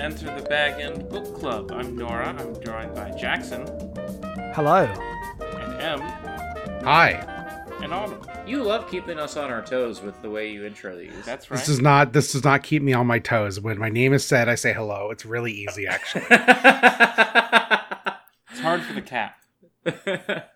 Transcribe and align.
and 0.00 0.14
enter 0.14 0.34
the 0.34 0.48
Bag 0.48 0.80
End 0.80 1.08
Book 1.10 1.38
Club. 1.38 1.70
I'm 1.72 1.94
Nora. 1.94 2.28
I'm 2.28 2.58
joined 2.62 2.94
by 2.94 3.10
Jackson 3.10 3.66
Hello. 4.54 4.84
and 4.86 5.82
M 5.82 6.00
Hi. 6.84 7.10
and 7.82 7.92
Autumn. 7.92 8.22
You 8.46 8.62
love 8.62 8.90
keeping 8.90 9.18
us 9.18 9.36
on 9.36 9.50
our 9.50 9.62
toes 9.62 10.00
with 10.00 10.20
the 10.22 10.30
way 10.30 10.50
you 10.50 10.64
intro 10.64 10.96
these. 10.96 11.12
That's 11.26 11.50
right. 11.50 11.58
This 11.58 11.66
does 11.66 11.80
not 11.80 12.14
this 12.14 12.32
does 12.32 12.44
not 12.44 12.62
keep 12.62 12.82
me 12.82 12.94
on 12.94 13.06
my 13.06 13.18
toes. 13.18 13.60
When 13.60 13.78
my 13.78 13.90
name 13.90 14.14
is 14.14 14.24
said, 14.24 14.48
I 14.48 14.54
say 14.54 14.72
hello. 14.72 15.10
It's 15.10 15.26
really 15.26 15.52
easy 15.52 15.86
actually. 15.86 16.24
It's 18.52 18.60
hard 18.60 18.82
for 18.82 18.92
the 18.94 19.00
cat. 19.00 19.36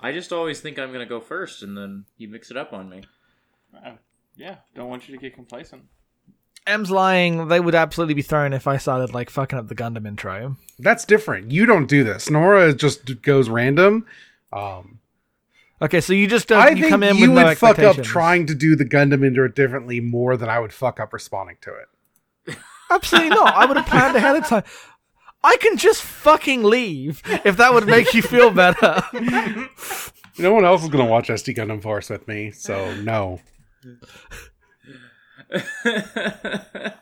I 0.00 0.12
just 0.12 0.30
always 0.32 0.60
think 0.60 0.78
I'm 0.78 0.92
gonna 0.92 1.06
go 1.06 1.20
first, 1.20 1.62
and 1.62 1.76
then 1.76 2.04
you 2.18 2.28
mix 2.28 2.50
it 2.50 2.56
up 2.56 2.72
on 2.74 2.90
me. 2.90 3.02
Uh, 3.74 3.94
yeah, 4.36 4.56
don't 4.74 4.90
want 4.90 5.08
you 5.08 5.16
to 5.16 5.20
get 5.20 5.34
complacent. 5.34 5.84
M's 6.66 6.90
lying. 6.90 7.48
They 7.48 7.60
would 7.60 7.74
absolutely 7.74 8.14
be 8.14 8.22
thrown 8.22 8.52
if 8.52 8.66
I 8.66 8.76
started 8.78 9.12
like 9.12 9.30
fucking 9.30 9.58
up 9.58 9.68
the 9.68 9.74
Gundam 9.74 10.06
intro. 10.06 10.56
That's 10.78 11.04
different. 11.04 11.50
You 11.50 11.66
don't 11.66 11.86
do 11.86 12.04
this. 12.04 12.30
Nora 12.30 12.72
just 12.72 13.22
goes 13.22 13.48
random. 13.48 14.06
Um, 14.52 15.00
Okay, 15.82 16.00
so 16.00 16.12
you 16.12 16.26
just 16.26 16.48
don't. 16.48 16.62
I 16.62 16.70
you 16.70 16.76
think 16.76 16.88
come 16.88 17.02
in 17.02 17.16
you 17.16 17.30
with 17.30 17.38
no 17.38 17.44
would 17.46 17.58
fuck 17.58 17.78
up 17.80 17.96
trying 18.02 18.46
to 18.46 18.54
do 18.54 18.74
the 18.76 18.84
Gundam 18.86 19.24
intro 19.26 19.48
differently 19.48 20.00
more 20.00 20.36
than 20.36 20.48
I 20.48 20.58
would 20.58 20.72
fuck 20.72 20.98
up 20.98 21.12
responding 21.12 21.56
to 21.62 21.74
it. 21.74 22.56
Absolutely 22.90 23.30
not. 23.30 23.54
I 23.54 23.66
would 23.66 23.76
have 23.76 23.86
planned 23.86 24.16
ahead 24.16 24.36
of 24.36 24.46
time. 24.46 24.62
I 25.42 25.56
can 25.56 25.76
just 25.76 26.00
fucking 26.00 26.62
leave 26.62 27.20
if 27.44 27.58
that 27.58 27.74
would 27.74 27.86
make 27.86 28.14
you 28.14 28.22
feel 28.22 28.50
better. 28.50 29.02
No 30.36 30.52
one 30.52 30.64
else 30.64 30.82
is 30.82 30.88
going 30.88 31.04
to 31.04 31.08
watch 31.08 31.28
SD 31.28 31.56
Gundam 31.56 31.80
Force 31.80 32.10
with 32.10 32.26
me, 32.26 32.50
so 32.50 32.92
no. 33.02 33.40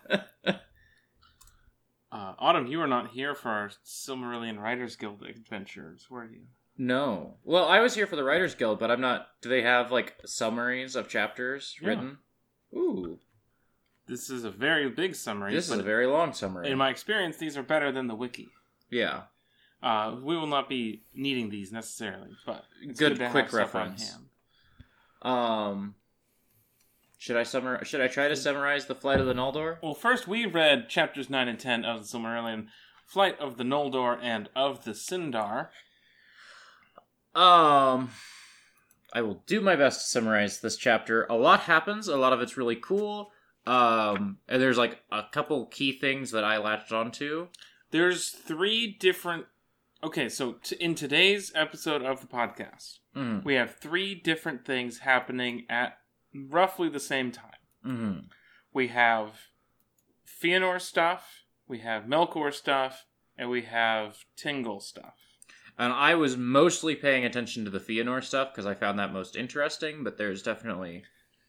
Uh, 2.11 2.35
Autumn, 2.39 2.67
you 2.67 2.79
were 2.79 2.87
not 2.87 3.11
here 3.13 3.35
for 3.35 3.49
our 3.49 3.71
Silmarillion 3.87 4.59
Writers 4.59 4.97
Guild 4.97 5.23
adventures, 5.23 6.09
were 6.11 6.27
you? 6.27 6.43
no. 6.77 7.37
Well, 7.43 7.67
I 7.67 7.81
was 7.81 7.95
here 7.95 8.07
for 8.07 8.17
the 8.17 8.25
Writers 8.25 8.55
Guild, 8.55 8.79
but 8.79 8.91
I'm 8.91 9.01
not. 9.01 9.29
Do 9.41 9.49
they 9.49 9.63
have 9.63 9.91
like 9.91 10.17
summaries 10.27 10.95
of 10.95 11.09
chapters 11.09 11.75
Yeah. 11.81 11.89
written? 11.89 12.19
Ooh, 12.75 13.19
This 14.07 14.29
is 14.29 14.45
a 14.45 14.51
very 14.51 14.91
big 14.91 15.15
summary. 15.15 15.55
this 15.55 15.71
is 15.71 15.79
a 15.79 15.83
very 15.83 16.07
long 16.07 16.35
summary. 16.35 16.71
In 16.71 16.77
my 16.77 16.91
experience, 16.91 17.39
these 17.39 17.57
are 17.57 17.63
better 17.63 17.91
than 17.91 18.09
the 18.09 18.15
wiki. 18.15 18.51
yeah. 18.91 19.23
Uh, 19.83 20.15
we 20.23 20.37
will 20.37 20.47
not 20.47 20.69
be 20.69 21.03
needing 21.15 21.49
these 21.51 21.73
necessarily, 21.73 22.31
but 22.47 22.65
Good 22.87 23.19
good, 23.19 23.31
quick 23.31 23.45
have 23.47 23.51
stuff 23.51 23.75
on 23.75 23.81
reference. 23.91 24.19
Um. 25.23 25.95
Should 27.23 27.37
I 27.37 27.45
summarize? 27.45 27.87
Should 27.87 28.01
I 28.01 28.09
try 28.09 28.27
to 28.27 28.35
summarize 28.35 28.87
the 28.87 28.97
flight 28.97 29.21
of 29.21 29.27
the 29.27 29.33
Noldor? 29.33 29.77
Well, 29.81 29.95
first 29.95 30.27
we 30.27 30.45
read 30.45 30.89
chapters 30.89 31.31
9 31.31 31.47
and 31.47 31.57
10 31.57 31.85
of 31.85 32.01
the 32.01 32.19
Silmarillion, 32.19 32.67
Flight 33.07 33.39
of 33.39 33.59
the 33.59 33.63
Noldor 33.63 34.19
and 34.21 34.49
of 34.57 34.83
the 34.83 34.91
Sindar. 34.91 35.69
Um, 37.33 38.11
I 39.13 39.23
will 39.23 39.45
do 39.47 39.61
my 39.61 39.77
best 39.77 40.01
to 40.01 40.07
summarize 40.09 40.59
this 40.59 40.77
chapter. 40.77 41.25
A 41.31 41.37
lot 41.37 41.61
happens. 41.61 42.09
A 42.09 42.17
lot 42.17 42.33
of 42.33 42.41
it's 42.41 42.57
really 42.57 42.75
cool. 42.75 43.31
Um, 43.69 44.39
and 44.49 44.61
there's 44.61 44.77
like 44.77 44.99
a 45.13 45.23
couple 45.31 45.67
key 45.67 45.93
things 45.97 46.33
that 46.33 46.43
I 46.43 46.59
latched 46.59 46.91
onto. 46.91 47.47
There's 47.93 48.31
three 48.31 48.97
different. 48.99 49.47
Okay, 50.03 50.29
so 50.29 50.55
t- 50.55 50.75
in 50.81 50.97
today's 50.97 51.53
episode 51.55 52.03
of 52.03 52.21
the 52.21 52.27
podcast, 52.27 52.99
Mm, 53.15 53.45
we 53.45 53.55
have 53.55 53.77
three 53.77 54.15
different 54.17 54.65
things 54.65 55.01
happening 55.01 55.67
at 55.69 55.99
roughly 56.35 56.89
the 56.89 57.01
same 57.01 57.31
time. 57.33 57.61
hmm 57.83 58.19
We 58.73 58.89
have 58.89 59.33
Fëanor 60.43 60.81
stuff, 60.81 61.45
we 61.69 61.79
have 61.79 62.05
Melkor 62.05 62.53
stuff, 62.53 63.07
and 63.39 63.49
we 63.51 63.63
have 63.63 64.25
Tingle 64.37 64.81
stuff. 64.81 65.15
And 65.79 65.93
I 65.93 66.15
was 66.15 66.37
mostly 66.37 66.95
paying 66.95 67.25
attention 67.25 67.65
to 67.65 67.71
the 67.71 67.81
Fëanor 67.81 68.23
stuff 68.23 68.51
because 68.53 68.67
I 68.67 68.75
found 68.75 68.99
that 68.99 69.13
most 69.13 69.37
interesting. 69.37 70.05
But 70.05 70.19
there's 70.19 70.43
definitely, 70.43 71.05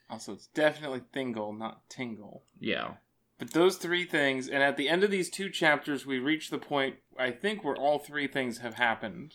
Also, 0.09 0.31
it's 0.33 0.47
definitely 0.47 1.01
Thingol, 1.13 1.57
not 1.57 1.89
Tingle. 1.89 2.43
yeah, 2.59 2.93
But 3.38 3.51
those 3.51 3.75
three 3.77 4.05
things, 4.05 4.47
and 4.47 4.63
at 4.63 4.77
the 4.77 4.88
end 4.88 5.03
of 5.03 5.11
these 5.11 5.29
two 5.29 5.49
chapters, 5.49 6.05
we 6.05 6.19
reach 6.19 6.49
the 6.49 6.57
point, 6.57 6.95
I 7.19 7.31
think, 7.31 7.63
where 7.63 7.75
all 7.75 7.99
three 7.99 8.27
things 8.27 8.59
have 8.59 8.75
happened. 8.75 9.33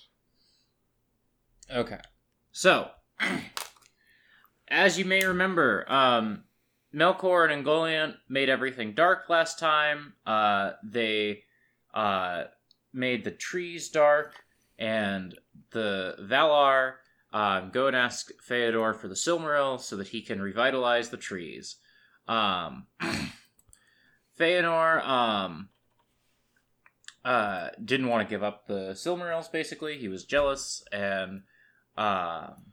Okay. 1.70 2.00
So, 2.50 2.90
as 4.70 4.98
you 4.98 5.04
may 5.04 5.24
remember, 5.24 5.84
um, 5.88 6.44
Melkor 6.94 7.50
and 7.50 7.64
Ungoliant 7.64 8.16
made 8.28 8.48
everything 8.48 8.94
dark 8.94 9.28
last 9.28 9.58
time. 9.58 10.14
Uh, 10.26 10.72
they 10.82 11.44
uh, 11.94 12.44
made 12.92 13.24
the 13.24 13.30
trees 13.30 13.88
dark, 13.88 14.34
and 14.78 15.38
the 15.70 16.16
Valar 16.20 16.94
um, 17.32 17.70
go 17.70 17.86
and 17.86 17.96
ask 17.96 18.30
Feanor 18.48 18.96
for 18.96 19.08
the 19.08 19.14
Silmaril 19.14 19.80
so 19.80 19.96
that 19.96 20.08
he 20.08 20.22
can 20.22 20.40
revitalize 20.40 21.10
the 21.10 21.16
trees. 21.16 21.76
Um, 22.26 22.86
Feanor 24.38 25.06
um, 25.06 25.68
uh, 27.24 27.68
didn't 27.84 28.08
want 28.08 28.26
to 28.26 28.32
give 28.32 28.42
up 28.42 28.66
the 28.66 28.92
Silmarils, 28.92 29.50
basically. 29.50 29.98
He 29.98 30.08
was 30.08 30.24
jealous, 30.24 30.82
and 30.90 31.42
um, 31.96 32.72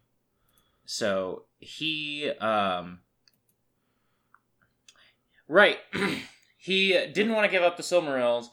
so 0.86 1.46
he, 1.66 2.30
um, 2.40 3.00
right, 5.48 5.78
he 6.58 6.90
didn't 7.14 7.34
want 7.34 7.46
to 7.46 7.52
give 7.52 7.64
up 7.64 7.78
the 7.78 7.84
Silmarils, 7.84 8.46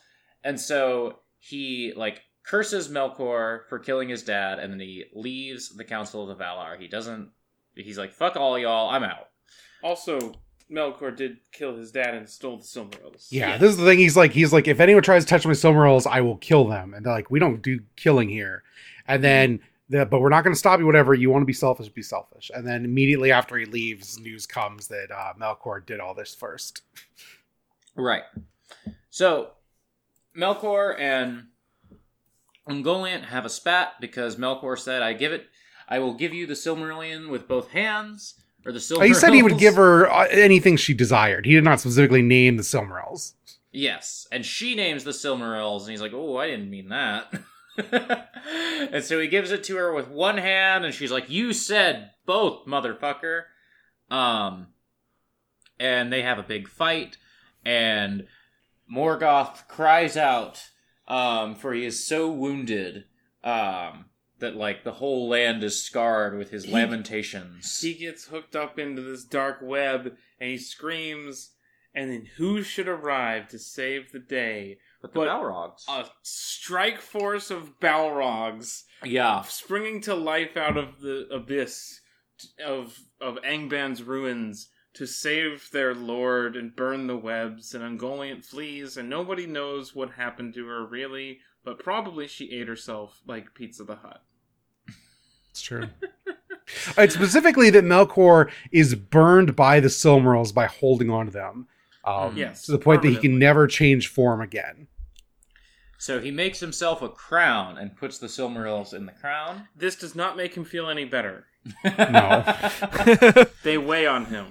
and 0.44 0.58
so 0.60 1.20
he 1.38 1.92
like 1.96 2.22
curses 2.44 2.88
Melkor 2.88 3.60
for 3.68 3.78
killing 3.78 4.08
his 4.08 4.22
dad, 4.22 4.58
and 4.58 4.72
then 4.72 4.80
he 4.80 5.04
leaves 5.14 5.70
the 5.70 5.84
Council 5.84 6.28
of 6.28 6.36
the 6.36 6.42
Valar. 6.44 6.78
He 6.80 6.88
doesn't. 6.88 7.30
He's 7.74 7.98
like, 7.98 8.12
"Fuck 8.12 8.36
all 8.36 8.58
y'all, 8.58 8.90
I'm 8.90 9.02
out." 9.04 9.28
Also, 9.82 10.32
Melkor 10.70 11.14
did 11.16 11.38
kill 11.52 11.76
his 11.76 11.90
dad 11.92 12.14
and 12.14 12.28
stole 12.28 12.58
the 12.58 12.64
Silmarils. 12.64 13.28
Yeah, 13.30 13.50
Yeah. 13.50 13.58
this 13.58 13.70
is 13.72 13.76
the 13.78 13.84
thing. 13.84 13.98
He's 13.98 14.16
like, 14.16 14.32
he's 14.32 14.52
like, 14.52 14.68
if 14.68 14.78
anyone 14.80 15.02
tries 15.02 15.24
to 15.24 15.28
touch 15.28 15.44
my 15.44 15.52
Silmarils, 15.52 16.06
I 16.06 16.20
will 16.20 16.36
kill 16.36 16.66
them. 16.68 16.94
And 16.94 17.04
they're 17.04 17.12
like, 17.12 17.30
we 17.30 17.38
don't 17.40 17.60
do 17.62 17.80
killing 17.96 18.28
here. 18.28 18.62
And 19.08 19.24
then, 19.24 19.60
the, 19.92 20.06
but 20.06 20.20
we're 20.20 20.30
not 20.30 20.42
going 20.42 20.54
to 20.54 20.58
stop 20.58 20.80
you. 20.80 20.86
Whatever 20.86 21.14
you 21.14 21.30
want 21.30 21.42
to 21.42 21.46
be 21.46 21.52
selfish, 21.52 21.88
be 21.88 22.02
selfish. 22.02 22.50
And 22.54 22.66
then 22.66 22.84
immediately 22.84 23.30
after 23.30 23.56
he 23.56 23.66
leaves, 23.66 24.18
news 24.18 24.46
comes 24.46 24.88
that 24.88 25.08
uh, 25.14 25.34
Melkor 25.40 25.84
did 25.84 26.00
all 26.00 26.14
this 26.14 26.34
first. 26.34 26.82
Right. 27.94 28.22
So, 29.10 29.50
Melkor 30.36 30.98
and 30.98 31.48
Ungoliant 32.68 33.24
have 33.26 33.44
a 33.44 33.50
spat 33.50 33.94
because 34.00 34.36
Melkor 34.36 34.78
said, 34.78 35.02
"I 35.02 35.12
give 35.12 35.32
it, 35.32 35.46
I 35.88 35.98
will 35.98 36.14
give 36.14 36.32
you 36.32 36.46
the 36.46 36.54
Silmarillion 36.54 37.28
with 37.28 37.46
both 37.46 37.70
hands." 37.70 38.34
Or 38.64 38.70
the 38.70 38.78
Silmarils. 38.78 38.98
Oh, 38.98 39.06
he 39.06 39.14
said 39.14 39.32
he 39.34 39.42
would 39.42 39.58
give 39.58 39.74
her 39.74 40.08
uh, 40.08 40.28
anything 40.30 40.76
she 40.76 40.94
desired. 40.94 41.46
He 41.46 41.52
did 41.52 41.64
not 41.64 41.80
specifically 41.80 42.22
name 42.22 42.56
the 42.56 42.62
Silmarils. 42.62 43.32
Yes, 43.72 44.28
and 44.30 44.46
she 44.46 44.76
names 44.76 45.02
the 45.02 45.10
Silmarils, 45.10 45.82
and 45.82 45.90
he's 45.90 46.00
like, 46.00 46.12
"Oh, 46.14 46.36
I 46.36 46.46
didn't 46.46 46.70
mean 46.70 46.88
that." 46.88 47.32
and 47.92 49.02
so 49.02 49.18
he 49.18 49.28
gives 49.28 49.50
it 49.50 49.64
to 49.64 49.76
her 49.76 49.92
with 49.92 50.08
one 50.08 50.38
hand, 50.38 50.84
and 50.84 50.94
she's 50.94 51.12
like, 51.12 51.30
"You 51.30 51.52
said 51.52 52.10
both, 52.26 52.66
motherfucker." 52.66 53.44
Um, 54.10 54.68
and 55.78 56.12
they 56.12 56.22
have 56.22 56.38
a 56.38 56.42
big 56.42 56.68
fight, 56.68 57.16
and 57.64 58.26
Morgoth 58.92 59.66
cries 59.68 60.16
out, 60.16 60.70
um, 61.08 61.54
for 61.54 61.72
he 61.72 61.84
is 61.84 62.06
so 62.06 62.30
wounded, 62.30 63.04
um, 63.42 64.06
that 64.38 64.54
like 64.56 64.84
the 64.84 64.92
whole 64.92 65.28
land 65.28 65.64
is 65.64 65.82
scarred 65.82 66.36
with 66.36 66.50
his 66.50 66.64
He- 66.64 66.72
lamentations. 66.72 67.80
He 67.80 67.94
gets 67.94 68.26
hooked 68.26 68.54
up 68.54 68.78
into 68.78 69.00
this 69.00 69.24
dark 69.24 69.60
web 69.62 70.16
and 70.38 70.50
he 70.50 70.58
screams, 70.58 71.52
and 71.94 72.10
then 72.10 72.28
who 72.36 72.62
should 72.62 72.88
arrive 72.88 73.48
to 73.48 73.58
save 73.58 74.12
the 74.12 74.18
day? 74.18 74.78
But 75.02 75.12
the 75.12 75.20
but- 75.20 75.28
Balrogs, 75.28 75.82
A 75.88 76.08
strike 76.22 77.00
force 77.00 77.50
of 77.50 77.78
Balrogs 77.80 78.84
yeah, 79.04 79.42
springing 79.42 80.00
to 80.02 80.14
life 80.14 80.56
out 80.56 80.76
of 80.76 81.00
the 81.00 81.26
abyss 81.30 82.00
of 82.64 82.98
of 83.20 83.36
Angband's 83.42 84.02
ruins 84.02 84.68
to 84.94 85.06
save 85.06 85.70
their 85.72 85.94
lord 85.94 86.54
and 86.56 86.76
burn 86.76 87.06
the 87.06 87.16
webs 87.16 87.74
and 87.74 87.82
Ungoliant 87.82 88.44
flees 88.44 88.96
and 88.96 89.08
nobody 89.08 89.46
knows 89.46 89.94
what 89.94 90.12
happened 90.12 90.54
to 90.54 90.66
her 90.66 90.86
really 90.86 91.40
but 91.64 91.78
probably 91.78 92.26
she 92.26 92.52
ate 92.52 92.68
herself 92.68 93.20
like 93.26 93.54
Pizza 93.54 93.84
the 93.84 93.96
Hut. 93.96 94.22
It's 95.50 95.62
true. 95.62 95.88
it's 96.66 96.98
uh, 96.98 97.08
specifically 97.08 97.70
that 97.70 97.84
Melkor 97.84 98.50
is 98.72 98.94
burned 98.94 99.54
by 99.54 99.78
the 99.80 99.88
Silmarils 99.88 100.52
by 100.52 100.66
holding 100.66 101.10
on 101.10 101.26
to 101.26 101.32
them. 101.32 101.68
Um, 102.04 102.36
Yes, 102.36 102.62
to 102.66 102.72
the 102.72 102.78
point 102.78 103.02
that 103.02 103.10
he 103.10 103.16
can 103.16 103.38
never 103.38 103.66
change 103.66 104.08
form 104.08 104.40
again. 104.40 104.88
So 105.98 106.20
he 106.20 106.32
makes 106.32 106.58
himself 106.58 107.00
a 107.00 107.08
crown 107.08 107.78
and 107.78 107.96
puts 107.96 108.18
the 108.18 108.26
Silmarils 108.26 108.92
in 108.92 109.06
the 109.06 109.12
crown. 109.12 109.68
This 109.76 109.94
does 109.94 110.16
not 110.16 110.36
make 110.36 110.54
him 110.56 110.64
feel 110.64 110.88
any 110.90 111.04
better. 111.04 111.46
No. 111.84 112.42
They 113.62 113.78
weigh 113.78 114.06
on 114.08 114.24
him. 114.26 114.46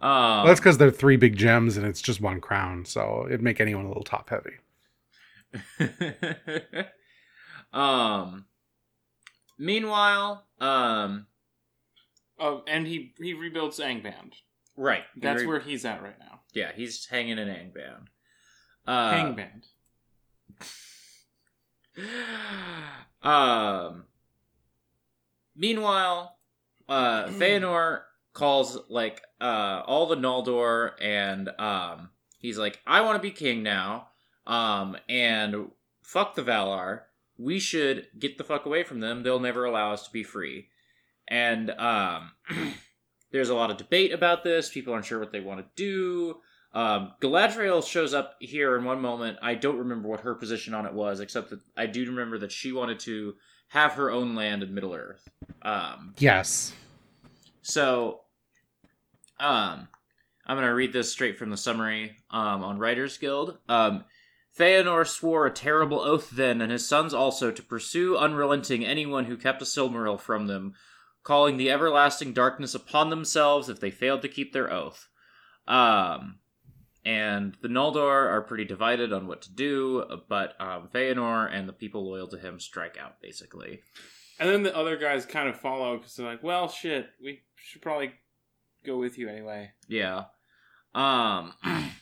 Um, 0.00 0.10
Well, 0.10 0.46
that's 0.46 0.60
because 0.60 0.78
they're 0.78 0.92
three 0.92 1.16
big 1.16 1.36
gems 1.36 1.76
and 1.76 1.84
it's 1.84 2.00
just 2.00 2.20
one 2.20 2.40
crown, 2.40 2.84
so 2.84 3.24
it'd 3.26 3.42
make 3.42 3.60
anyone 3.60 3.84
a 3.84 3.88
little 3.88 4.04
top 4.04 4.30
heavy. 4.30 4.58
um. 7.72 8.44
Meanwhile, 9.58 10.44
um. 10.60 11.26
Oh, 12.38 12.62
and 12.68 12.86
he 12.86 13.12
he 13.18 13.34
rebuilds 13.34 13.80
Angband. 13.80 14.34
Right. 14.78 15.02
That's 15.16 15.40
He 15.40 15.46
re- 15.46 15.52
where 15.52 15.60
he's 15.60 15.84
at 15.84 16.02
right 16.02 16.18
now. 16.20 16.40
Yeah, 16.54 16.70
he's 16.74 17.04
hanging 17.06 17.36
in 17.36 17.48
Angband. 17.48 18.06
Uh, 18.86 19.10
Hangband. 19.10 19.66
um. 23.22 24.04
Meanwhile, 25.56 26.36
uh, 26.88 27.24
Feanor 27.26 28.02
calls 28.34 28.78
like 28.88 29.20
uh 29.40 29.82
all 29.84 30.06
the 30.06 30.16
Noldor, 30.16 30.92
and 31.00 31.48
um, 31.58 32.10
he's 32.38 32.56
like, 32.56 32.80
"I 32.86 33.00
want 33.00 33.16
to 33.16 33.22
be 33.22 33.32
king 33.32 33.64
now." 33.64 34.10
Um, 34.46 34.96
and 35.08 35.72
fuck 36.04 36.36
the 36.36 36.42
Valar. 36.42 37.00
We 37.36 37.58
should 37.58 38.06
get 38.16 38.38
the 38.38 38.44
fuck 38.44 38.64
away 38.64 38.84
from 38.84 39.00
them. 39.00 39.24
They'll 39.24 39.40
never 39.40 39.64
allow 39.64 39.92
us 39.92 40.06
to 40.06 40.12
be 40.12 40.22
free. 40.22 40.68
And 41.26 41.70
um, 41.70 42.30
there's 43.30 43.48
a 43.50 43.54
lot 43.54 43.70
of 43.70 43.76
debate 43.76 44.12
about 44.12 44.44
this. 44.44 44.68
People 44.70 44.92
aren't 44.94 45.06
sure 45.06 45.18
what 45.20 45.32
they 45.32 45.40
want 45.40 45.60
to 45.60 45.66
do. 45.76 46.36
Um, 46.74 47.12
Galadriel 47.20 47.86
shows 47.86 48.12
up 48.14 48.34
here 48.40 48.76
in 48.76 48.84
one 48.84 49.00
moment. 49.00 49.38
I 49.42 49.54
don't 49.54 49.78
remember 49.78 50.08
what 50.08 50.20
her 50.20 50.34
position 50.34 50.74
on 50.74 50.86
it 50.86 50.92
was, 50.92 51.20
except 51.20 51.50
that 51.50 51.60
I 51.76 51.86
do 51.86 52.04
remember 52.06 52.38
that 52.38 52.52
she 52.52 52.72
wanted 52.72 53.00
to 53.00 53.34
have 53.68 53.92
her 53.92 54.10
own 54.10 54.34
land 54.34 54.62
in 54.62 54.74
Middle 54.74 54.94
Earth. 54.94 55.28
Um, 55.62 56.14
Yes. 56.18 56.72
so, 57.62 58.20
um, 59.40 59.88
I'm 60.46 60.56
gonna 60.56 60.74
read 60.74 60.92
this 60.92 61.12
straight 61.12 61.38
from 61.38 61.50
the 61.50 61.56
summary 61.56 62.16
um, 62.30 62.62
on 62.64 62.78
Writers 62.78 63.18
Guild. 63.18 63.58
Um, 63.68 64.04
Feanor 64.58 65.06
swore 65.06 65.46
a 65.46 65.50
terrible 65.52 66.00
oath 66.00 66.30
then, 66.30 66.60
and 66.60 66.72
his 66.72 66.88
sons 66.88 67.14
also, 67.14 67.50
to 67.50 67.62
pursue 67.62 68.16
unrelenting 68.16 68.84
anyone 68.84 69.26
who 69.26 69.36
kept 69.36 69.62
a 69.62 69.64
Silmaril 69.64 70.18
from 70.18 70.46
them, 70.48 70.74
calling 71.22 71.56
the 71.56 71.70
everlasting 71.70 72.32
darkness 72.32 72.74
upon 72.74 73.10
themselves 73.10 73.68
if 73.68 73.80
they 73.80 73.90
failed 73.90 74.22
to 74.22 74.28
keep 74.28 74.52
their 74.52 74.72
oath. 74.72 75.08
Um, 75.66 76.38
and 77.04 77.56
the 77.62 77.68
Noldor 77.68 78.30
are 78.30 78.42
pretty 78.42 78.64
divided 78.64 79.12
on 79.12 79.26
what 79.26 79.42
to 79.42 79.52
do, 79.52 80.04
but 80.28 80.54
um, 80.60 80.88
Feanor 80.92 81.48
and 81.52 81.68
the 81.68 81.72
people 81.72 82.08
loyal 82.08 82.28
to 82.28 82.38
him 82.38 82.58
strike 82.60 82.96
out, 82.98 83.20
basically. 83.20 83.80
And 84.38 84.48
then 84.48 84.62
the 84.62 84.76
other 84.76 84.96
guys 84.96 85.26
kind 85.26 85.48
of 85.48 85.58
follow 85.58 85.96
because 85.96 86.14
they're 86.14 86.26
like, 86.26 86.42
"Well, 86.42 86.68
shit, 86.68 87.08
we 87.22 87.42
should 87.56 87.82
probably 87.82 88.12
go 88.84 88.96
with 88.96 89.18
you 89.18 89.28
anyway." 89.28 89.72
Yeah. 89.88 90.24
Um 90.94 91.54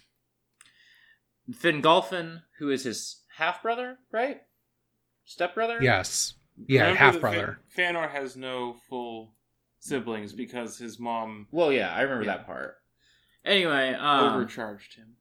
Fingolfin, 1.51 2.43
who 2.59 2.71
is 2.71 2.85
his 2.85 3.23
half 3.37 3.63
brother, 3.63 3.99
right? 4.13 4.43
Step 5.25 5.55
brother? 5.55 5.79
Yes. 5.81 6.35
Yeah, 6.67 6.83
Remember 6.83 6.99
half 6.99 7.21
brother. 7.21 7.59
Fa- 7.69 7.81
Fëanor 7.83 8.11
has 8.11 8.37
no 8.37 8.77
full 8.89 9.35
siblings 9.81 10.33
because 10.33 10.79
his 10.79 10.99
mom 10.99 11.47
Well, 11.51 11.73
yeah, 11.73 11.93
I 11.95 12.03
remember 12.03 12.25
Yeah. 12.25 12.37
that 12.39 12.47
part. 12.47 12.77
Anyway, 13.45 13.95
um 13.95 14.33
overcharged 14.35 14.97
him. 14.97 15.17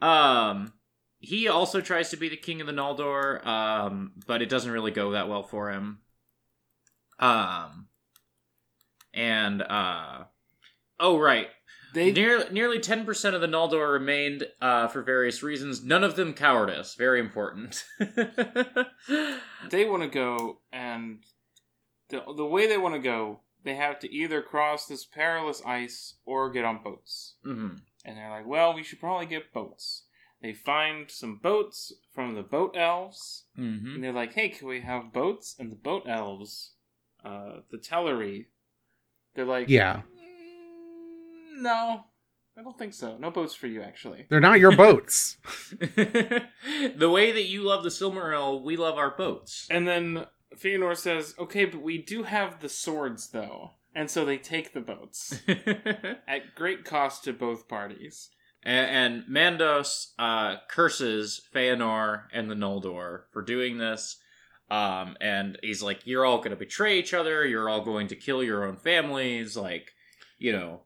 um 0.02 0.72
he 1.18 1.48
also 1.48 1.80
tries 1.80 2.10
to 2.10 2.16
be 2.18 2.28
the 2.28 2.36
king 2.36 2.60
of 2.60 2.66
the 2.66 2.72
Noldor, 2.74 3.44
um, 3.46 4.12
but 4.26 4.42
it 4.42 4.50
doesn't 4.50 4.70
really 4.70 4.90
go 4.90 5.12
that 5.12 5.26
well 5.28 5.42
for 5.42 5.70
him. 5.70 6.00
Um 7.18 7.86
and 9.14 9.62
uh 9.62 10.24
oh 11.00 11.18
right. 11.18 11.48
They 11.94 12.10
Near, 12.10 12.50
nearly 12.50 12.80
10% 12.80 13.34
of 13.34 13.40
the 13.40 13.46
Noldor 13.46 13.92
remained 13.92 14.48
uh, 14.60 14.88
for 14.88 15.02
various 15.02 15.42
reasons, 15.44 15.84
none 15.84 16.02
of 16.02 16.16
them 16.16 16.34
cowardice. 16.34 16.96
Very 16.96 17.20
important. 17.20 17.84
they 19.70 19.84
want 19.84 20.02
to 20.02 20.08
go, 20.08 20.58
and 20.72 21.20
the 22.08 22.22
the 22.36 22.44
way 22.44 22.66
they 22.66 22.78
want 22.78 22.94
to 22.94 23.00
go, 23.00 23.40
they 23.62 23.76
have 23.76 24.00
to 24.00 24.12
either 24.12 24.42
cross 24.42 24.86
this 24.86 25.04
perilous 25.06 25.62
ice 25.64 26.16
or 26.24 26.50
get 26.50 26.64
on 26.64 26.82
boats. 26.82 27.36
hmm 27.44 27.76
And 28.04 28.16
they're 28.18 28.30
like, 28.30 28.46
"Well, 28.46 28.74
we 28.74 28.82
should 28.82 29.00
probably 29.00 29.26
get 29.26 29.52
boats." 29.52 30.04
They 30.42 30.52
find 30.52 31.10
some 31.10 31.38
boats 31.42 31.92
from 32.12 32.34
the 32.34 32.42
boat 32.42 32.76
elves, 32.76 33.44
hmm 33.54 33.94
and 33.94 34.02
they're 34.02 34.12
like, 34.12 34.34
"Hey, 34.34 34.48
can 34.48 34.66
we 34.66 34.80
have 34.80 35.12
boats?" 35.12 35.54
And 35.58 35.70
the 35.70 35.76
boat 35.76 36.04
elves, 36.08 36.72
uh, 37.24 37.60
the 37.70 37.78
Teleri, 37.78 38.46
they're 39.34 39.44
like, 39.44 39.68
Yeah. 39.68 40.02
"Mm, 41.54 41.62
no, 41.62 42.04
I 42.56 42.62
don't 42.62 42.78
think 42.78 42.94
so. 42.94 43.16
No 43.18 43.30
boats 43.30 43.54
for 43.54 43.66
you, 43.66 43.82
actually." 43.82 44.26
They're 44.28 44.40
not 44.40 44.60
your 44.60 44.76
boats. 44.76 45.36
the 45.80 47.10
way 47.12 47.32
that 47.32 47.46
you 47.46 47.62
love 47.62 47.82
the 47.82 47.90
Silmaril, 47.90 48.62
we 48.62 48.76
love 48.76 48.98
our 48.98 49.10
boats. 49.10 49.66
And 49.70 49.86
then 49.86 50.26
Feanor 50.56 50.96
says, 50.96 51.34
"Okay, 51.38 51.64
but 51.64 51.82
we 51.82 51.98
do 51.98 52.24
have 52.24 52.60
the 52.60 52.68
swords, 52.68 53.30
though." 53.30 53.72
And 53.94 54.10
so 54.10 54.24
they 54.24 54.38
take 54.38 54.72
the 54.72 54.80
boats 54.80 55.40
at 56.28 56.54
great 56.56 56.84
cost 56.84 57.24
to 57.24 57.32
both 57.32 57.68
parties. 57.68 58.30
and, 58.64 59.22
and 59.22 59.24
Mandos 59.28 60.12
uh, 60.18 60.56
curses 60.68 61.40
Feanor 61.54 62.24
and 62.32 62.50
the 62.50 62.56
Noldor 62.56 63.22
for 63.30 63.42
doing 63.42 63.78
this. 63.78 64.16
Um, 64.70 65.16
and 65.20 65.58
he's 65.62 65.82
like, 65.82 66.06
"You're 66.06 66.24
all 66.24 66.38
going 66.38 66.50
to 66.50 66.56
betray 66.56 66.98
each 66.98 67.14
other. 67.14 67.46
You're 67.46 67.68
all 67.68 67.82
going 67.82 68.08
to 68.08 68.16
kill 68.16 68.42
your 68.42 68.64
own 68.66 68.76
families. 68.76 69.56
Like, 69.56 69.92
you 70.38 70.52
know, 70.52 70.80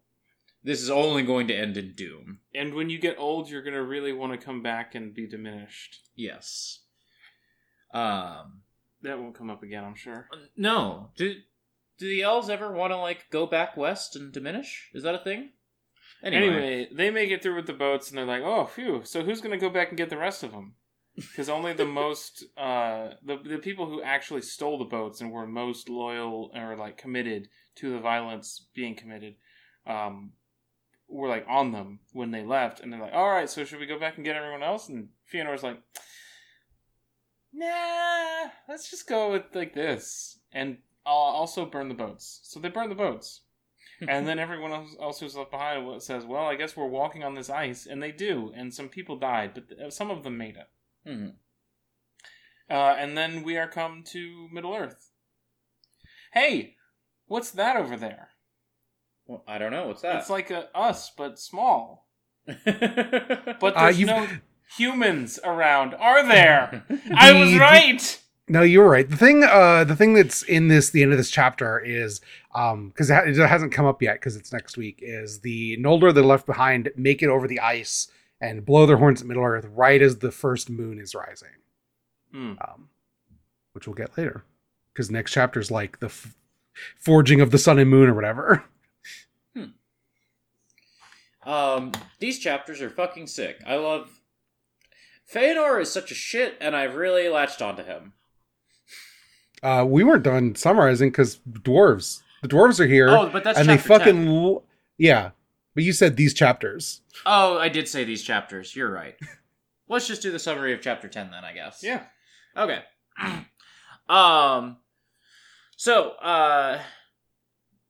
this 0.68 0.82
is 0.82 0.90
only 0.90 1.22
going 1.22 1.48
to 1.48 1.54
end 1.54 1.76
in 1.76 1.94
doom." 1.94 2.40
And 2.54 2.74
when 2.74 2.90
you 2.90 2.98
get 2.98 3.18
old, 3.18 3.48
you're 3.48 3.62
gonna 3.62 3.82
really 3.82 4.12
want 4.12 4.38
to 4.38 4.44
come 4.44 4.62
back 4.62 4.94
and 4.94 5.14
be 5.14 5.26
diminished. 5.26 6.00
Yes. 6.14 6.80
Um. 7.92 8.62
That 9.02 9.18
won't 9.18 9.36
come 9.36 9.48
up 9.48 9.62
again, 9.62 9.84
I'm 9.84 9.94
sure. 9.94 10.28
No. 10.56 11.10
Do 11.16 11.34
do 11.98 12.08
the 12.08 12.22
elves 12.22 12.48
ever 12.48 12.72
want 12.72 12.92
to 12.92 12.96
like 12.96 13.30
go 13.30 13.46
back 13.46 13.76
west 13.76 14.16
and 14.16 14.32
diminish? 14.32 14.90
Is 14.92 15.02
that 15.02 15.14
a 15.14 15.24
thing? 15.24 15.50
Anyway. 16.22 16.88
they 16.92 17.10
make 17.10 17.30
it 17.30 17.42
through 17.42 17.56
with 17.56 17.66
the 17.66 17.72
boats, 17.72 18.08
and 18.08 18.18
they're 18.18 18.24
like, 18.24 18.42
"Oh, 18.42 18.66
phew! 18.66 19.02
So 19.04 19.22
who's 19.22 19.40
gonna 19.40 19.58
go 19.58 19.70
back 19.70 19.88
and 19.88 19.98
get 19.98 20.10
the 20.10 20.16
rest 20.16 20.42
of 20.42 20.52
them?" 20.52 20.74
Because 21.14 21.48
only 21.48 21.72
the 21.72 21.84
most, 21.84 22.44
uh, 22.56 23.10
the 23.22 23.36
the 23.36 23.58
people 23.58 23.86
who 23.86 24.02
actually 24.02 24.42
stole 24.42 24.78
the 24.78 24.84
boats 24.84 25.20
and 25.20 25.30
were 25.30 25.46
most 25.46 25.88
loyal 25.88 26.50
or 26.54 26.76
like 26.76 26.98
committed 26.98 27.48
to 27.76 27.90
the 27.90 28.00
violence 28.00 28.66
being 28.74 28.96
committed, 28.96 29.36
um, 29.86 30.32
were 31.08 31.28
like 31.28 31.46
on 31.48 31.72
them 31.72 32.00
when 32.12 32.30
they 32.30 32.44
left, 32.44 32.80
and 32.80 32.92
they're 32.92 33.00
like, 33.00 33.14
"All 33.14 33.30
right, 33.30 33.48
so 33.48 33.64
should 33.64 33.80
we 33.80 33.86
go 33.86 33.98
back 33.98 34.16
and 34.16 34.24
get 34.24 34.36
everyone 34.36 34.62
else?" 34.62 34.88
And 34.88 35.08
Fëanor's 35.32 35.62
like, 35.62 35.80
"Nah, 37.52 38.50
let's 38.68 38.90
just 38.90 39.08
go 39.08 39.32
with 39.32 39.54
like 39.54 39.74
this, 39.74 40.38
and 40.52 40.78
I'll 41.06 41.14
also 41.14 41.64
burn 41.64 41.88
the 41.88 41.94
boats." 41.94 42.40
So 42.42 42.60
they 42.60 42.68
burn 42.68 42.88
the 42.88 42.94
boats 42.94 43.42
and 44.06 44.28
then 44.28 44.38
everyone 44.38 44.70
else, 44.72 44.96
else 45.00 45.20
who's 45.20 45.34
left 45.34 45.50
behind 45.50 46.02
says, 46.02 46.24
"Well, 46.24 46.44
I 46.44 46.54
guess 46.54 46.76
we're 46.76 46.86
walking 46.86 47.24
on 47.24 47.34
this 47.34 47.50
ice," 47.50 47.86
and 47.86 48.02
they 48.02 48.12
do, 48.12 48.52
and 48.54 48.72
some 48.72 48.88
people 48.88 49.18
died, 49.18 49.54
but 49.54 49.92
some 49.92 50.10
of 50.10 50.22
them 50.22 50.38
made 50.38 50.56
it. 50.56 50.68
Mhm. 51.08 51.34
Uh, 52.70 52.94
and 52.98 53.16
then 53.16 53.42
we 53.42 53.56
are 53.56 53.66
come 53.68 54.04
to 54.04 54.48
Middle 54.52 54.74
Earth. 54.74 55.10
Hey, 56.32 56.76
what's 57.26 57.50
that 57.52 57.76
over 57.76 57.96
there? 57.96 58.30
Well, 59.28 59.44
I 59.46 59.58
don't 59.58 59.70
know. 59.70 59.86
What's 59.86 60.02
that? 60.02 60.16
It's 60.16 60.30
like 60.30 60.50
a 60.50 60.76
us, 60.76 61.10
but 61.16 61.38
small. 61.38 62.08
But 62.64 63.74
Uh, 63.76 63.82
there's 63.84 64.00
you've- 64.00 64.10
no 64.12 64.26
humans 64.76 65.38
around, 65.44 65.94
are 65.94 66.26
there? 66.26 66.84
I 67.16 67.32
was 67.38 67.52
The- 67.52 67.58
right. 67.58 68.22
No, 68.50 68.62
you 68.62 68.78
were 68.80 68.88
right. 68.88 69.08
The 69.08 69.16
thing, 69.16 69.44
uh, 69.44 69.84
the 69.84 69.94
thing 69.94 70.14
that's 70.14 70.42
in 70.42 70.68
this, 70.68 70.88
the 70.88 71.02
end 71.02 71.12
of 71.12 71.18
this 71.18 71.30
chapter 71.30 71.78
is, 71.78 72.22
um, 72.54 72.88
because 72.88 73.10
it, 73.10 73.14
ha- 73.14 73.22
it 73.26 73.36
hasn't 73.46 73.72
come 73.72 73.84
up 73.84 74.00
yet 74.00 74.14
because 74.14 74.36
it's 74.36 74.54
next 74.54 74.78
week. 74.78 75.00
Is 75.02 75.40
the 75.40 75.76
Noldor 75.76 76.14
that 76.14 76.20
are 76.20 76.26
left 76.26 76.46
behind 76.46 76.90
make 76.96 77.22
it 77.22 77.28
over 77.28 77.46
the 77.46 77.60
ice 77.60 78.08
and 78.40 78.64
blow 78.64 78.86
their 78.86 78.96
horns 78.96 79.20
at 79.20 79.26
Middle 79.26 79.44
Earth 79.44 79.66
right 79.74 80.00
as 80.00 80.18
the 80.20 80.30
first 80.32 80.70
moon 80.70 80.98
is 80.98 81.14
rising, 81.14 81.48
Hmm. 82.32 82.52
um, 82.66 82.88
which 83.72 83.86
we'll 83.86 83.92
get 83.94 84.16
later 84.16 84.44
because 84.94 85.10
next 85.10 85.32
chapter 85.32 85.60
is 85.60 85.70
like 85.70 86.00
the 86.00 86.06
f- 86.06 86.34
forging 86.98 87.42
of 87.42 87.50
the 87.50 87.58
sun 87.58 87.78
and 87.78 87.90
moon 87.90 88.08
or 88.08 88.14
whatever. 88.14 88.64
Um, 91.48 91.92
these 92.18 92.38
chapters 92.38 92.82
are 92.82 92.90
fucking 92.90 93.26
sick. 93.26 93.62
I 93.66 93.76
love. 93.76 94.20
Feanor 95.32 95.80
is 95.80 95.90
such 95.90 96.10
a 96.10 96.14
shit, 96.14 96.56
and 96.60 96.76
I've 96.76 96.94
really 96.94 97.28
latched 97.28 97.62
onto 97.62 97.82
him. 97.84 98.12
Uh, 99.62 99.84
we 99.88 100.04
weren't 100.04 100.22
done 100.24 100.54
summarizing 100.54 101.10
because 101.10 101.40
dwarves, 101.50 102.22
the 102.42 102.48
dwarves 102.48 102.80
are 102.80 102.86
here, 102.86 103.08
Oh, 103.08 103.28
but 103.28 103.44
that's 103.44 103.58
and 103.58 103.68
they 103.68 103.76
fucking 103.78 104.24
10. 104.24 104.28
l- 104.28 104.64
yeah. 104.98 105.30
But 105.74 105.84
you 105.84 105.92
said 105.92 106.16
these 106.16 106.34
chapters. 106.34 107.00
Oh, 107.26 107.58
I 107.58 107.68
did 107.68 107.88
say 107.88 108.04
these 108.04 108.22
chapters. 108.22 108.76
You're 108.76 108.90
right. 108.92 109.16
Let's 109.88 110.06
just 110.06 110.22
do 110.22 110.30
the 110.30 110.38
summary 110.38 110.72
of 110.74 110.80
chapter 110.82 111.08
ten 111.08 111.30
then, 111.30 111.44
I 111.44 111.52
guess. 111.54 111.82
Yeah. 111.82 112.02
Okay. 112.56 112.80
um. 114.08 114.76
So, 115.76 116.10
uh, 116.20 116.80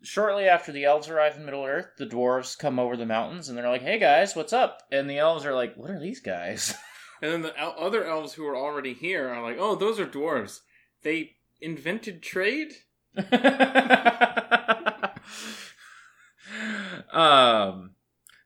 shortly 0.03 0.45
after 0.45 0.73
the 0.73 0.85
elves 0.85 1.09
arrive 1.09 1.37
in 1.37 1.45
Middle 1.45 1.65
Earth, 1.65 1.89
the 1.99 2.07
dwarves 2.07 2.57
come 2.59 2.79
over 2.79 2.97
the 2.97 3.07
mountains 3.07 3.49
and 3.49 3.57
they're 3.59 3.69
like, 3.69 3.83
"Hey 3.83 3.99
guys, 3.99 4.35
what's 4.37 4.53
up?" 4.53 4.83
And 4.93 5.09
the 5.09 5.19
elves 5.19 5.45
are 5.45 5.55
like, 5.55 5.75
"What 5.77 5.91
are 5.91 6.01
these 6.01 6.21
guys?" 6.21 6.75
And 7.21 7.33
then 7.33 7.43
the 7.43 7.59
el- 7.59 7.75
other 7.77 8.05
elves 8.05 8.35
who 8.35 8.47
are 8.47 8.57
already 8.57 8.95
here 8.95 9.29
are 9.29 9.43
like, 9.43 9.57
"Oh, 9.59 9.75
those 9.75 9.99
are 9.99 10.07
dwarves. 10.07 10.61
They 11.03 11.33
invented 11.61 12.23
trade." 12.23 12.75
um. 17.13 17.91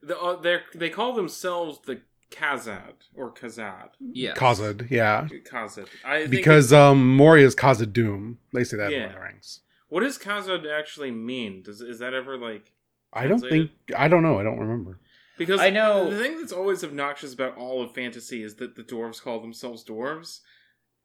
The, 0.05 0.19
uh, 0.19 0.41
they 0.41 0.59
they 0.75 0.89
call 0.91 1.13
themselves 1.13 1.81
the 1.87 2.01
Khazad 2.33 2.95
or 3.15 3.33
Khazad. 3.33 3.91
Yeah. 4.01 4.35
Khazad, 4.35 4.91
yeah. 4.91 5.29
Khazad. 5.49 5.87
I 6.05 6.21
think 6.21 6.31
Because 6.31 6.73
um 6.73 7.21
is 7.21 7.55
Khazad-dûm. 7.55 8.37
They 8.53 8.65
say 8.65 8.79
that 8.79 8.87
in 8.87 8.93
Yeah. 8.93 8.99
Lord 9.01 9.11
of 9.11 9.15
the 9.17 9.21
Rings. 9.21 9.61
What 9.93 10.01
does 10.05 10.17
Khazad 10.17 10.67
actually 10.67 11.11
mean? 11.11 11.63
Does 11.63 11.83
is 11.83 11.99
that 11.99 12.15
ever 12.15 12.39
like 12.39 12.73
I 13.13 13.27
don't 13.27 13.41
Translated? 13.41 13.71
think 13.87 14.01
I 14.01 14.09
don't 14.09 14.23
know, 14.23 14.39
I 14.41 14.43
don't 14.43 14.59
remember. 14.59 14.99
because 15.37 15.61
I 15.61 15.69
know- 15.69 16.09
the 16.09 16.19
thing 16.19 16.39
that's 16.39 16.51
always 16.51 16.83
obnoxious 16.83 17.35
about 17.35 17.59
all 17.59 17.83
of 17.83 17.93
fantasy 17.93 18.43
is 18.43 18.55
that 18.55 18.75
the 18.75 18.85
dwarves 18.85 19.21
call 19.21 19.41
themselves 19.41 19.85
dwarves 19.85 20.41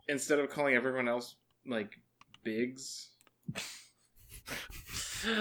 instead 0.07 0.39
of 0.39 0.49
calling 0.49 0.73
everyone 0.73 1.09
else 1.09 1.35
like 1.65 1.99
bigs. 2.45 3.09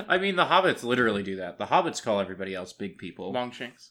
I 0.09 0.19
mean, 0.19 0.35
the 0.35 0.47
hobbits 0.47 0.83
literally 0.83 1.23
do 1.23 1.37
that. 1.37 1.57
The 1.59 1.67
hobbits 1.67 2.03
call 2.03 2.19
everybody 2.19 2.53
else 2.53 2.73
big 2.73 2.99
people. 2.99 3.31
Longshanks. 3.31 3.91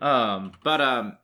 Um, 0.00 0.52
but 0.64 0.80
um, 0.80 1.18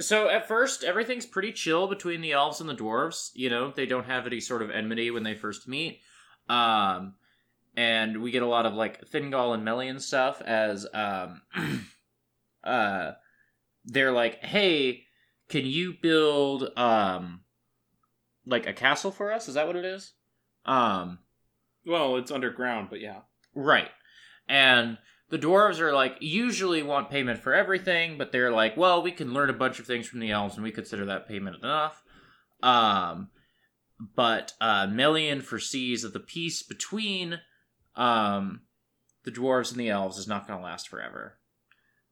so 0.00 0.30
at 0.30 0.48
first 0.48 0.84
everything's 0.84 1.26
pretty 1.26 1.52
chill 1.52 1.86
between 1.86 2.22
the 2.22 2.32
elves 2.32 2.62
and 2.62 2.68
the 2.70 2.74
dwarves. 2.74 3.28
You 3.34 3.50
know, 3.50 3.72
they 3.76 3.84
don't 3.84 4.06
have 4.06 4.26
any 4.26 4.40
sort 4.40 4.62
of 4.62 4.70
enmity 4.70 5.10
when 5.10 5.22
they 5.22 5.34
first 5.34 5.68
meet. 5.68 6.00
Um, 6.48 7.14
and 7.76 8.22
we 8.22 8.30
get 8.30 8.42
a 8.42 8.46
lot 8.46 8.66
of 8.66 8.74
like 8.74 9.04
Thingol 9.10 9.54
and 9.54 9.64
Melian 9.64 10.00
stuff 10.00 10.40
as 10.40 10.86
um, 10.94 11.42
uh, 12.64 13.12
they're 13.84 14.12
like, 14.12 14.42
hey, 14.42 15.04
can 15.48 15.66
you 15.66 15.94
build 16.00 16.70
um, 16.76 17.42
like 18.46 18.66
a 18.66 18.72
castle 18.72 19.10
for 19.10 19.32
us? 19.32 19.48
Is 19.48 19.54
that 19.54 19.66
what 19.66 19.76
it 19.76 19.84
is? 19.84 20.12
Um, 20.64 21.18
Well, 21.84 22.16
it's 22.16 22.30
underground, 22.30 22.88
but 22.90 23.00
yeah. 23.00 23.20
Right. 23.54 23.90
And 24.48 24.98
the 25.28 25.38
dwarves 25.38 25.80
are 25.80 25.92
like 25.92 26.16
usually 26.20 26.82
want 26.82 27.10
payment 27.10 27.40
for 27.40 27.52
everything, 27.52 28.16
but 28.16 28.32
they're 28.32 28.52
like, 28.52 28.76
well, 28.76 29.02
we 29.02 29.12
can 29.12 29.32
learn 29.32 29.50
a 29.50 29.54
bunch 29.54 29.78
of 29.78 29.86
things 29.86 30.06
from 30.06 30.20
the 30.20 30.30
elves 30.30 30.54
and 30.54 30.64
we 30.64 30.70
consider 30.70 31.04
that 31.06 31.28
payment 31.28 31.56
enough. 31.56 32.02
Um 32.62 33.28
but 33.98 34.52
uh 34.60 34.86
Melian 34.86 35.40
foresees 35.40 36.02
that 36.02 36.12
the 36.12 36.20
peace 36.20 36.62
between 36.62 37.40
um 37.94 38.62
the 39.24 39.30
dwarves 39.30 39.70
and 39.70 39.80
the 39.80 39.88
elves 39.88 40.18
is 40.18 40.28
not 40.28 40.46
going 40.46 40.58
to 40.58 40.64
last 40.64 40.88
forever. 40.88 41.38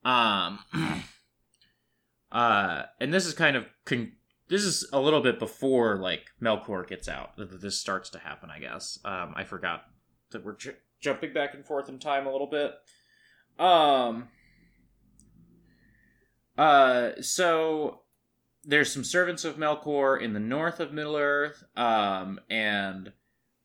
Um 0.04 0.58
uh 2.32 2.82
and 3.00 3.12
this 3.12 3.26
is 3.26 3.34
kind 3.34 3.56
of 3.56 3.66
con- 3.84 4.12
this 4.48 4.62
is 4.62 4.88
a 4.92 5.00
little 5.00 5.20
bit 5.20 5.38
before 5.38 5.96
like 5.96 6.30
Melkor 6.42 6.86
gets 6.86 7.08
out 7.08 7.36
that 7.36 7.60
this 7.60 7.78
starts 7.78 8.10
to 8.10 8.18
happen, 8.18 8.50
I 8.50 8.58
guess. 8.58 8.98
Um 9.04 9.34
I 9.36 9.44
forgot 9.44 9.84
that 10.30 10.44
we're 10.44 10.56
ju- 10.56 10.74
jumping 11.00 11.32
back 11.32 11.54
and 11.54 11.64
forth 11.64 11.88
in 11.88 11.98
time 11.98 12.26
a 12.26 12.32
little 12.32 12.48
bit. 12.48 12.72
Um. 13.58 14.28
Uh. 16.58 17.10
So 17.20 18.00
there's 18.66 18.92
some 18.92 19.04
servants 19.04 19.44
of 19.44 19.56
Melkor 19.56 20.20
in 20.20 20.32
the 20.32 20.40
north 20.40 20.80
of 20.80 20.92
Middle 20.92 21.16
Earth. 21.16 21.62
Um. 21.76 22.40
And 22.50 23.12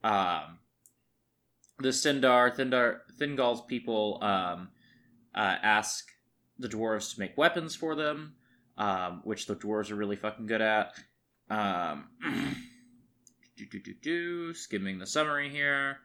um. 0.03 0.59
The 1.79 1.89
Sindar, 1.89 2.53
Thindar, 2.53 2.99
Thingol's 3.17 3.61
people 3.61 4.19
um, 4.21 4.69
uh, 5.33 5.55
ask 5.63 6.09
the 6.57 6.67
dwarves 6.67 7.13
to 7.13 7.19
make 7.21 7.37
weapons 7.37 7.73
for 7.73 7.95
them, 7.95 8.33
um, 8.77 9.21
which 9.23 9.45
the 9.45 9.55
dwarves 9.55 9.89
are 9.89 9.95
really 9.95 10.17
fucking 10.17 10.45
good 10.45 10.61
at. 10.61 10.93
Um, 11.49 12.09
do, 13.57 13.65
do, 13.65 13.79
do, 13.79 13.93
do, 14.01 14.53
skimming 14.53 14.99
the 14.99 15.07
summary 15.07 15.49
here. 15.49 15.99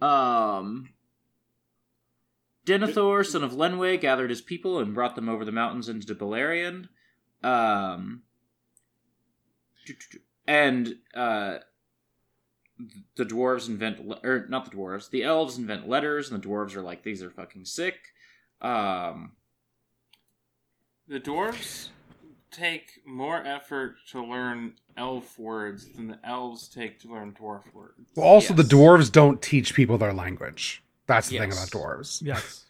Um, 0.00 0.88
Denethor, 2.66 3.24
son 3.24 3.44
of 3.44 3.52
Lenwë, 3.52 4.00
gathered 4.00 4.30
his 4.30 4.40
people 4.40 4.78
and 4.78 4.94
brought 4.94 5.14
them 5.14 5.28
over 5.28 5.44
the 5.44 5.52
mountains 5.52 5.90
into 5.90 6.14
Beleriand. 6.14 6.88
Um, 7.46 8.22
and 10.48 10.96
uh, 11.14 11.58
the 13.16 13.24
dwarves 13.24 13.68
invent, 13.68 14.06
le- 14.06 14.20
or 14.24 14.46
not 14.48 14.64
the 14.70 14.76
dwarves, 14.76 15.10
the 15.10 15.22
elves 15.22 15.58
invent 15.58 15.88
letters, 15.88 16.30
and 16.30 16.42
the 16.42 16.46
dwarves 16.48 16.74
are 16.76 16.82
like, 16.82 17.02
these 17.02 17.22
are 17.22 17.30
fucking 17.30 17.64
sick. 17.64 17.94
Um, 18.60 19.32
The 21.08 21.20
dwarves 21.20 21.88
take 22.50 23.00
more 23.06 23.44
effort 23.46 23.96
to 24.10 24.24
learn 24.24 24.74
elf 24.96 25.38
words 25.38 25.88
than 25.94 26.08
the 26.08 26.18
elves 26.24 26.68
take 26.68 26.98
to 27.00 27.08
learn 27.12 27.32
dwarf 27.32 27.62
words. 27.74 28.10
Well, 28.16 28.26
also 28.26 28.54
Yes. 28.54 28.68
the 28.68 28.76
dwarves 28.76 29.12
don't 29.12 29.40
teach 29.42 29.74
people 29.74 29.98
their 29.98 30.12
language. 30.14 30.82
That's 31.06 31.28
the 31.28 31.38
thing 31.38 31.52
about 31.52 31.68
dwarves. 31.68 32.22
Yes. 32.22 32.64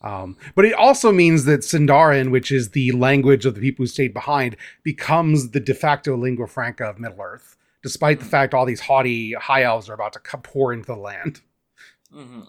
Um, 0.00 0.36
but 0.54 0.64
it 0.64 0.74
also 0.74 1.10
means 1.10 1.44
that 1.44 1.60
Sindarin, 1.60 2.30
which 2.30 2.52
is 2.52 2.70
the 2.70 2.92
language 2.92 3.44
of 3.46 3.54
the 3.54 3.60
people 3.60 3.82
who 3.82 3.88
stayed 3.88 4.14
behind, 4.14 4.56
becomes 4.84 5.50
the 5.50 5.60
de 5.60 5.74
facto 5.74 6.16
lingua 6.16 6.46
franca 6.46 6.84
of 6.84 7.00
Middle 7.00 7.20
Earth, 7.20 7.56
despite 7.82 8.20
the 8.20 8.24
fact 8.24 8.54
all 8.54 8.64
these 8.64 8.80
haughty 8.80 9.32
high 9.34 9.64
elves 9.64 9.88
are 9.88 9.94
about 9.94 10.12
to 10.12 10.20
pour 10.38 10.72
into 10.72 10.86
the 10.86 10.96
land. 10.96 11.40
hmm 12.12 12.42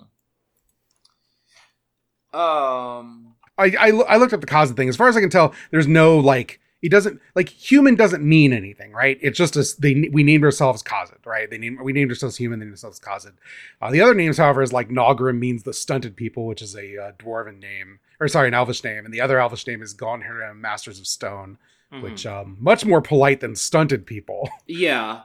Um, 2.31 3.33
I, 3.57 3.75
I, 3.79 3.89
I 3.89 4.17
looked 4.17 4.33
up 4.33 4.41
the 4.41 4.47
Khazad 4.47 4.75
thing. 4.75 4.87
As 4.87 4.95
far 4.95 5.07
as 5.07 5.17
I 5.17 5.19
can 5.19 5.31
tell, 5.31 5.53
there's 5.71 5.87
no 5.87 6.17
like 6.17 6.58
it 6.81 6.89
doesn't 6.89 7.19
like 7.35 7.49
human 7.49 7.95
doesn't 7.95 8.23
mean 8.23 8.53
anything, 8.53 8.91
right? 8.93 9.17
It's 9.21 9.37
just 9.37 9.55
a 9.57 9.61
s- 9.61 9.73
they 9.73 10.09
we 10.11 10.23
named 10.23 10.43
ourselves 10.43 10.81
Khazad, 10.83 11.25
right? 11.25 11.49
They 11.49 11.57
named 11.57 11.81
we 11.81 11.93
named 11.93 12.11
ourselves 12.11 12.37
human, 12.37 12.59
they 12.59 12.65
named 12.65 12.73
ourselves 12.73 12.99
Khazad. 12.99 13.33
Uh, 13.81 13.91
the 13.91 14.01
other 14.01 14.13
names, 14.13 14.37
however, 14.37 14.61
is 14.61 14.71
like 14.73 14.89
Naugrim 14.89 15.39
means 15.39 15.63
the 15.63 15.73
stunted 15.73 16.15
people, 16.15 16.45
which 16.47 16.61
is 16.61 16.75
a 16.75 16.97
uh, 16.97 17.11
dwarven 17.19 17.59
name, 17.59 17.99
or 18.19 18.27
sorry, 18.27 18.47
an 18.47 18.53
elvish 18.53 18.83
name, 18.83 19.05
and 19.05 19.13
the 19.13 19.21
other 19.21 19.39
elvish 19.39 19.67
name 19.67 19.81
is 19.81 19.93
Gonnhirrim, 19.93 20.57
Masters 20.57 20.99
of 20.99 21.07
Stone, 21.07 21.57
Mhm. 21.91 22.01
which 22.03 22.25
um 22.25 22.55
much 22.59 22.85
more 22.85 23.01
polite 23.01 23.39
than 23.41 23.55
stunted 23.55 24.05
people. 24.05 24.49
yeah. 24.67 25.21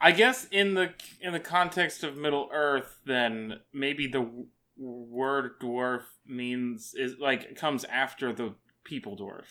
I 0.00 0.12
guess 0.12 0.46
in 0.50 0.74
the 0.74 0.94
in 1.20 1.32
the 1.34 1.40
context 1.40 2.02
of 2.04 2.16
Middle 2.16 2.48
Earth, 2.54 3.00
then 3.04 3.60
maybe 3.74 4.06
the 4.06 4.20
w- 4.20 4.46
word 4.78 5.60
dwarf 5.60 6.04
means 6.26 6.94
is 6.94 7.18
like 7.18 7.54
comes 7.54 7.84
after 7.84 8.32
the 8.32 8.54
people 8.84 9.14
dwarf. 9.16 9.44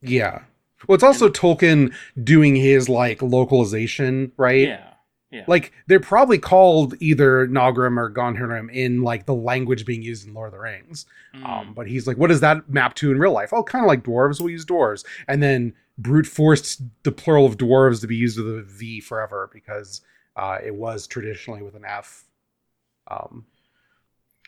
yeah. 0.00 0.44
Well, 0.86 0.94
it's 0.94 1.04
also 1.04 1.28
Tolkien 1.28 1.94
doing 2.22 2.56
his 2.56 2.88
like 2.88 3.22
localization, 3.22 4.32
right? 4.36 4.68
Yeah, 4.68 4.90
yeah. 5.30 5.44
Like 5.46 5.72
they're 5.86 6.00
probably 6.00 6.38
called 6.38 6.94
either 7.00 7.46
Naugrim 7.46 7.98
or 7.98 8.10
Gonnhirrim 8.10 8.72
in 8.72 9.02
like 9.02 9.26
the 9.26 9.34
language 9.34 9.84
being 9.86 10.02
used 10.02 10.26
in 10.26 10.34
Lord 10.34 10.48
of 10.48 10.52
the 10.52 10.58
Rings. 10.58 11.06
Mm. 11.34 11.48
Um, 11.48 11.74
but 11.74 11.86
he's 11.86 12.06
like, 12.06 12.16
what 12.16 12.28
does 12.28 12.40
that 12.40 12.68
map 12.68 12.94
to 12.96 13.10
in 13.10 13.18
real 13.18 13.32
life? 13.32 13.52
Oh, 13.52 13.62
kind 13.62 13.84
of 13.84 13.88
like 13.88 14.02
dwarves. 14.02 14.40
We'll 14.40 14.50
use 14.50 14.64
dwarves, 14.64 15.04
and 15.28 15.42
then 15.42 15.74
brute 15.98 16.26
forced 16.26 16.82
the 17.02 17.12
plural 17.12 17.46
of 17.46 17.58
dwarves 17.58 18.00
to 18.00 18.06
be 18.06 18.16
used 18.16 18.38
with 18.38 18.48
a 18.48 18.62
V 18.62 19.00
forever 19.00 19.50
because 19.52 20.00
uh, 20.36 20.58
it 20.64 20.74
was 20.74 21.06
traditionally 21.06 21.62
with 21.62 21.74
an 21.74 21.84
F. 21.84 22.24
Um, 23.08 23.44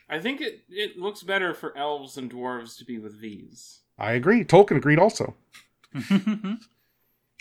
I 0.09 0.19
think 0.19 0.41
it 0.41 0.63
it 0.69 0.97
looks 0.97 1.23
better 1.23 1.53
for 1.53 1.77
elves 1.77 2.17
and 2.17 2.31
dwarves 2.31 2.77
to 2.79 2.85
be 2.85 2.97
with 2.97 3.19
V's. 3.19 3.79
I 3.97 4.13
agree. 4.13 4.43
Tolkien 4.43 4.77
agreed 4.77 4.99
also. 4.99 5.35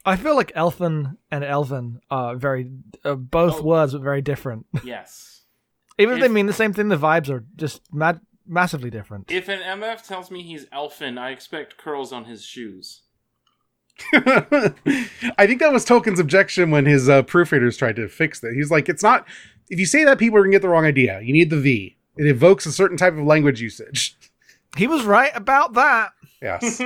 I 0.05 0.17
feel 0.17 0.35
like 0.35 0.51
elfin 0.55 1.17
and 1.31 1.45
elven 1.45 2.01
are 2.11 2.35
very 2.37 2.71
uh, 3.05 3.15
both 3.15 3.57
Oh. 3.61 3.63
words, 3.63 3.93
but 3.93 4.03
very 4.03 4.23
different. 4.23 4.67
Yes. 4.85 5.43
Even 5.99 6.15
if, 6.17 6.21
they 6.23 6.29
mean 6.29 6.47
the 6.47 6.53
same 6.53 6.73
thing, 6.73 6.89
the 6.89 6.97
vibes 6.97 7.29
are 7.29 7.45
just 7.55 7.83
mad- 7.93 8.21
massively 8.47 8.89
different. 8.91 9.31
If 9.31 9.49
an 9.49 9.61
MF 9.61 10.07
tells 10.07 10.31
me 10.31 10.43
he's 10.43 10.67
elfin, 10.73 11.19
I 11.19 11.31
expect 11.31 11.77
curls 11.77 12.13
on 12.13 12.25
his 12.25 12.43
shoes. 12.45 13.03
I 14.15 15.47
think 15.47 15.61
that 15.61 15.71
was 15.73 15.85
Tolkien's 15.85 16.19
objection 16.19 16.71
when 16.71 16.87
his 16.87 17.09
uh, 17.11 17.23
proofreaders 17.25 17.79
tried 17.79 17.97
to 17.97 18.09
fix 18.09 18.41
that. 18.41 18.55
He's 18.55 18.71
like, 18.71 18.89
it's 18.89 19.03
not. 19.03 19.29
If 19.69 19.79
you 19.79 19.87
say 19.87 20.03
that, 20.05 20.19
people 20.19 20.39
are 20.39 20.43
gonna 20.43 20.53
get 20.53 20.63
the 20.63 20.69
wrong 20.71 20.87
idea. 20.87 21.21
You 21.21 21.33
need 21.33 21.51
the 21.51 21.61
V. 21.61 21.97
It 22.17 22.27
evokes 22.27 22.65
a 22.67 22.73
certain 22.73 22.97
type 22.97 23.13
of 23.13 23.25
language 23.25 23.61
usage. 23.61 24.17
he 24.77 24.87
was 24.87 25.05
right 25.05 25.31
about 25.35 25.75
that. 25.75 26.13
Yes. 26.41 26.81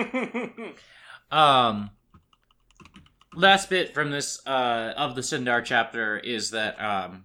Um, 1.30 1.90
last 3.34 3.68
bit 3.68 3.94
from 3.94 4.10
this 4.10 4.40
uh 4.46 4.94
of 4.96 5.14
the 5.14 5.20
Sindar 5.20 5.64
chapter 5.64 6.16
is 6.18 6.50
that 6.52 6.80
um, 6.80 7.24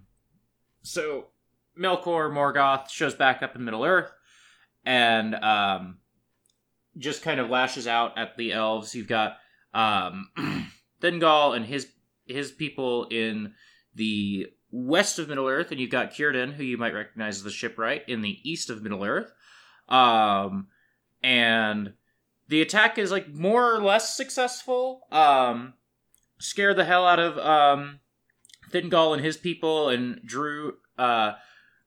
so 0.82 1.26
Melkor 1.78 2.30
Morgoth 2.30 2.90
shows 2.90 3.14
back 3.14 3.42
up 3.42 3.56
in 3.56 3.64
Middle 3.64 3.84
Earth, 3.84 4.10
and 4.84 5.34
um, 5.36 5.98
just 6.98 7.22
kind 7.22 7.40
of 7.40 7.50
lashes 7.50 7.86
out 7.86 8.18
at 8.18 8.36
the 8.36 8.52
elves. 8.52 8.94
You've 8.94 9.08
got 9.08 9.38
um, 9.72 10.28
Thingol 11.00 11.56
and 11.56 11.64
his 11.64 11.88
his 12.26 12.50
people 12.50 13.06
in 13.10 13.54
the 13.94 14.48
west 14.70 15.18
of 15.18 15.28
Middle 15.28 15.48
Earth, 15.48 15.70
and 15.70 15.80
you've 15.80 15.90
got 15.90 16.12
Círdan, 16.12 16.52
who 16.52 16.64
you 16.64 16.78
might 16.78 16.94
recognize 16.94 17.36
as 17.36 17.42
the 17.42 17.50
shipwright 17.50 18.08
in 18.08 18.22
the 18.22 18.38
east 18.42 18.70
of 18.70 18.82
Middle 18.82 19.04
Earth. 19.04 19.32
Um, 19.88 20.68
and 21.22 21.92
the 22.52 22.60
attack 22.60 22.98
is 22.98 23.10
like 23.10 23.32
more 23.32 23.74
or 23.74 23.80
less 23.80 24.14
successful. 24.14 25.06
Um, 25.10 25.72
scare 26.38 26.74
the 26.74 26.84
hell 26.84 27.06
out 27.06 27.18
of 27.18 27.38
um, 27.38 28.00
Thingol 28.70 29.14
and 29.14 29.24
his 29.24 29.38
people, 29.38 29.88
and 29.88 30.20
drew 30.22 30.74
uh, 30.98 31.32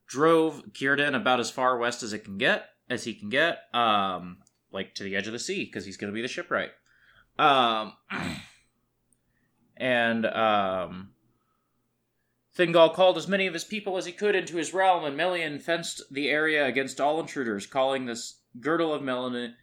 drove 0.07 0.63
Círdan 0.71 1.15
about 1.15 1.39
as 1.39 1.51
far 1.51 1.77
west 1.77 2.01
as 2.01 2.13
it 2.13 2.25
can 2.25 2.39
get, 2.39 2.65
as 2.89 3.03
he 3.03 3.13
can 3.13 3.29
get, 3.29 3.59
um, 3.75 4.37
like 4.71 4.95
to 4.95 5.03
the 5.03 5.15
edge 5.15 5.27
of 5.27 5.33
the 5.33 5.39
sea, 5.39 5.65
because 5.65 5.85
he's 5.85 5.97
going 5.97 6.11
to 6.11 6.15
be 6.15 6.23
the 6.23 6.27
shipwright. 6.27 6.71
Um, 7.37 7.93
and 9.77 10.25
um, 10.25 11.11
Thingol 12.57 12.91
called 12.91 13.17
as 13.19 13.27
many 13.27 13.45
of 13.45 13.53
his 13.53 13.65
people 13.65 13.97
as 13.97 14.07
he 14.07 14.11
could 14.11 14.33
into 14.33 14.57
his 14.57 14.73
realm, 14.73 15.05
and 15.05 15.15
Melian 15.15 15.59
fenced 15.59 16.01
the 16.09 16.27
area 16.27 16.65
against 16.65 16.99
all 16.99 17.19
intruders, 17.19 17.67
calling 17.67 18.07
this 18.07 18.39
Girdle 18.59 18.95
of 18.95 19.03
Melian, 19.03 19.53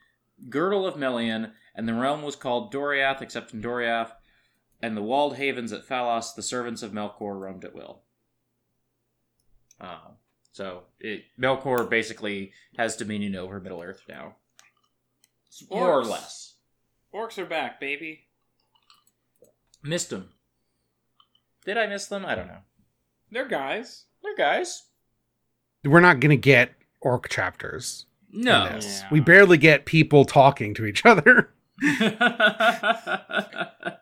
Girdle 0.49 0.87
of 0.87 0.97
Melian, 0.97 1.53
and 1.75 1.89
the 1.89 1.95
realm 1.95 2.23
was 2.23 2.37
called 2.37 2.73
Doriath, 2.73 3.23
except 3.23 3.55
in 3.55 3.63
Doriath, 3.63 4.13
and 4.81 4.97
the 4.97 5.03
walled 5.03 5.37
havens 5.37 5.73
at 5.73 5.87
Falas, 5.87 6.35
the 6.35 6.43
servants 6.43 6.83
of 6.83 6.93
Melkor 6.93 7.39
roamed 7.39 7.65
at 7.65 7.75
will. 7.75 8.03
Uh, 9.81 10.13
so 10.53 10.85
it, 11.01 11.25
Melkor 11.41 11.89
basically 11.89 12.53
has 12.77 12.97
dominion 12.97 13.37
over 13.37 13.61
Middle 13.61 13.83
Earth 13.83 14.03
now, 14.09 14.37
more 15.71 15.99
or 15.99 16.05
less. 16.05 16.55
Orcs 17.15 17.39
are 17.39 17.47
back, 17.47 17.79
baby. 17.79 18.27
Missed 19.83 20.11
them. 20.11 20.31
Did 21.65 21.77
I 21.77 21.87
miss 21.87 22.07
them? 22.07 22.25
I 22.25 22.35
don't 22.35 22.47
know. 22.47 22.63
They're 23.31 23.49
guys. 23.49 24.05
They're 24.23 24.37
guys. 24.37 24.85
We're 25.85 26.01
not 26.01 26.21
going 26.21 26.31
to 26.31 26.37
get 26.37 26.73
orc 27.01 27.29
chapters. 27.29 28.07
In 28.33 28.43
No. 28.43 28.69
this. 28.73 29.01
Yeah. 29.03 29.09
We 29.11 29.21
barely 29.21 29.59
get 29.59 29.85
people 29.87 30.25
talking 30.25 30.75
to 30.75 30.87
each 30.87 31.05
other. 31.05 31.51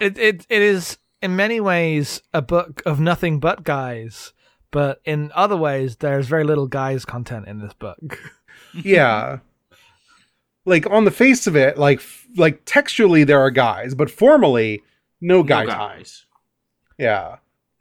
It 0.00 0.16
it 0.16 0.46
it 0.48 0.62
is 0.62 0.96
in 1.20 1.36
many 1.36 1.60
ways 1.60 2.22
a 2.32 2.40
book 2.40 2.80
of 2.86 3.00
nothing 3.00 3.38
but 3.38 3.64
guys, 3.64 4.32
but 4.70 5.02
in 5.04 5.30
other 5.34 5.58
ways 5.58 5.96
there's 5.96 6.26
very 6.26 6.44
little 6.44 6.68
guys 6.68 7.04
content 7.04 7.48
in 7.48 7.58
this 7.58 7.74
book. 7.74 8.18
yeah. 8.74 9.40
Like 10.64 10.88
on 10.90 11.04
the 11.04 11.10
face 11.10 11.46
of 11.46 11.54
it, 11.54 11.76
like 11.76 12.00
like 12.36 12.62
textually 12.64 13.24
there 13.24 13.40
are 13.40 13.50
guys, 13.50 13.94
but 13.94 14.10
formally 14.10 14.80
no 15.20 15.42
guy 15.42 15.64
no 15.64 15.70
time. 15.70 15.98
guys. 15.98 16.24
Yeah. 16.96 17.36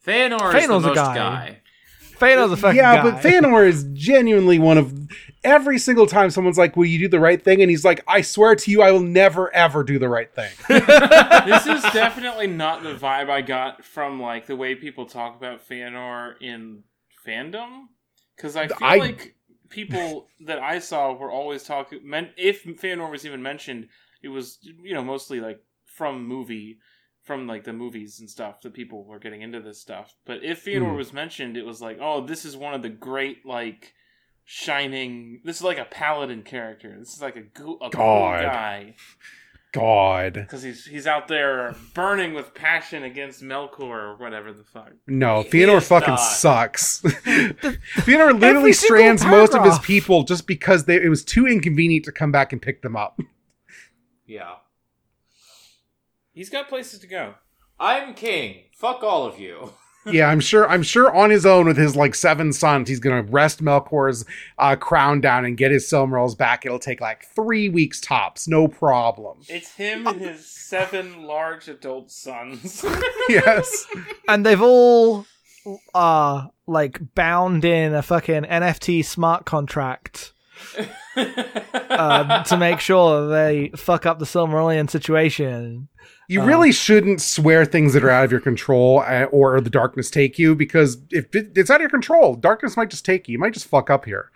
Feanor 0.06 0.54
is 0.56 0.68
the 0.68 0.74
Feanor's 0.74 0.84
a 0.84 0.88
most 0.88 0.96
guy. 0.96 1.16
guy. 1.16 1.62
Phaedo's 2.20 2.52
a 2.52 2.58
fucking 2.58 2.78
yeah, 2.78 2.96
guy. 2.98 3.12
but 3.12 3.22
Feanor 3.22 3.68
is 3.68 3.86
genuinely 3.94 4.60
one 4.60 4.78
of 4.78 4.94
every 5.44 5.78
single 5.78 6.08
time 6.08 6.30
someone's 6.30 6.58
like, 6.58 6.76
"Will 6.76 6.86
you 6.86 7.00
do 7.00 7.08
the 7.08 7.20
right 7.20 7.42
thing?" 7.42 7.62
and 7.62 7.70
he's 7.70 7.86
like, 7.86 8.04
"I 8.08 8.22
swear 8.22 8.56
to 8.56 8.72
you, 8.72 8.82
I 8.82 8.92
will 8.92 9.00
never 9.02 9.54
ever 9.54 9.84
do 9.84 10.00
the 10.00 10.10
right 10.10 10.34
thing." 10.34 10.52
this 10.68 11.68
is 11.68 11.82
definitely 11.94 12.48
not 12.48 12.84
the 12.84 12.94
vibe 12.94 13.30
I 13.30 13.42
got 13.42 13.84
from 13.84 14.22
like 14.22 14.48
the 14.48 14.56
way 14.56 14.76
people 14.76 15.06
talk 15.06 15.36
about 15.36 15.68
Feanor 15.68 16.34
in 16.42 16.84
fandom. 17.26 17.86
Because 18.36 18.56
I 18.56 18.68
feel 18.68 18.78
I- 18.82 18.98
like 18.98 19.36
people 19.70 20.28
that 20.46 20.60
I 20.60 20.80
saw 20.80 21.14
were 21.14 21.32
always 21.32 21.64
talking. 21.64 22.00
Men- 22.04 22.32
if 22.38 22.64
Feanor 22.64 23.10
was 23.10 23.26
even 23.26 23.42
mentioned, 23.42 23.88
it 24.24 24.30
was 24.30 24.60
you 24.62 24.94
know 24.94 25.04
mostly 25.04 25.40
like 25.40 25.60
from 25.86 26.28
movie, 26.28 26.78
from 27.28 27.46
like 27.46 27.64
the 27.66 27.74
movies 27.74 28.20
and 28.20 28.28
stuff 28.30 28.62
that 28.62 28.74
people 28.74 29.04
were 29.04 29.20
getting 29.20 29.42
into 29.44 29.60
this 29.60 29.80
stuff. 29.80 30.16
But 30.26 30.44
if 30.44 30.66
Feanor 30.66 30.90
Hmm. 30.92 30.96
was 30.98 31.14
mentioned, 31.14 31.58
it 31.58 31.66
was 31.66 31.82
like, 31.82 32.00
oh, 32.02 32.26
this 32.26 32.46
is 32.46 32.58
one 32.58 32.74
of 32.74 32.82
the 32.82 32.90
great 32.90 33.46
like 33.46 33.94
shining. 34.46 35.42
This 35.44 35.58
is 35.58 35.62
like 35.64 35.78
a 35.78 35.86
paladin 35.86 36.42
character. 36.44 36.96
This 36.98 37.14
is 37.14 37.22
like 37.22 37.36
a, 37.36 37.42
go- 37.42 37.78
a 37.82 37.90
cool 37.90 38.02
guy 38.02 38.96
God, 39.74 40.34
because 40.34 40.64
he's 40.64 40.86
he's 40.86 41.06
out 41.06 41.28
there 41.28 41.76
burning 41.94 42.34
with 42.34 42.54
passion 42.56 43.04
against 43.04 43.44
Melkor 43.44 43.82
or 43.82 44.16
whatever 44.18 44.54
the 44.54 44.64
fuck. 44.64 44.94
no, 45.06 45.44
He 45.44 45.50
Feanor 45.50 45.78
is 45.78 45.88
fucking 45.88 46.14
not. 46.16 46.16
sucks. 46.16 47.02
Feanor 47.98 48.40
literally 48.40 48.72
strands 48.74 49.26
most 49.26 49.54
of 49.54 49.64
his 49.66 49.78
people 49.80 50.24
just 50.24 50.48
because 50.48 50.86
they, 50.86 50.96
it 50.96 51.10
was 51.10 51.24
too 51.26 51.46
inconvenient 51.46 52.06
to 52.06 52.12
come 52.14 52.32
back 52.32 52.54
and 52.54 52.62
pick 52.62 52.82
them 52.82 52.96
up. 52.96 53.20
Yeah. 54.26 54.54
He's 56.38 56.52
got 56.52 56.70
places 56.70 57.00
to 57.00 57.08
go. 57.08 57.34
I'm 57.80 58.14
king. 58.14 58.66
Fuck 58.72 59.02
all 59.02 59.26
of 59.26 59.40
you. 59.40 59.74
yeah, 60.06 60.30
I'm 60.30 60.40
sure. 60.40 60.70
I'm 60.70 60.84
sure 60.84 61.12
on 61.12 61.32
his 61.32 61.48
own 61.48 61.66
with 61.66 61.78
his 61.78 61.96
like 61.96 62.14
seven 62.14 62.54
sons, 62.54 62.90
he's 62.90 63.00
gonna 63.00 63.24
wrest 63.24 63.64
Melkor's 63.64 64.24
uh, 64.60 64.76
crown 64.76 65.20
down 65.20 65.46
and 65.46 65.58
get 65.58 65.72
his 65.72 65.90
Silmarils 65.90 66.38
back. 66.38 66.64
It'll 66.64 66.78
take 66.78 67.02
like 67.02 67.26
three 67.26 67.70
weeks 67.70 68.00
tops, 68.00 68.48
no 68.48 68.68
problem. 68.68 69.40
It's 69.50 69.74
him 69.74 70.06
and 70.06 70.22
his 70.22 70.46
seven 70.46 71.24
large 71.24 71.68
adult 71.70 72.12
sons. 72.12 72.86
yes, 73.30 73.88
and 74.28 74.46
they've 74.46 74.62
all 74.62 75.26
uh 75.96 76.50
like 76.68 77.16
bound 77.16 77.66
in 77.66 77.96
a 77.96 78.04
fucking 78.04 78.44
NFT 78.44 79.04
smart 79.04 79.46
contract 79.46 80.34
uh, 81.16 82.44
to 82.44 82.58
make 82.58 82.80
sure 82.80 83.28
they 83.28 83.72
fuck 83.76 84.06
up 84.06 84.20
the 84.20 84.26
Silmarillion 84.26 84.88
situation. 84.88 85.88
You 86.28 86.42
Uh, 86.42 86.46
really 86.46 86.72
shouldn't 86.72 87.22
swear 87.22 87.66
things 87.66 87.94
that 87.94 88.04
are 88.04 88.10
out 88.10 88.26
of 88.26 88.32
your 88.32 88.42
control 88.42 89.00
uh, 89.00 89.24
or 89.32 89.60
the 89.62 89.70
darkness 89.70 90.10
take 90.10 90.38
you 90.38 90.56
because 90.56 90.98
if 91.12 91.34
it, 91.36 91.52
it's 91.56 91.70
out 91.70 91.76
of 91.78 91.82
your 91.82 91.90
control, 91.90 92.36
darkness 92.36 92.76
might 92.78 92.90
just 92.90 93.06
take 93.06 93.28
you. 93.28 93.34
You 93.34 93.40
might 93.40 93.54
just 93.54 93.68
fuck 93.68 93.90
up 93.90 94.06
here. 94.06 94.32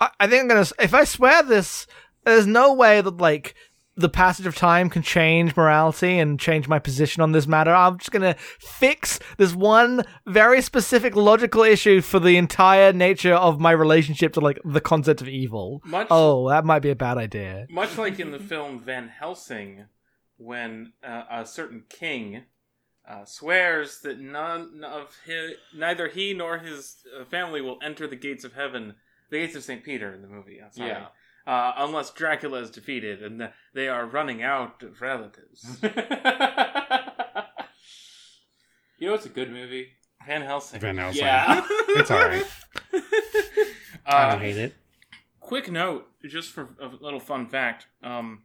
I, 0.00 0.10
I 0.20 0.26
think 0.26 0.42
I'm 0.42 0.48
gonna. 0.48 0.66
If 0.78 0.92
I 0.94 1.04
swear 1.04 1.42
this, 1.42 1.86
there's 2.24 2.46
no 2.46 2.72
way 2.74 3.00
that 3.00 3.16
like 3.18 3.54
the 3.96 4.08
passage 4.08 4.44
of 4.44 4.56
time 4.56 4.90
can 4.90 5.02
change 5.02 5.56
morality 5.56 6.18
and 6.18 6.40
change 6.40 6.66
my 6.66 6.80
position 6.80 7.22
on 7.22 7.30
this 7.30 7.46
matter. 7.46 7.72
I'm 7.72 7.96
just 7.96 8.10
gonna 8.10 8.34
fix 8.58 9.20
this 9.38 9.54
one 9.54 10.02
very 10.26 10.60
specific 10.62 11.14
logical 11.14 11.62
issue 11.62 12.00
for 12.00 12.18
the 12.18 12.36
entire 12.36 12.92
nature 12.92 13.34
of 13.34 13.60
my 13.60 13.70
relationship 13.70 14.32
to 14.32 14.40
like 14.40 14.58
the 14.64 14.80
concept 14.80 15.20
of 15.20 15.28
evil. 15.28 15.80
much 15.84 16.08
Oh, 16.10 16.48
that 16.48 16.64
might 16.64 16.80
be 16.80 16.90
a 16.90 16.96
bad 16.96 17.18
idea. 17.18 17.68
much 17.70 17.96
like 17.96 18.18
in 18.18 18.32
the 18.32 18.40
film 18.40 18.80
Van 18.80 19.06
Helsing, 19.20 19.84
when 20.44 20.92
uh, 21.02 21.22
a 21.30 21.46
certain 21.46 21.84
king 21.88 22.42
uh, 23.08 23.24
swears 23.24 24.00
that 24.00 24.18
none 24.20 24.82
of 24.84 25.16
his, 25.26 25.52
neither 25.74 26.08
he 26.08 26.32
nor 26.34 26.58
his 26.58 26.96
uh, 27.18 27.24
family 27.24 27.60
will 27.60 27.78
enter 27.82 28.06
the 28.06 28.16
gates 28.16 28.44
of 28.44 28.52
heaven, 28.54 28.94
the 29.30 29.38
gates 29.38 29.56
of 29.56 29.62
Saint 29.64 29.84
Peter 29.84 30.12
in 30.12 30.22
the 30.22 30.28
movie. 30.28 30.60
I'm 30.64 30.72
sorry. 30.72 30.90
Yeah. 30.90 31.06
Uh, 31.46 31.72
unless 31.76 32.10
Dracula 32.10 32.60
is 32.60 32.70
defeated 32.70 33.22
and 33.22 33.50
they 33.74 33.86
are 33.88 34.06
running 34.06 34.42
out 34.42 34.82
of 34.82 35.00
relatives. 35.02 35.66
you 35.82 35.90
know 39.08 39.14
it's 39.14 39.26
a 39.26 39.30
good 39.30 39.50
movie? 39.52 39.88
Van 40.26 40.40
Helsing. 40.42 40.80
Van 40.80 40.96
Helsing. 40.96 41.22
Yeah. 41.22 41.62
it's 41.70 42.10
all 42.10 42.18
right. 42.26 42.46
I 44.06 44.08
Uh, 44.26 44.30
don't 44.32 44.40
hate 44.40 44.56
it. 44.56 44.74
quick 45.40 45.70
note, 45.70 46.06
just 46.26 46.50
for 46.52 46.70
a 46.80 46.86
little 47.00 47.20
fun 47.20 47.46
fact. 47.46 47.86
Um, 48.02 48.44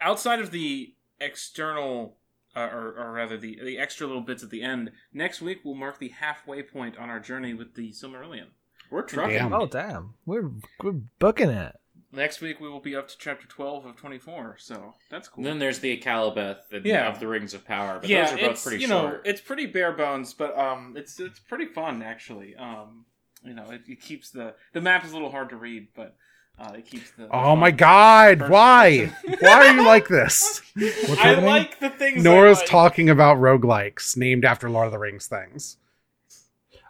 outside 0.00 0.40
of 0.40 0.50
the 0.50 0.94
external, 1.20 2.16
uh, 2.54 2.68
or, 2.72 2.94
or 2.98 3.12
rather 3.12 3.36
the 3.36 3.58
the 3.62 3.78
extra 3.78 4.06
little 4.06 4.22
bits 4.22 4.42
at 4.42 4.50
the 4.50 4.62
end, 4.62 4.90
next 5.12 5.40
week 5.40 5.64
will 5.64 5.74
mark 5.74 5.98
the 5.98 6.08
halfway 6.08 6.62
point 6.62 6.96
on 6.98 7.10
our 7.10 7.20
journey 7.20 7.54
with 7.54 7.74
the 7.74 7.90
Silmarillion. 7.92 8.46
We're 8.90 9.02
trucking. 9.02 9.36
Damn. 9.36 9.52
Oh 9.52 9.66
damn, 9.66 10.14
we're 10.24 10.50
we're 10.82 11.00
booking 11.18 11.50
it. 11.50 11.76
Next 12.12 12.40
week 12.40 12.60
we 12.60 12.68
will 12.68 12.80
be 12.80 12.94
up 12.96 13.08
to 13.08 13.18
chapter 13.18 13.46
twelve 13.46 13.84
of 13.84 13.96
twenty 13.96 14.18
four, 14.18 14.56
so 14.58 14.94
that's 15.10 15.28
cool. 15.28 15.44
Then 15.44 15.58
there's 15.58 15.80
the 15.80 15.98
Akallabêth 15.98 16.58
and 16.72 16.84
Yeah. 16.86 17.08
of 17.10 17.18
the 17.20 17.26
Rings 17.26 17.52
of 17.52 17.64
Power, 17.66 17.98
but 18.00 18.08
yeah, 18.08 18.24
those 18.24 18.32
are 18.32 18.36
both 18.36 18.50
it's 18.52 18.62
pretty 18.62 18.82
you 18.82 18.88
short. 18.88 19.14
know 19.14 19.20
it's 19.24 19.40
pretty 19.40 19.66
bare 19.66 19.92
bones, 19.92 20.32
but 20.32 20.56
um, 20.58 20.94
it's 20.96 21.18
it's 21.20 21.40
pretty 21.40 21.66
fun 21.66 22.02
actually. 22.02 22.54
Um, 22.54 23.04
you 23.42 23.54
know, 23.54 23.70
it, 23.70 23.82
it 23.88 24.00
keeps 24.00 24.30
the 24.30 24.54
the 24.72 24.80
map 24.80 25.04
is 25.04 25.10
a 25.10 25.14
little 25.14 25.30
hard 25.32 25.50
to 25.50 25.56
read, 25.56 25.88
but 25.94 26.16
uh, 26.58 26.72
it 26.76 26.86
keeps 26.86 27.10
the. 27.12 27.24
the 27.26 27.34
Oh 27.34 27.54
my 27.56 27.70
god, 27.70 28.38
First 28.40 28.50
why? 28.50 29.06
why 29.40 29.50
are 29.68 29.72
you 29.74 29.84
like 29.84 30.08
this? 30.08 30.62
What's 30.74 31.10
I 31.10 31.14
happening? 31.28 31.44
like 31.46 31.78
the 31.80 31.90
things. 31.90 32.22
Nora's 32.24 32.58
I 32.58 32.60
like. 32.62 32.70
talking 32.70 33.10
about 33.10 33.38
roguelikes 33.38 34.16
named 34.16 34.44
after 34.44 34.68
Lord 34.70 34.86
of 34.86 34.92
the 34.92 34.98
Rings 34.98 35.26
things. 35.26 35.76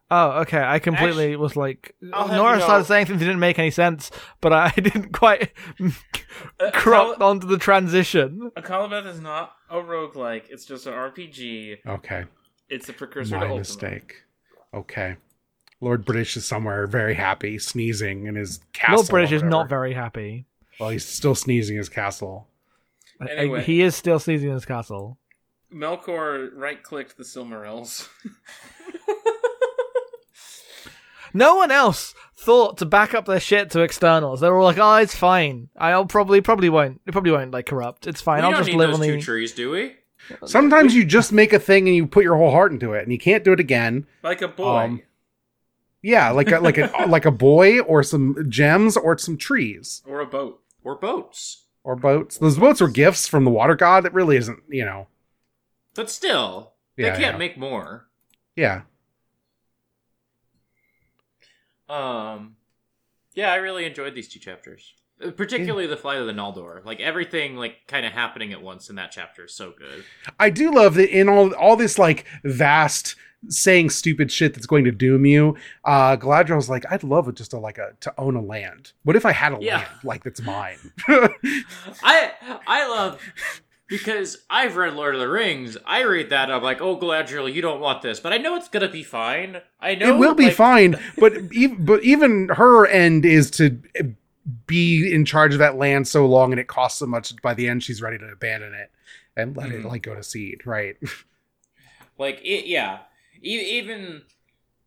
Oh, 0.09 0.43
okay. 0.43 0.63
I 0.63 0.79
completely 0.79 1.25
Actually, 1.33 1.37
was 1.37 1.57
like 1.57 1.97
I'll 2.13 2.29
Nora 2.29 2.53
you 2.53 2.59
know- 2.61 2.65
started 2.65 2.85
saying 2.85 3.07
things 3.07 3.19
that 3.19 3.25
didn't 3.25 3.41
make 3.41 3.59
any 3.59 3.73
sense, 3.73 4.13
but 4.41 4.53
I 4.53 4.71
didn't 4.77 5.13
quite 5.13 5.51
Uh, 6.61 6.71
crop 6.73 7.19
Cal- 7.19 7.29
onto 7.29 7.49
the 7.49 7.59
transition. 7.59 8.53
A 8.55 8.63
Calabeth 8.63 9.05
is 9.07 9.21
not 9.21 9.55
a 9.69 9.77
roguelike. 9.79 10.45
It's 10.49 10.65
just 10.65 10.87
an 10.87 10.93
RPG. 10.93 11.79
Okay, 11.87 12.25
It's 12.69 12.89
a 12.89 12.93
precursor 12.93 13.31
to 13.31 13.37
my 13.39 13.43
Ultima. 13.47 13.59
mistake. 13.59 14.15
Okay, 14.73 15.17
Lord 15.81 16.05
British 16.05 16.37
is 16.37 16.47
somewhere 16.47 16.87
very 16.87 17.15
happy, 17.15 17.59
sneezing 17.59 18.27
in 18.27 18.35
his 18.35 18.61
castle. 18.73 18.97
Lord 18.97 19.09
British 19.09 19.33
is 19.33 19.43
not 19.43 19.69
very 19.69 19.93
happy. 19.95 20.47
Well, 20.81 20.89
he's 20.91 21.05
still 21.07 21.35
sneezing 21.35 21.77
in 21.77 21.79
his 21.79 21.89
castle. 21.89 22.49
Uh, 23.21 23.27
Anyway. 23.27 23.63
He 23.63 23.83
is 23.83 23.95
still 23.95 24.19
sneezing 24.19 24.49
in 24.49 24.55
his 24.55 24.65
castle. 24.65 25.19
Melkor 25.75 26.49
right 26.55 26.83
clicked 26.83 27.17
the 27.17 27.25
Silmarils. 27.25 28.09
No 31.35 31.57
one 31.57 31.71
else 31.71 32.15
thought 32.35 32.79
to 32.79 32.87
back 32.87 33.13
up 33.13 33.27
their 33.27 33.41
shit 33.41 33.71
to 33.73 33.83
externals. 33.83 34.41
They 34.41 34.49
were 34.49 34.57
all 34.59 34.65
like, 34.65 34.79
"Oh, 34.79 34.95
it's 34.97 35.15
fine. 35.15 35.69
I'll 35.77 36.07
probably 36.07 36.41
probably 36.41 36.71
won't. 36.71 37.03
It 37.07 37.13
probably 37.13 37.33
won't 37.33 37.51
like 37.51 37.67
corrupt. 37.67 38.07
It's 38.07 38.23
fine. 38.23 38.39
we 38.39 38.45
I'll 38.47 38.51
don't 38.53 38.61
just 38.61 38.71
need 38.71 38.77
live 38.79 38.91
those 38.93 39.01
on 39.01 39.07
two 39.07 39.13
the." 39.17 39.21
trees, 39.21 39.53
do 39.53 39.71
we? 39.71 39.97
Sometimes 40.47 40.95
you 40.95 41.05
just 41.05 41.33
make 41.33 41.53
a 41.53 41.59
thing 41.59 41.87
and 41.89 41.95
you 41.95 42.07
put 42.07 42.25
your 42.25 42.37
whole 42.37 42.53
heart 42.53 42.73
into 42.73 42.95
it, 42.95 43.03
and 43.03 43.13
you 43.13 43.19
can't 43.19 43.45
do 43.45 43.53
it 43.53 43.61
again. 43.61 44.07
like 44.23 44.41
a 44.41 44.49
boy. 44.49 44.77
Um, 44.85 45.03
Yeah, 46.03 46.31
like 46.31 46.51
a, 46.53 46.61
like 46.61 46.79
a 46.79 46.91
like 47.09 47.25
a 47.25 47.31
boy 47.31 47.81
or 47.81 48.03
some 48.03 48.47
gems 48.49 48.97
or 48.97 49.17
some 49.19 49.37
trees 49.37 50.03
or 50.07 50.21
a 50.21 50.27
boat. 50.27 50.63
Or 50.85 50.95
boats. 50.95 51.65
or 51.83 51.97
boats. 51.97 52.39
Those 52.39 52.59
boats 52.59 52.81
were 52.81 52.89
gifts 52.89 53.27
from 53.27 53.45
the 53.45 53.51
water 53.51 53.75
god. 53.75 54.05
That 54.05 54.15
really 54.15 54.37
isn't, 54.37 54.63
you 54.69 54.85
know. 54.85 55.09
But 55.95 56.11
still, 56.11 56.75
they 56.97 57.05
Yeah, 57.05 57.11
can't 57.17 57.35
yeah. 57.35 57.37
make 57.39 57.59
more. 57.59 58.07
Yeah. 58.55 58.83
Um, 61.89 62.57
yeah, 63.35 63.53
I 63.53 63.57
really 63.57 63.85
enjoyed 63.85 64.15
these 64.15 64.29
two 64.29 64.39
chapters, 64.41 64.95
Uh, 65.25 65.31
particularly 65.31 65.87
the 65.87 65.97
flight 65.97 66.19
of 66.19 66.27
the 66.27 66.33
Noldor. 66.33 66.85
Like 66.85 67.01
everything, 67.01 67.57
like 67.57 67.77
kind 67.89 68.05
of 68.05 68.13
happening 68.13 68.53
at 68.53 68.61
once 68.63 68.91
in 68.91 68.97
that 68.97 69.11
chapter 69.13 69.45
is 69.47 69.55
so 69.55 69.73
good. 69.79 70.05
I 70.39 70.51
do 70.51 70.71
love 70.71 70.95
that 70.95 71.09
in 71.11 71.29
all 71.29 71.55
all 71.55 71.77
this 71.77 71.99
like 71.99 72.27
vast 72.45 73.17
saying 73.49 73.89
stupid 73.91 74.31
shit 74.33 74.55
that's 74.55 74.67
going 74.67 74.85
to 74.85 74.91
doom 74.91 75.25
you. 75.25 75.57
Uh 75.85 76.17
Galadriel's 76.17 76.69
like, 76.69 76.85
I'd 76.91 77.03
love 77.05 77.33
just 77.35 77.53
to 77.53 77.59
like 77.59 77.79
a 77.79 77.93
to 78.01 78.13
own 78.19 78.37
a 78.37 78.43
land. 78.43 78.93
What 79.05 79.17
if 79.17 79.25
I 79.25 79.33
had 79.33 79.53
a 79.53 79.59
Yeah. 79.61 79.77
land 79.77 79.89
like 80.05 80.25
that's 80.25 80.43
mine? 80.43 80.79
I 81.09 82.33
I 82.67 82.89
love 82.89 83.21
because 83.89 84.39
I've 84.51 84.77
read 84.77 84.95
Lord 84.95 85.15
of 85.15 85.21
the 85.21 85.29
Rings. 85.29 85.77
I 85.87 86.03
read 86.03 86.31
that 86.31 86.51
I'm 86.51 86.63
like, 86.63 86.81
oh 86.81 86.97
Galadriel, 86.99 87.53
you 87.53 87.63
don't 87.63 87.81
want 87.81 88.03
this, 88.03 88.21
but 88.21 88.33
I 88.33 88.39
know 88.39 88.57
it's 88.57 88.69
gonna 88.69 88.89
be 88.91 89.03
fine. 89.03 89.59
I 89.81 89.95
know 89.95 90.15
it 90.15 90.19
will 90.19 90.35
be 90.35 90.47
like- 90.47 90.55
fine, 90.55 90.97
but 91.19 91.35
even 91.53 91.85
but 91.85 92.03
even 92.03 92.49
her 92.51 92.87
end 92.87 93.25
is 93.25 93.51
to 93.53 93.79
be 94.67 95.13
in 95.13 95.25
charge 95.25 95.53
of 95.53 95.59
that 95.59 95.77
land 95.77 96.07
so 96.07 96.27
long 96.27 96.53
and 96.53 96.61
it 96.61 96.67
costs 96.69 96.99
so 97.01 97.07
much 97.07 97.35
by 97.43 97.53
the 97.55 97.69
end 97.69 97.83
she's 97.83 98.01
ready 98.01 98.17
to 98.19 98.27
abandon 98.27 98.75
it 98.75 98.91
and 99.37 99.57
let 99.57 99.71
it 99.73 99.83
Mhm. 99.83 99.87
like 99.87 100.03
go 100.03 100.15
to 100.15 100.23
seed, 100.23 100.63
right? 100.67 100.97
Like 102.19 102.41
it, 102.43 102.65
yeah. 102.67 103.01
E- 103.43 103.79
even 103.79 104.23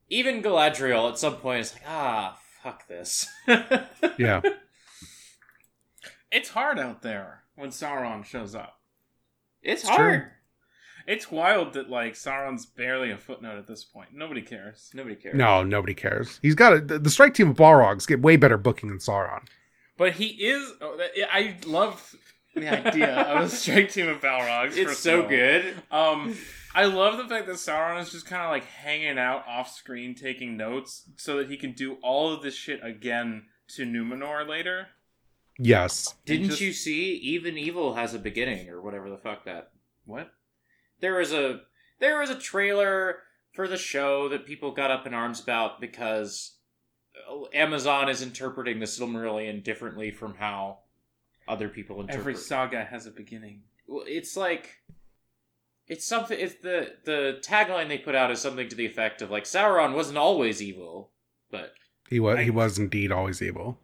even 0.10 0.42
Galadriel 0.42 1.12
at 1.12 1.20
some 1.20 1.36
point 1.36 1.60
is 1.62 1.74
like, 1.74 1.84
ah, 1.88 2.40
fuck 2.64 2.88
this. 2.88 3.28
yeah. 4.18 4.42
It's 6.32 6.50
hard 6.50 6.80
out 6.80 7.02
there 7.02 7.44
when 7.56 7.70
Sauron 7.70 8.26
shows 8.26 8.56
up. 8.56 8.80
it's 9.62 9.82
It's 9.84 9.90
hard. 9.90 10.22
true. 10.22 10.30
It's 11.10 11.32
wild 11.32 11.74
that 11.74 11.90
like 11.90 12.14
Sauron's 12.14 12.68
barely 12.68 13.10
a 13.10 13.18
footnote 13.18 13.58
at 13.58 13.66
this 13.66 13.84
point. 13.84 14.10
Nobody 14.14 14.44
cares. 14.44 14.92
Nobody 14.94 15.16
cares. 15.16 15.34
No, 15.36 15.64
nobody 15.64 15.96
cares. 15.96 16.38
He's 16.44 16.54
got 16.54 16.74
a, 16.74 16.80
the, 16.82 17.00
the 17.00 17.10
strike 17.10 17.34
team 17.34 17.50
of 17.50 17.58
Balrogs 17.58 18.06
get 18.08 18.22
way 18.22 18.36
better 18.36 18.58
booking 18.60 18.90
than 18.90 19.00
Sauron. 19.00 19.48
But 19.98 20.14
he 20.14 20.28
is. 20.28 20.72
Oh, 20.80 21.00
I 21.34 21.58
love 21.66 22.16
the 22.54 22.70
idea 22.70 23.22
of 23.22 23.46
a 23.46 23.50
strike 23.50 23.92
team 23.92 24.08
of 24.08 24.22
Balrogs. 24.22 24.78
it's 24.78 24.92
first 24.92 25.02
so 25.02 25.18
of 25.20 25.24
all. 25.26 25.30
good. 25.32 25.74
Um, 25.90 26.38
I 26.76 26.86
love 26.86 27.18
the 27.18 27.28
fact 27.28 27.48
that 27.48 27.56
Sauron 27.56 28.00
is 28.02 28.12
just 28.12 28.28
kind 28.28 28.44
of 28.44 28.52
like 28.52 28.66
hanging 28.66 29.18
out 29.18 29.48
off 29.48 29.74
screen, 29.74 30.14
taking 30.14 30.58
notes, 30.58 31.10
so 31.16 31.38
that 31.38 31.50
he 31.50 31.58
can 31.58 31.72
do 31.72 31.98
all 32.04 32.32
of 32.32 32.44
this 32.44 32.54
shit 32.54 32.82
again 32.84 33.46
to 33.70 33.84
Numenor 33.84 34.48
later. 34.48 34.90
Yes. 35.58 36.14
Didn't 36.26 36.50
just- 36.50 36.62
you 36.62 36.72
see? 36.72 37.16
Even 37.16 37.58
evil 37.58 37.96
has 37.96 38.14
a 38.14 38.20
beginning, 38.20 38.70
or 38.70 38.80
whatever 38.80 39.10
the 39.10 39.18
fuck 39.18 39.46
that. 39.46 39.72
What? 40.06 40.32
There 41.02 41.16
was 41.16 41.34
a 41.34 41.62
there 42.00 42.20
was 42.20 42.30
a 42.30 42.36
trailer 42.36 43.20
for 43.54 43.68
the 43.68 43.78
show 43.78 44.30
that 44.30 44.46
people 44.46 44.72
got 44.72 44.92
up 44.92 45.06
in 45.08 45.14
arms 45.14 45.40
about 45.42 45.82
because 45.82 46.56
uh, 47.30 47.46
Amazon 47.54 48.10
is 48.10 48.22
interpreting 48.22 48.80
the 48.80 48.86
Silmarillion 48.86 49.64
differently 49.64 50.12
from 50.12 50.36
how 50.36 50.80
other 51.48 51.68
people 51.70 52.00
interpret. 52.02 52.20
Every 52.20 52.36
saga 52.36 52.84
has 52.86 53.06
a 53.06 53.12
beginning. 53.12 53.62
Well, 53.88 54.04
it's 54.08 54.38
like 54.38 54.78
it's 55.88 56.06
something. 56.06 56.40
It's 56.40 56.56
the 56.62 56.94
the 57.06 57.40
tagline 57.42 57.88
they 57.88 57.98
put 57.98 58.16
out 58.16 58.32
is 58.32 58.40
something 58.40 58.70
to 58.70 58.76
the 58.76 58.86
effect 58.86 59.22
of 59.22 59.32
like 59.32 59.46
Sauron 59.46 59.94
wasn't 59.96 60.18
always 60.18 60.62
evil, 60.62 61.12
but 61.50 61.74
He 62.10 62.20
was 62.20 62.38
I- 62.38 62.44
he 62.44 62.52
was 62.52 62.78
indeed 62.78 63.12
always 63.12 63.42
evil. 63.42 63.80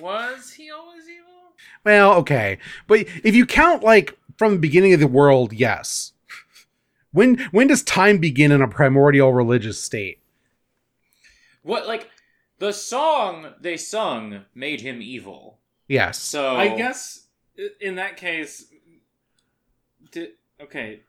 Was 0.00 0.52
he 0.52 0.70
always 0.70 1.02
evil? 1.04 1.18
Well, 1.84 2.14
okay. 2.14 2.58
But 2.86 3.00
if 3.22 3.34
you 3.34 3.44
count 3.44 3.82
like 3.82 4.16
from 4.38 4.52
the 4.54 4.58
beginning 4.58 4.94
of 4.94 5.00
the 5.00 5.06
world, 5.06 5.52
yes. 5.52 6.11
When 7.12 7.38
when 7.50 7.66
does 7.66 7.82
time 7.82 8.18
begin 8.18 8.52
in 8.52 8.62
a 8.62 8.68
primordial 8.68 9.32
religious 9.32 9.82
state? 9.82 10.22
what 11.62 11.86
like 11.86 12.10
the 12.58 12.72
song 12.72 13.54
they 13.60 13.76
sung 13.76 14.44
made 14.54 14.80
him 14.80 15.00
evil. 15.00 15.58
Yes. 15.88 16.18
So 16.18 16.56
I 16.56 16.76
guess 16.76 17.26
in 17.80 17.96
that 17.96 18.16
case, 18.16 18.66
did, 20.10 20.30
okay, 20.60 21.00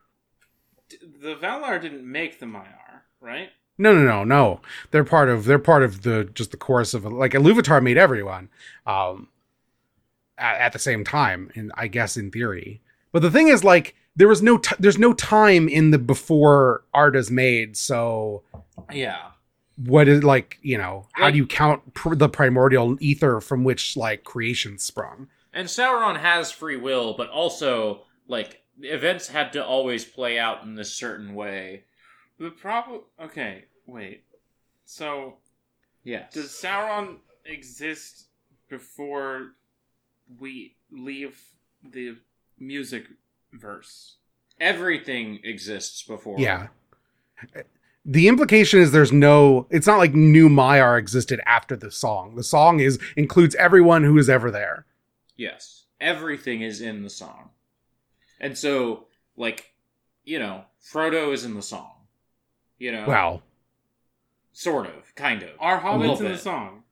the 0.90 1.36
Valar 1.36 1.82
didn't 1.82 2.10
make 2.10 2.40
the 2.40 2.46
Maiar, 2.46 3.02
right? 3.22 3.50
No, 3.78 3.94
no, 3.94 4.04
no, 4.04 4.24
no. 4.24 4.62
They're 4.92 5.04
part 5.04 5.30
of 5.30 5.46
they're 5.46 5.60
part 5.60 5.84
of 5.84 6.04
the 6.04 6.30
just 6.34 6.52
the 6.52 6.58
chorus 6.58 6.94
of 6.94 7.06
like 7.06 7.32
Iluvatar 7.32 7.82
made 7.82 7.98
everyone 7.98 8.50
um 8.86 9.30
at, 10.38 10.58
at 10.58 10.74
the 10.74 10.80
same 10.80 11.04
time 11.04 11.52
and 11.56 11.72
I 11.76 11.88
guess 11.88 12.18
in 12.18 12.32
theory. 12.32 12.82
But 13.12 13.22
the 13.22 13.32
thing 13.32 13.48
is 13.48 13.64
like 13.64 13.96
there 14.16 14.28
was 14.28 14.42
no 14.42 14.58
t- 14.58 14.76
there's 14.80 14.98
no 14.98 15.14
time 15.14 15.68
in 15.68 15.92
the 15.92 15.98
before 15.98 16.84
Arda's 16.94 17.32
made, 17.32 17.76
so 17.78 18.44
yeah. 18.92 19.32
what 19.76 20.08
is 20.08 20.24
like, 20.24 20.58
you 20.62 20.78
know, 20.78 21.08
how 21.14 21.32
do 21.32 21.38
you 21.38 21.48
count 21.48 21.94
pr- 21.94 22.16
the 22.16 22.30
primordial 22.30 22.98
ether 23.00 23.40
from 23.42 23.64
which 23.64 23.98
like 23.98 24.24
creation 24.24 24.78
sprung? 24.78 25.28
And 25.54 25.68
Sauron 25.68 26.20
has 26.20 26.52
free 26.52 26.78
will, 26.78 27.14
but 27.16 27.30
also 27.30 28.04
like 28.28 28.62
events 28.82 29.28
had 29.28 29.54
to 29.54 29.66
always 29.66 30.06
play 30.06 30.38
out 30.40 30.64
in 30.64 30.76
this 30.76 30.94
certain 30.94 31.34
way. 31.36 31.84
The 32.40 32.50
problem. 32.50 33.02
Okay, 33.22 33.66
wait. 33.86 34.24
So 34.86 35.38
Yes. 36.04 36.34
does 36.34 36.50
Sauron 36.50 37.18
exist 37.46 38.28
before 38.70 39.54
we 40.40 40.76
leave 40.92 41.40
the 41.84 42.18
music 42.60 43.06
verse? 43.54 44.18
Everything 44.60 45.40
exists 45.44 46.04
before. 46.04 46.40
Yeah. 46.40 46.68
The 48.06 48.28
implication 48.28 48.80
is 48.80 48.92
there's 48.92 49.12
no 49.12 49.68
it's 49.70 49.88
not 49.88 49.98
like 49.98 50.14
new 50.14 50.50
Maiar 50.50 51.00
existed 51.00 51.42
after 51.46 51.76
the 51.76 51.92
song. 51.92 52.36
The 52.36 52.44
song 52.44 52.80
is 52.80 53.00
includes 53.16 53.56
everyone 53.56 54.04
who 54.04 54.18
is 54.18 54.30
ever 54.30 54.52
there. 54.52 54.86
Yes. 55.36 55.86
Everything 56.00 56.62
is 56.62 56.82
in 56.82 57.04
the 57.04 57.10
song. 57.10 57.50
And 58.40 58.58
so, 58.58 59.06
like, 59.38 59.74
you 60.26 60.38
know, 60.38 60.66
Frodo 60.84 61.34
is 61.34 61.46
in 61.46 61.54
the 61.54 61.62
song. 61.62 61.92
You 62.78 62.92
know? 62.92 63.06
Well, 63.08 63.44
Sort 64.54 64.86
of. 64.86 65.16
Kind 65.16 65.42
of. 65.44 65.50
Are 65.60 65.82
hobbits 65.82 66.20
in 66.20 66.32
the 66.32 66.38
song? 66.38 66.83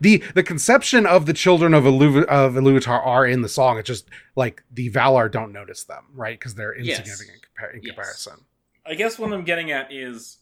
The 0.00 0.22
the 0.34 0.42
conception 0.42 1.06
of 1.06 1.26
the 1.26 1.32
children 1.32 1.72
of 1.74 1.84
Iluv- 1.84 2.24
of 2.26 2.54
Iluvatar 2.54 3.04
are 3.06 3.26
in 3.26 3.42
the 3.42 3.48
song. 3.48 3.78
It's 3.78 3.86
just 3.86 4.08
like 4.36 4.62
the 4.70 4.90
Valar 4.90 5.30
don't 5.30 5.52
notice 5.52 5.84
them, 5.84 6.04
right? 6.14 6.38
Because 6.38 6.54
they're 6.54 6.76
Yes. 6.78 6.98
insignificant 7.00 7.42
compa- 7.58 7.74
in 7.74 7.82
Yes. 7.82 7.94
comparison. 7.94 8.44
I 8.86 8.94
guess 8.94 9.18
what 9.18 9.32
I'm 9.32 9.44
getting 9.44 9.70
at 9.70 9.92
is 9.92 10.38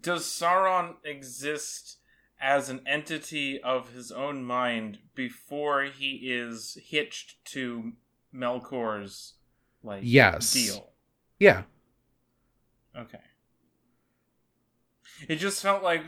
does 0.00 0.24
Sauron 0.24 0.96
exist 1.04 1.98
as 2.40 2.68
an 2.68 2.80
entity 2.86 3.60
of 3.60 3.90
his 3.92 4.10
own 4.12 4.44
mind 4.44 4.98
before 5.14 5.84
he 5.84 6.20
is 6.30 6.76
hitched 6.84 7.42
to 7.46 7.92
Melkor's 8.34 9.34
like 9.82 10.02
Yes. 10.04 10.52
deal? 10.52 10.92
Yeah. 11.38 11.62
Okay. 12.96 13.20
It 15.28 15.36
just 15.36 15.62
felt 15.62 15.82
like 15.82 16.02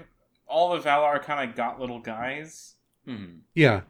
all 0.49 0.75
the 0.77 0.81
Valar 0.81 1.23
kind 1.23 1.49
of 1.49 1.57
got 1.57 1.79
little 1.81 1.99
guys. 2.01 2.75
Mhm. 3.07 3.41
Yeah. 3.55 3.83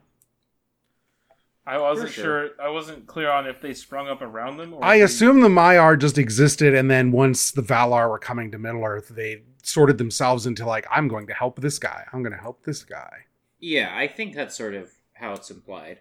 I 1.67 1.79
wasn't 1.79 2.11
sure. 2.11 2.25
sure. 2.49 2.51
I 2.63 2.71
wasn't 2.71 3.07
clear 3.07 3.31
on 3.31 3.47
if 3.47 3.61
they 3.61 3.75
sprung 3.75 4.09
up 4.09 4.23
around 4.23 4.57
them. 4.57 4.73
Or 4.75 4.83
I 4.85 4.95
if 4.95 4.99
they- 5.01 5.05
assume 5.05 5.41
the 5.41 5.49
Maiar 5.49 5.99
just 5.99 6.17
existed, 6.17 6.75
and 6.75 6.91
then 6.91 7.13
once 7.13 7.51
the 7.51 7.63
Valar 7.63 8.09
were 8.09 8.19
coming 8.19 8.51
to 8.53 8.59
Middle 8.59 8.85
Earth, 8.85 9.09
they 9.09 9.43
sorted 9.63 9.99
themselves 9.99 10.47
into 10.47 10.65
like, 10.65 10.87
I'm 10.91 11.09
going 11.09 11.27
to 11.27 11.35
help 11.35 11.61
this 11.61 11.79
guy. 11.79 12.07
I'm 12.13 12.23
going 12.23 12.33
to 12.33 12.41
help 12.41 12.65
this 12.65 12.85
guy. 12.85 13.27
Yeah, 13.61 13.93
I 13.95 14.07
think 14.07 14.35
that's 14.35 14.57
sort 14.57 14.75
of 14.75 14.91
how 15.15 15.35
it's 15.35 15.51
implied. 15.51 16.01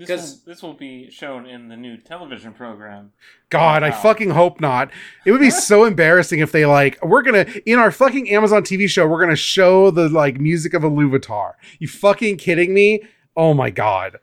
This 0.00 0.08
'cause- 0.08 0.42
will, 0.44 0.52
this 0.54 0.62
will 0.62 0.72
be 0.74 1.10
shown 1.10 1.46
in 1.46 1.68
the 1.68 1.76
new 1.76 1.96
television 1.98 2.52
program. 2.54 3.12
God, 3.50 3.82
I 3.82 3.90
fucking 3.90 4.30
hope 4.30 4.60
not. 4.60 4.90
It 5.26 5.30
would 5.32 5.40
be 5.40 5.50
so 5.70 5.84
embarrassing 5.84 6.40
if 6.40 6.50
they 6.52 6.64
like 6.66 6.98
we're 7.04 7.22
gonna 7.22 7.46
in 7.66 7.78
our 7.78 7.90
fucking 7.90 8.30
Amazon 8.30 8.62
TV 8.62 8.88
show 8.88 9.06
we're 9.06 9.20
gonna 9.20 9.36
show 9.36 9.90
the 9.90 10.08
like 10.08 10.40
music 10.40 10.74
of 10.74 10.82
Iluvatar. 10.82 11.52
You 11.78 11.86
fucking 11.88 12.38
kidding 12.38 12.72
me? 12.74 13.02
Oh 13.36 13.52
my 13.54 13.70
god. 13.70 14.16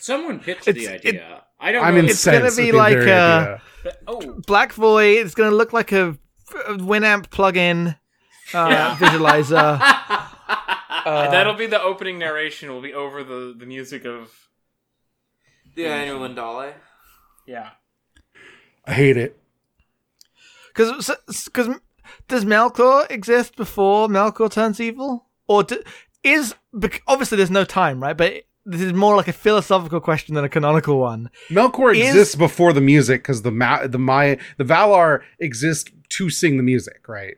Someone 0.00 0.38
pitched 0.40 0.68
It's- 0.68 0.86
the 0.86 0.92
idea. 0.94 1.42
I 1.60 1.72
don't 1.72 1.84
I'm 1.84 1.94
know. 1.94 2.00
incensed. 2.02 2.56
gonna 2.56 2.68
be 2.68 2.72
like, 2.72 2.98
very 2.98 3.10
uh, 3.12 3.40
idea. 3.40 3.60
oh, 4.06 4.40
Black 4.46 4.72
Void. 4.74 5.18
It's 5.24 5.34
going 5.34 5.48
to 5.50 5.56
look 5.56 5.72
like 5.72 5.92
a, 5.92 6.10
a 6.68 6.74
Winamp 6.74 7.28
plugin 7.28 7.96
uh, 8.52 8.68
Yeah. 8.70 8.96
visualizer. 9.00 9.80
And 11.06 11.32
that'll 11.32 11.54
be 11.54 11.66
the 11.66 11.80
opening 11.80 12.18
narration. 12.18 12.70
Will 12.70 12.82
be 12.82 12.92
over 12.92 13.24
the 13.24 13.54
the 13.58 13.64
music 13.66 14.04
of 14.04 14.30
The 15.74 15.84
Ainulindalë. 15.84 16.74
yeah. 17.46 17.70
I 18.86 18.92
hate 18.92 19.16
it. 19.16 19.38
Because 20.68 21.10
because 21.46 21.68
does 22.28 22.44
Melkor 22.44 23.10
exist 23.10 23.56
before 23.56 24.08
Melkor 24.08 24.50
turns 24.50 24.80
evil, 24.80 25.26
or 25.46 25.62
do, 25.62 25.82
is 26.22 26.54
obviously 27.06 27.36
there's 27.36 27.50
no 27.50 27.64
time, 27.64 28.02
right? 28.02 28.16
But 28.16 28.42
this 28.66 28.80
is 28.80 28.92
more 28.92 29.16
like 29.16 29.28
a 29.28 29.32
philosophical 29.32 30.00
question 30.00 30.34
than 30.34 30.44
a 30.44 30.48
canonical 30.48 30.98
one. 30.98 31.30
Melkor 31.48 31.94
Is- 31.94 32.08
exists 32.08 32.34
before 32.34 32.72
the 32.72 32.80
music 32.80 33.22
because 33.22 33.42
the 33.42 33.50
Ma- 33.52 33.86
the 33.86 33.98
Maya 33.98 34.36
the 34.58 34.64
Valar 34.64 35.20
exist 35.38 35.90
to 36.10 36.28
sing 36.30 36.56
the 36.56 36.62
music, 36.62 37.08
right? 37.08 37.36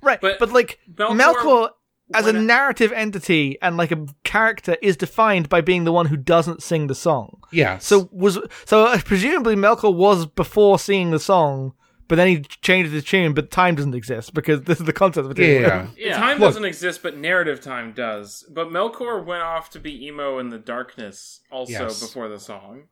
Right, 0.00 0.20
but, 0.20 0.38
But 0.38 0.52
like 0.52 0.78
Melkor- 0.94 1.18
Melkor, 1.34 1.70
as 2.14 2.26
a 2.26 2.32
narrative 2.32 2.92
entity 2.92 3.58
and 3.60 3.76
like 3.76 3.92
a 3.92 4.06
character 4.24 4.76
is 4.80 4.96
defined 4.96 5.48
by 5.48 5.60
being 5.60 5.84
the 5.84 5.92
one 5.92 6.06
who 6.06 6.16
doesn't 6.16 6.62
sing 6.62 6.86
the 6.86 6.94
song. 6.94 7.40
Yeah. 7.52 7.78
So 7.78 8.08
was 8.12 8.38
so 8.64 8.86
uh, 8.86 8.98
presumably 9.04 9.56
Melkor 9.56 9.94
was 9.94 10.26
before 10.26 10.78
singing 10.78 11.10
the 11.10 11.18
song, 11.20 11.74
but 12.08 12.16
then 12.16 12.28
he 12.28 12.40
changed 12.40 12.92
his 12.92 13.04
tune. 13.04 13.34
But 13.34 13.50
time 13.50 13.74
doesn't 13.74 13.94
exist 13.94 14.32
because 14.32 14.62
this 14.62 14.80
is 14.80 14.86
the 14.86 14.92
concept 14.92 15.26
of 15.30 15.38
it. 15.38 15.42
yeah, 15.42 15.60
yeah. 15.60 15.86
Yeah. 15.98 16.16
Time 16.16 16.38
Look- 16.38 16.48
doesn't 16.48 16.64
exist, 16.64 17.02
but 17.02 17.16
narrative 17.18 17.60
time 17.60 17.92
does. 17.92 18.44
But 18.50 18.68
Melkor 18.68 19.24
went 19.24 19.42
off 19.42 19.68
to 19.70 19.78
be 19.80 20.06
emo 20.06 20.38
in 20.38 20.48
the 20.48 20.58
darkness 20.58 21.40
also 21.50 21.72
Yes. 21.72 22.00
before 22.00 22.28
the 22.28 22.40
song. 22.40 22.84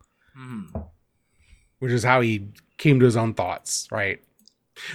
which 1.78 1.92
is 1.92 2.04
how 2.04 2.20
he 2.20 2.48
came 2.78 2.98
to 3.00 3.04
his 3.06 3.16
own 3.16 3.34
thoughts, 3.34 3.88
right? 3.90 4.20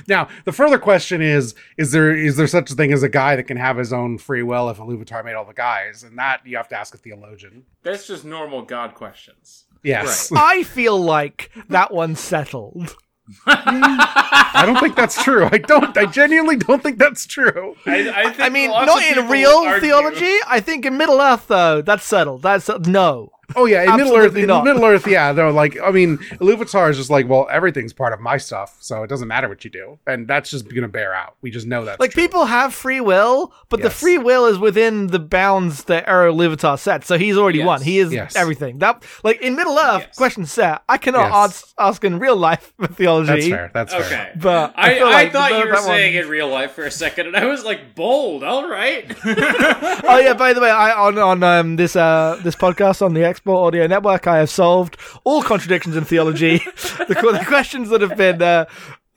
Now, 0.08 0.28
the 0.46 0.52
further 0.52 0.78
question 0.78 1.22
is: 1.22 1.56
is 1.78 1.91
there 1.91 2.15
is 2.15 2.38
there 2.38 2.48
such 2.48 2.72
a 2.72 2.76
thing 2.76 2.94
as 2.94 3.04
a 3.04 3.10
guy 3.10 3.36
that 3.36 3.44
can 3.44 3.58
have 3.58 3.78
his 3.78 3.94
own 3.94 4.17
free 4.17 4.44
will 4.44 4.70
if 4.70 4.80
a 4.80 4.82
Iluvatar 4.82 5.24
made 5.26 5.34
all 5.34 5.46
the 5.46 5.54
guys? 5.54 6.04
And 6.04 6.17
that 6.17 6.46
you 6.46 6.58
have 6.58 6.70
to 6.70 6.76
ask 6.76 6.94
a 6.94 6.98
theologian. 6.98 7.65
That's 7.84 8.08
just 8.08 8.26
normal 8.26 8.62
God 8.63 8.94
questions. 8.94 9.65
Yes, 9.84 10.32
I 10.36 10.63
feel 10.63 11.00
like 11.00 11.52
that 11.70 11.94
one's 11.94 12.20
settled. 12.20 12.96
I 13.46 14.63
don't 14.65 14.80
think 14.80 14.96
that's 14.96 15.22
true. 15.24 15.46
I 15.46 15.58
don't. 15.58 15.96
I 15.98 16.06
genuinely 16.06 16.58
don't 16.58 16.84
think 16.84 16.98
that's 16.98 17.26
true. 17.26 17.76
I, 17.86 18.10
I, 18.10 18.24
think 18.26 18.41
I 18.41 18.50
mean, 18.50 18.70
not 18.72 19.02
in 19.04 19.30
real 19.30 19.50
argue- 19.50 19.82
theology. 19.82 20.36
I 20.48 20.60
think 20.60 20.86
in 20.86 20.98
Middle 20.98 21.22
Earth, 21.22 21.48
though, 21.48 21.82
that's 21.82 22.04
settled. 22.04 22.41
That's 22.41 22.70
no. 22.86 23.32
Oh 23.56 23.66
yeah, 23.66 23.84
in 23.84 23.98
Middle 23.98 24.14
Earth, 24.16 24.26
Absolutely 24.26 24.42
in 24.42 24.48
not. 24.48 24.64
Middle 24.66 24.86
Earth, 24.86 25.08
yeah, 25.08 25.34
they're 25.34 25.52
like, 25.52 25.78
I 25.82 25.92
mean, 25.92 26.18
Iluvatar 26.40 26.90
is 26.90 26.98
just 26.98 27.10
like, 27.10 27.28
well, 27.28 27.48
everything's 27.52 27.94
part 27.94 28.14
of 28.14 28.20
my 28.20 28.38
stuff, 28.38 28.78
so 28.80 29.04
it 29.04 29.08
doesn't 29.08 29.28
matter 29.28 29.48
what 29.50 29.64
you 29.64 29.72
do, 29.72 30.00
and 30.08 30.28
that's 30.28 30.50
just 30.50 30.68
gonna 30.74 30.88
bear 30.88 31.14
out. 31.14 31.36
We 31.42 31.52
just 31.52 31.68
know 31.68 31.86
that. 31.86 32.00
Like 32.00 32.14
people 32.14 32.46
have 32.46 32.74
free 32.74 33.02
will, 33.02 33.54
but 33.70 33.82
the 33.82 33.90
free 33.90 34.18
will 34.18 34.46
is 34.46 34.58
within 34.60 35.08
the 35.08 35.20
bounds 35.20 35.86
that 35.86 36.08
Eru 36.08 36.34
Iluvatar 36.34 36.78
set. 36.80 37.06
So 37.06 37.18
he's 37.18 37.38
already 37.38 37.60
Yes. 37.60 37.68
won. 37.68 37.82
He 37.82 38.00
is 38.00 38.12
Yes. 38.14 38.36
everything. 38.36 38.80
That 38.80 39.04
like 39.24 39.42
in 39.42 39.56
Middle 39.56 39.78
Earth, 39.78 40.04
Yes. 40.08 40.16
question 40.18 40.46
set. 40.46 40.82
I 40.90 40.98
cannot 40.98 41.26
Yes. 41.28 41.34
ask, 41.34 41.74
ask 41.80 42.04
in 42.04 42.20
real 42.20 42.36
life 42.36 42.74
for 42.80 42.88
theology. 43.00 43.32
that's 43.34 43.48
fair. 43.48 43.72
That's 43.74 43.94
fair. 43.94 44.04
Okay. 44.06 44.32
But 44.38 44.74
I, 44.76 44.92
I, 44.92 44.96
feel 44.98 45.08
I, 45.08 45.12
like 45.12 45.32
thought 45.32 45.52
you 45.52 45.70
were 45.70 45.78
saying 45.78 46.16
one- 46.16 46.24
in 46.26 46.30
real 46.30 46.48
life 46.50 46.72
for 46.72 46.84
a 46.84 46.92
second, 46.92 47.28
and 47.28 47.36
I 47.38 47.46
was 47.46 47.64
like, 47.64 47.96
bold. 47.96 48.44
All 48.44 48.68
right. 48.70 49.06
oh 49.26 50.20
yeah, 50.24 50.34
by 50.34 50.54
the 50.54 50.62
way, 50.62 50.70
I 50.70 50.92
on 50.94 51.18
on 51.18 51.44
um, 51.44 51.76
this 51.76 51.96
uh 51.96 52.40
this 52.44 52.56
podcast 52.56 53.02
on 53.06 53.14
the 53.14 53.24
Export 53.41 53.65
Audio 53.73 53.88
Network, 53.88 54.27
I 54.27 54.38
have 54.38 54.51
solved 54.51 54.97
all 55.23 55.41
contradictions 55.41 55.95
in 55.95 56.04
theology. 56.06 56.58
the, 56.99 57.06
the 57.39 57.43
questions 57.47 57.89
that 57.89 58.01
have 58.01 58.15
been 58.15 58.39
uh 58.39 58.65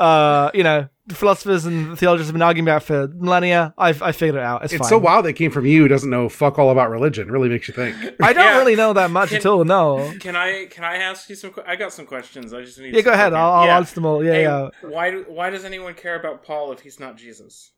uh 0.01 0.51
you 0.55 0.63
know 0.63 0.89
philosophers 1.11 1.67
and 1.67 1.99
theologians 1.99 2.29
have 2.29 2.33
been 2.33 2.41
arguing 2.41 2.67
about 2.67 2.83
for 2.85 3.07
millennia. 3.09 3.75
I've 3.77 4.01
I 4.01 4.13
figured 4.13 4.37
it 4.37 4.41
out. 4.43 4.65
It's, 4.65 4.73
It's 4.73 4.81
fine. 4.81 4.89
so 4.89 4.97
wild 4.97 5.27
that 5.27 5.35
came 5.35 5.51
from 5.51 5.67
you 5.67 5.83
who 5.83 5.89
doesn't 5.89 6.09
know 6.09 6.31
fuck 6.31 6.59
all 6.59 6.71
about 6.71 6.89
religion. 6.89 7.31
Really 7.31 7.51
makes 7.51 7.69
you 7.69 7.75
think. 7.75 7.95
I 8.23 8.33
don't 8.33 8.43
Yeah. 8.43 8.57
really 8.61 8.77
know 8.77 8.95
that 8.95 9.11
much 9.11 9.29
Can- 9.29 9.37
at 9.39 9.47
all. 9.47 9.63
No. 9.65 10.11
Can 10.21 10.37
I 10.37 10.69
can 10.71 10.85
I 10.85 10.97
ask 10.97 11.29
you 11.29 11.35
some? 11.37 11.53
I 11.67 11.77
got 11.77 11.93
some 11.93 12.07
questions. 12.07 12.55
I 12.55 12.63
just 12.63 12.79
need. 12.81 12.95
Yeah, 12.95 13.03
go 13.03 13.13
ahead. 13.13 13.35
I'll, 13.35 13.53
I'll 13.53 13.67
Yeah. 13.67 13.77
answer 13.77 13.95
them 13.97 14.07
all. 14.07 14.25
Yeah, 14.25 14.33
Hey, 14.33 14.43
yeah. 14.45 14.69
Why 14.81 15.11
do, 15.11 15.27
why 15.29 15.51
does 15.51 15.67
anyone 15.67 15.93
care 15.93 16.19
about 16.19 16.43
Paul 16.45 16.73
if 16.73 16.81
he's 16.81 16.99
not 16.99 17.19
Jesus? 17.19 17.73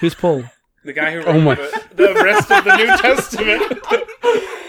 Who's 0.00 0.14
Paul? 0.14 0.44
The 0.84 0.92
guy 0.94 1.10
who 1.12 1.18
wrote 1.18 1.28
Oh 1.28 1.40
my- 1.40 1.54
the, 1.56 1.84
the 1.94 2.14
rest 2.24 2.50
of 2.50 2.64
the 2.64 2.76
New 2.76 2.86
Testament. 2.96 3.78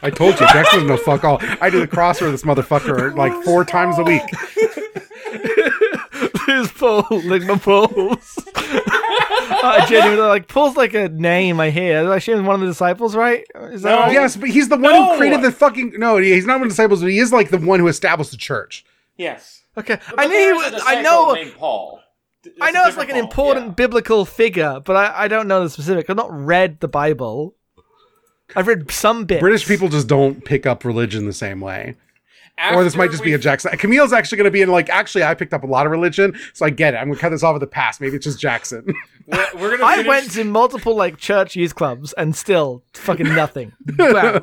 I 0.00 0.10
told 0.14 0.38
you, 0.40 0.46
Jackson 0.48 0.86
no 0.86 0.96
fuck 0.96 1.24
all. 1.24 1.38
I 1.60 1.70
do 1.70 1.80
the 1.80 1.88
crossword 1.88 2.32
with 2.32 2.32
this 2.32 2.42
motherfucker 2.44 3.12
oh, 3.12 3.16
like 3.16 3.32
four 3.44 3.64
times 3.64 3.98
a 3.98 4.04
week. 4.04 4.22
Who's 6.46 6.70
Paul? 6.72 7.04
Like 7.24 7.42
my 7.42 7.58
Pauls. 7.58 8.38
I 9.60 9.84
genuinely 9.88 10.24
like 10.26 10.48
Paul's 10.48 10.76
like 10.76 10.94
a 10.94 11.08
name 11.08 11.58
I 11.60 11.70
hear. 11.70 12.10
I 12.10 12.16
assume 12.16 12.46
one 12.46 12.56
of 12.56 12.60
the 12.60 12.66
disciples, 12.68 13.14
right? 13.16 13.44
Is 13.72 13.82
that 13.82 13.90
No. 13.90 13.98
right? 14.00 14.12
Yes, 14.12 14.36
but 14.36 14.48
he's 14.50 14.68
the 14.68 14.76
one 14.76 14.82
No! 14.92 15.12
who 15.12 15.16
created 15.18 15.42
the 15.42 15.50
fucking. 15.52 15.94
No, 15.98 16.16
he's 16.18 16.46
not 16.46 16.54
one 16.54 16.62
of 16.62 16.68
the 16.68 16.72
disciples, 16.72 17.00
but 17.02 17.10
he 17.10 17.18
is 17.18 17.32
like 17.32 17.50
the 17.50 17.58
one 17.58 17.80
who 17.80 17.88
established 17.88 18.30
the 18.30 18.36
church. 18.36 18.84
yes. 19.16 19.56
Okay. 19.76 19.98
But 20.10 20.18
I 20.18 20.24
knew. 20.26 20.32
there's 20.32 20.64
He, 20.64 20.70
a 20.70 20.72
was- 20.72 20.82
I 20.82 20.94
disciple 20.96 21.02
know. 21.02 21.32
named 21.34 21.54
Paul. 21.54 22.00
I 22.60 22.68
It's 22.68 22.74
know 22.74 22.84
it's 22.86 22.96
like 22.96 23.08
an 23.10 23.14
different 23.14 23.32
Paul, 23.32 23.44
important 23.50 23.66
yeah. 23.68 23.74
biblical 23.74 24.24
figure, 24.24 24.80
but 24.84 24.96
I, 24.96 25.24
I 25.24 25.28
don't 25.28 25.46
know 25.46 25.62
the 25.62 25.70
specific. 25.70 26.10
I've 26.10 26.16
not 26.16 26.32
read 26.32 26.80
the 26.80 26.88
Bible. 26.88 27.54
I've 28.56 28.66
read 28.66 28.90
some 28.90 29.24
bits. 29.24 29.40
British 29.40 29.66
people 29.66 29.88
just 29.88 30.08
don't 30.08 30.44
pick 30.44 30.66
up 30.66 30.84
religion 30.84 31.26
the 31.26 31.32
same 31.32 31.60
way. 31.60 31.96
Or 32.72 32.84
this 32.84 32.96
might 32.96 33.10
just 33.10 33.22
be 33.22 33.32
a 33.32 33.38
Jackson. 33.38 33.76
Camille's 33.78 34.12
actually 34.12 34.36
going 34.36 34.46
to 34.46 34.50
be 34.50 34.62
in 34.62 34.68
like, 34.68 34.88
actually, 34.88 35.24
I 35.24 35.34
picked 35.34 35.54
up 35.54 35.62
a 35.62 35.66
lot 35.66 35.86
of 35.86 35.92
religion, 35.92 36.36
so 36.52 36.66
I 36.66 36.70
get 36.70 36.94
it. 36.94 36.98
I'm 36.98 37.06
going 37.06 37.16
to 37.16 37.20
cut 37.20 37.30
this 37.30 37.42
off 37.42 37.54
at 37.54 37.60
the 37.60 37.66
past. 37.66 38.00
Maybe 38.00 38.16
it's 38.16 38.24
just 38.24 38.40
Jackson. 38.40 38.94
We're, 39.28 39.46
we're 39.56 39.76
gonna. 39.76 39.84
I 39.84 40.08
went 40.08 40.30
to 40.32 40.44
multiple 40.44 40.96
like 40.96 41.18
church 41.18 41.54
youth 41.54 41.74
clubs 41.74 42.14
and 42.14 42.34
still 42.34 42.82
fucking 42.94 43.34
nothing. 43.34 43.74
wow. 43.98 44.40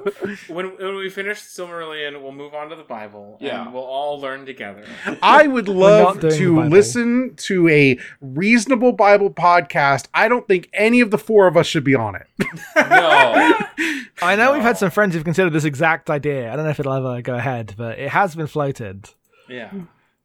when 0.48 0.78
when 0.78 0.96
we 0.98 1.10
finish 1.10 1.40
Silmarillion, 1.40 2.22
we'll 2.22 2.32
move 2.32 2.54
on 2.54 2.70
to 2.70 2.76
the 2.76 2.84
Bible. 2.84 3.40
Yeah. 3.42 3.64
and 3.64 3.74
we'll 3.74 3.82
all 3.82 4.20
learn 4.20 4.46
together. 4.46 4.86
I 5.24 5.48
would 5.48 5.68
love 5.68 6.20
to 6.20 6.62
listen 6.62 7.34
to 7.38 7.68
a 7.68 7.98
reasonable 8.22 8.92
Bible 8.92 9.32
podcast. 9.32 10.08
I 10.14 10.28
don't 10.28 10.48
think 10.48 10.70
any 10.72 11.02
of 11.02 11.10
the 11.10 11.18
four 11.18 11.48
of 11.48 11.58
us 11.58 11.66
should 11.66 11.84
be 11.84 11.96
on 11.96 12.16
it. 12.16 12.28
No. 12.76 13.58
I 14.22 14.36
know 14.36 14.54
we've 14.54 14.62
had 14.62 14.78
some 14.78 14.92
friends 14.92 15.14
who've 15.14 15.24
considered 15.24 15.52
this 15.52 15.66
exact 15.66 16.10
idea. 16.10 16.52
I 16.52 16.56
don't 16.56 16.64
know 16.64 16.72
if 16.72 16.80
it'll 16.80 16.94
ever 16.94 17.22
go 17.22 17.36
ahead, 17.36 17.74
but 17.78 18.00
it 18.00 18.05
has 18.10 18.36
been 18.36 18.48
floated. 18.48 19.10
Yeah. 19.50 19.72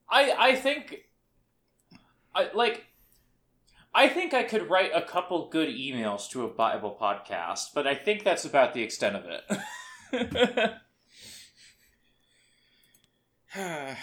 I 0.09 0.33
I 0.39 0.55
think 0.57 1.05
I 2.35 2.51
like 2.55 2.87
I 3.95 4.09
think 4.09 4.35
I 4.35 4.45
could 4.45 4.71
write 4.71 4.93
a 4.95 5.03
couple 5.03 5.49
good 5.49 5.69
emails 5.69 6.29
to 6.31 6.45
a 6.45 6.49
Bible 6.49 6.97
podcast, 7.01 7.69
but 7.75 7.87
I 7.87 7.95
think 7.95 8.25
that's 8.25 8.45
about 8.45 8.73
the 8.75 8.83
extent 8.83 9.17
of 9.17 9.25
it. 9.27 10.73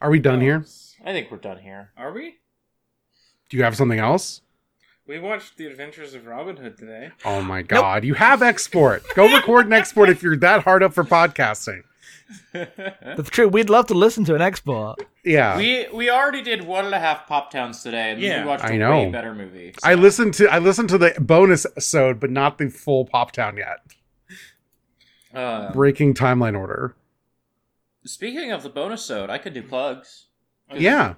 Are 0.00 0.10
we 0.10 0.18
done 0.18 0.40
here? 0.40 0.64
I 1.04 1.12
think 1.12 1.30
we're 1.30 1.38
done 1.38 1.58
here. 1.58 1.90
Are 1.96 2.12
we? 2.12 2.36
Do 3.48 3.56
you 3.56 3.62
have 3.64 3.76
something 3.76 3.98
else? 3.98 4.42
We 5.06 5.18
watched 5.20 5.56
The 5.56 5.66
Adventures 5.66 6.14
of 6.14 6.26
Robin 6.26 6.56
Hood 6.56 6.76
today. 6.76 7.10
Oh 7.24 7.40
my 7.40 7.62
God. 7.62 8.04
You 8.04 8.14
have 8.14 8.42
export. 8.42 9.04
Go 9.14 9.32
record 9.32 9.66
and 9.66 9.74
export 9.74 10.08
if 10.08 10.20
you're 10.22 10.36
that 10.38 10.64
hard 10.64 10.82
up 10.82 10.92
for 10.92 11.04
podcasting. 11.04 11.82
That's 12.52 13.30
true. 13.30 13.48
We'd 13.48 13.70
love 13.70 13.86
to 13.86 13.94
listen 13.94 14.24
to 14.26 14.34
an 14.34 14.42
export. 14.42 14.98
Yeah. 15.24 15.56
We 15.56 15.86
we 15.92 16.10
already 16.10 16.42
did 16.42 16.62
one 16.64 16.84
and 16.84 16.94
a 16.94 16.98
half 16.98 17.26
pop 17.26 17.50
towns 17.50 17.82
today, 17.82 18.10
and 18.12 18.20
Yeah. 18.20 18.42
we 18.42 18.48
watched 18.48 18.64
a 18.64 18.72
I 18.72 18.76
know. 18.76 18.90
way 19.04 19.10
better 19.10 19.34
movie. 19.34 19.74
I 19.84 19.94
listened 19.94 20.34
to 20.34 20.48
I 20.48 20.58
listened 20.58 20.88
to 20.90 20.98
the 20.98 21.14
bonus 21.20 21.64
episode, 21.66 22.18
but 22.20 22.30
not 22.30 22.58
the 22.58 22.68
full 22.68 23.04
Pop 23.06 23.32
Town 23.32 23.56
yet. 23.56 23.78
Uh, 25.34 25.72
Breaking 25.72 26.14
timeline 26.14 26.58
order. 26.58 26.96
speaking 28.04 28.50
of 28.52 28.62
the 28.62 28.70
bonus 28.70 29.08
episode, 29.10 29.30
I 29.30 29.38
could 29.38 29.54
do 29.54 29.62
plugs. 29.62 30.26
Yeah. 30.74 31.14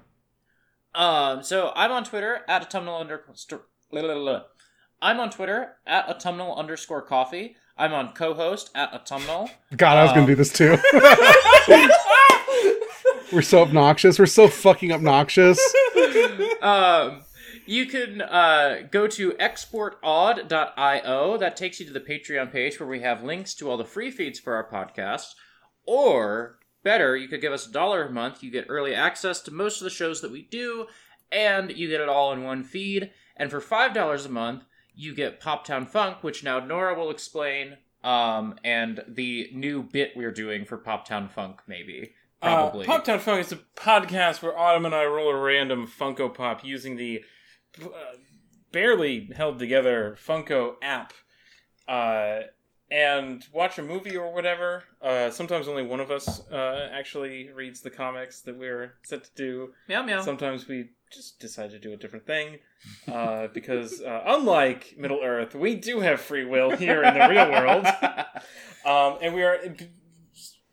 Um, 0.95 1.43
so 1.43 1.71
I'm 1.75 1.91
on 1.91 2.03
Twitter 2.03 2.41
at 2.47 2.61
autumnal 2.63 2.99
underscore. 2.99 3.65
I'm 5.01 5.19
on 5.19 5.29
Twitter 5.29 5.77
at 5.87 6.09
autumnal 6.09 6.55
underscore 6.57 7.01
coffee. 7.03 7.55
I'm 7.79 7.93
on 7.93 8.11
Cohost 8.13 8.69
at 8.75 8.93
autumnal. 8.93 9.49
God, 9.75 9.97
I 9.97 10.03
was 10.03 10.11
gonna 10.11 10.21
Um, 10.23 10.27
do 10.27 10.35
this 10.35 10.51
too. 10.51 10.77
We're 13.31 13.41
so 13.43 13.61
obnoxious. 13.61 14.17
We're 14.19 14.25
so 14.25 14.47
fucking 14.47 14.91
obnoxious. 14.91 15.59
um, 16.61 17.21
you 17.67 17.85
can 17.85 18.21
uh, 18.21 18.81
go 18.91 19.05
to 19.07 19.31
exportodd.io. 19.33 21.37
That 21.37 21.55
takes 21.55 21.79
you 21.79 21.85
to 21.85 21.93
the 21.93 21.99
Patreon 21.99 22.51
page 22.51 22.79
where 22.79 22.89
we 22.89 23.01
have 23.01 23.23
links 23.23 23.53
to 23.55 23.69
all 23.69 23.77
the 23.77 23.85
free 23.85 24.09
feeds 24.11 24.39
for 24.39 24.55
our 24.55 24.67
podcast. 24.67 25.33
Or 25.85 26.57
better, 26.83 27.15
you 27.15 27.27
could 27.27 27.41
give 27.41 27.53
us 27.53 27.67
a 27.67 27.71
dollar 27.71 28.03
a 28.05 28.11
month. 28.11 28.41
You 28.43 28.49
get 28.51 28.65
early 28.67 28.95
access 28.95 29.41
to 29.41 29.51
most 29.51 29.79
of 29.79 29.83
the 29.83 29.89
shows 29.91 30.21
that 30.21 30.31
we 30.31 30.41
do, 30.49 30.87
and 31.31 31.71
you 31.71 31.87
get 31.87 32.01
it 32.01 32.09
all 32.09 32.33
in 32.33 32.43
one 32.43 32.63
feed. 32.63 33.11
And 33.37 33.51
for 33.51 33.61
five 33.61 33.93
dollars 33.93 34.25
a 34.25 34.29
month, 34.29 34.63
you 34.99 35.15
get 35.15 35.39
Poptown 35.39 35.87
Funk, 35.87 36.23
which 36.23 36.43
now 36.43 36.59
Nora 36.59 36.93
will 36.93 37.09
explain 37.09 37.77
um, 38.03 38.55
and 38.65 39.01
the 39.07 39.49
new 39.53 39.81
bit 39.81 40.11
we're 40.13 40.31
doing 40.31 40.65
for 40.65 40.77
Pop 40.77 41.07
Town 41.07 41.29
Funk, 41.29 41.61
maybe. 41.67 42.13
Uh, 42.41 42.55
Probably. 42.55 42.85
Pop 42.85 43.05
Town 43.05 43.19
Funk 43.19 43.39
is 43.39 43.53
a 43.53 43.59
podcast 43.77 44.41
where 44.41 44.57
Autumn 44.57 44.85
and 44.85 44.93
I 44.93 45.05
roll 45.05 45.29
a 45.29 45.39
random 45.39 45.87
Funko 45.87 46.33
Pop 46.33 46.65
using 46.65 46.97
the 46.97 47.23
uh, 47.81 47.87
barely 48.73 49.29
held 49.33 49.57
together 49.57 50.17
Funko 50.21 50.73
app 50.81 51.13
uh, 51.87 52.41
and 52.91 53.45
watch 53.53 53.79
a 53.79 53.83
movie 53.83 54.17
or 54.17 54.33
whatever. 54.33 54.83
Uh, 55.01 55.29
sometimes 55.29 55.69
only 55.69 55.83
one 55.83 56.01
of 56.01 56.11
us 56.11 56.41
uh, 56.51 56.89
actually 56.91 57.49
reads 57.53 57.79
the 57.79 57.89
comics 57.89 58.41
that 58.41 58.57
we're 58.57 58.95
set 59.03 59.23
to 59.23 59.31
do. 59.35 59.73
meow 59.87 60.03
meow. 60.03 60.21
Sometimes 60.21 60.67
we 60.67 60.89
just 61.11 61.39
decided 61.39 61.71
to 61.71 61.79
do 61.79 61.93
a 61.93 61.97
different 61.97 62.25
thing 62.25 62.59
uh, 63.11 63.47
because, 63.53 64.01
uh, 64.01 64.21
unlike 64.25 64.95
Middle 64.97 65.21
Earth, 65.23 65.55
we 65.55 65.75
do 65.75 65.99
have 66.01 66.21
free 66.21 66.45
will 66.45 66.71
here 66.75 67.03
in 67.03 67.13
the 67.13 67.27
real 67.29 67.49
world. 67.51 67.85
Um, 68.85 69.17
and 69.21 69.35
we 69.35 69.43
are 69.43 69.57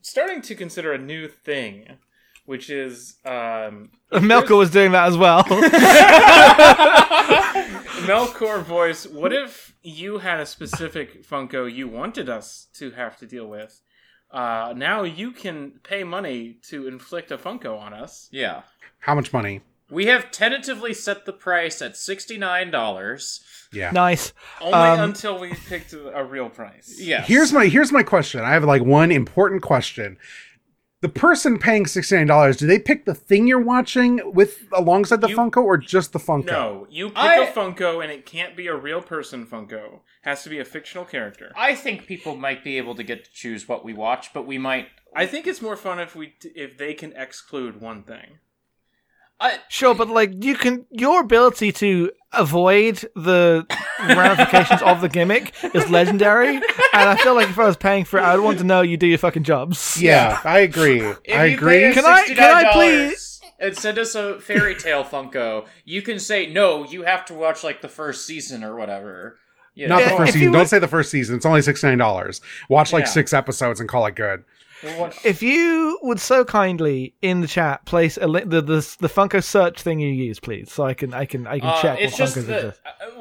starting 0.01 0.41
to 0.43 0.55
consider 0.55 0.93
a 0.93 0.99
new 0.99 1.27
thing, 1.27 1.99
which 2.47 2.71
is 2.71 3.17
um, 3.25 3.91
Melko 4.13 4.57
was 4.57 4.71
doing 4.71 4.93
that 4.93 5.09
as 5.09 5.17
well. 5.19 5.43
Melkor 8.07 8.63
voice. 8.63 9.07
What 9.07 9.33
if 9.33 9.75
you 9.83 10.19
had 10.19 10.39
a 10.39 10.47
specific 10.47 11.27
Funko 11.27 11.71
you 11.71 11.89
wanted 11.89 12.29
us 12.29 12.69
to 12.75 12.93
have 12.93 13.17
to 13.19 13.27
deal 13.27 13.49
with? 13.49 13.81
Uh, 14.31 14.73
now 14.77 15.03
you 15.03 15.33
can 15.33 15.81
pay 15.83 16.05
money 16.05 16.59
to 16.69 16.87
inflict 16.87 17.33
a 17.33 17.39
Funko 17.39 17.79
on 17.79 17.93
us. 17.93 18.29
yeah. 18.31 18.63
How 19.01 19.15
much 19.15 19.33
money? 19.33 19.61
We 19.91 20.07
have 20.07 20.31
tentatively 20.31 20.93
set 20.95 21.27
the 21.27 21.33
price 21.33 21.81
at 21.81 21.93
$69. 21.95 23.41
Yeah. 23.73 23.91
nice. 23.91 24.33
Only 24.61 24.73
Um, 24.75 25.01
until 25.11 25.39
we 25.39 25.53
picked 25.55 25.93
a, 25.93 26.17
a 26.19 26.25
real 26.25 26.49
price. 26.49 26.97
Yeah. 27.01 27.23
Here's 27.23 27.53
my 27.53 27.67
here's 27.67 27.93
my 27.93 28.03
question. 28.03 28.41
I 28.41 28.51
have 28.51 28.65
like 28.65 28.83
one 28.83 29.11
important 29.13 29.63
question. 29.63 30.17
The 31.03 31.09
person 31.11 31.59
paying 31.59 31.87
sixty 31.87 32.17
nine 32.17 32.27
dollars, 32.27 32.57
do 32.57 32.67
they 32.67 32.79
pick 32.79 33.05
the 33.05 33.15
thing 33.15 33.47
you're 33.47 33.61
watching 33.61 34.21
with 34.33 34.67
alongside 34.73 35.21
the 35.21 35.29
You- 35.29 35.37
Funko 35.37 35.63
or 35.63 35.77
just 35.77 36.13
the 36.13 36.19
Funko? 36.19 36.47
No, 36.47 36.87
you 36.91 37.09
pick 37.11 37.19
I- 37.19 37.45
a 37.45 37.53
Funko 37.53 38.03
and 38.03 38.11
it 38.11 38.25
can't 38.25 38.57
be 38.57 38.67
a 38.67 38.75
real 38.75 39.03
person 39.03 39.47
Funko. 39.47 40.01
Has 40.23 40.43
to 40.45 40.49
be 40.49 40.59
a 40.59 40.65
fictional 40.65 41.05
character. 41.05 41.53
I 41.57 41.75
think 41.75 42.07
people 42.07 42.35
might 42.35 42.65
be 42.65 42.79
able 42.79 42.95
to 42.97 43.05
get 43.05 43.25
to 43.27 43.31
choose 43.33 43.69
what 43.69 43.85
we 43.85 43.93
watch, 43.93 44.33
but 44.33 44.47
we 44.47 44.59
might. 44.59 44.89
I 45.15 45.27
think 45.27 45.47
it's 45.47 45.61
more 45.63 45.77
fun 45.77 45.99
if 46.01 46.17
we 46.17 46.35
if 46.55 46.79
they 46.79 46.95
can 46.95 47.13
exclude 47.15 47.81
one 47.81 48.03
thing. 48.03 48.39
I, 49.39 49.59
Sure, 49.69 49.95
but 49.95 50.09
like 50.09 50.45
you 50.45 50.57
can, 50.57 50.87
your 50.91 51.21
ability 51.21 51.73
to 51.73 52.11
avoid 52.33 52.97
the 53.15 53.67
ramifications 54.01 54.83
of 54.83 55.01
the 55.01 55.09
gimmick 55.09 55.53
is 55.75 55.89
legendary. 55.91 56.57
And 56.57 56.63
I 57.11 57.17
feel 57.17 57.35
like 57.35 57.49
if 57.49 57.59
I 57.59 57.65
was 57.67 57.77
paying 57.77 58.05
for 58.05 58.19
it, 58.19 58.23
I'd 58.23 58.41
want 58.41 58.59
to 58.59 58.65
know 58.65 58.81
you 58.83 58.97
do 58.97 59.07
your 59.07 59.19
fucking 59.19 59.45
jobs. 59.45 60.01
Yeah, 60.01 60.41
I 60.45 60.61
agree. 60.61 61.01
If 61.01 61.19
I 61.37 61.47
agree. 61.47 61.93
Can 61.93 62.05
I- 62.07 62.25
can 62.27 62.39
I 62.67 62.73
please- 62.73 63.41
And 63.59 63.77
send 63.77 63.99
us 63.99 64.15
a 64.15 64.39
fairy 64.41 64.75
tale 64.75 65.03
Funko. 65.05 65.67
You 65.85 66.03
can 66.03 66.19
say 66.19 66.47
no. 66.47 66.85
You 66.85 67.03
have 67.05 67.25
to 67.27 67.35
watch 67.35 67.65
like 67.65 67.81
the 67.81 67.89
first 67.89 68.27
season 68.27 68.63
or 68.63 68.77
whatever. 68.77 69.39
You 69.75 69.89
Not 69.89 70.03
the 70.05 70.11
first 70.11 70.35
you 70.35 70.41
season. 70.41 70.53
Don't 70.53 70.67
say 70.69 70.79
the 70.79 70.89
first 70.89 71.11
season. 71.11 71.37
It's 71.37 71.45
only 71.47 71.61
sixty 71.63 71.87
nine 71.87 71.99
dollars. 71.99 72.41
Watch 72.69 72.93
like 72.93 73.05
Yeah. 73.05 73.11
six 73.11 73.33
episodes 73.33 73.81
and 73.81 73.89
call 73.89 74.05
it 74.07 74.15
good. 74.15 74.45
We'll 74.83 75.11
If 75.25 75.43
you 75.43 75.99
would 76.03 76.21
so 76.21 76.45
kindly 76.45 77.15
in 77.23 77.41
the 77.41 77.47
chat 77.47 77.85
place 77.87 78.17
a 78.19 78.27
li- 78.27 78.45
the, 78.45 78.61
the 78.61 78.97
the 79.01 79.09
Funko 79.09 79.43
search 79.43 79.81
thing 79.83 80.01
you 80.01 80.11
use, 80.11 80.39
please, 80.41 80.71
so 80.73 80.85
I 80.85 80.95
can 80.95 81.15
I 81.15 81.25
can 81.25 81.47
I 81.47 81.59
can 81.61 81.69
Uh, 81.69 81.83
check 81.83 81.99
it's 82.01 82.13
what 82.13 82.19
just 82.19 82.37
Funkos 82.37 82.47
the, 82.47 82.75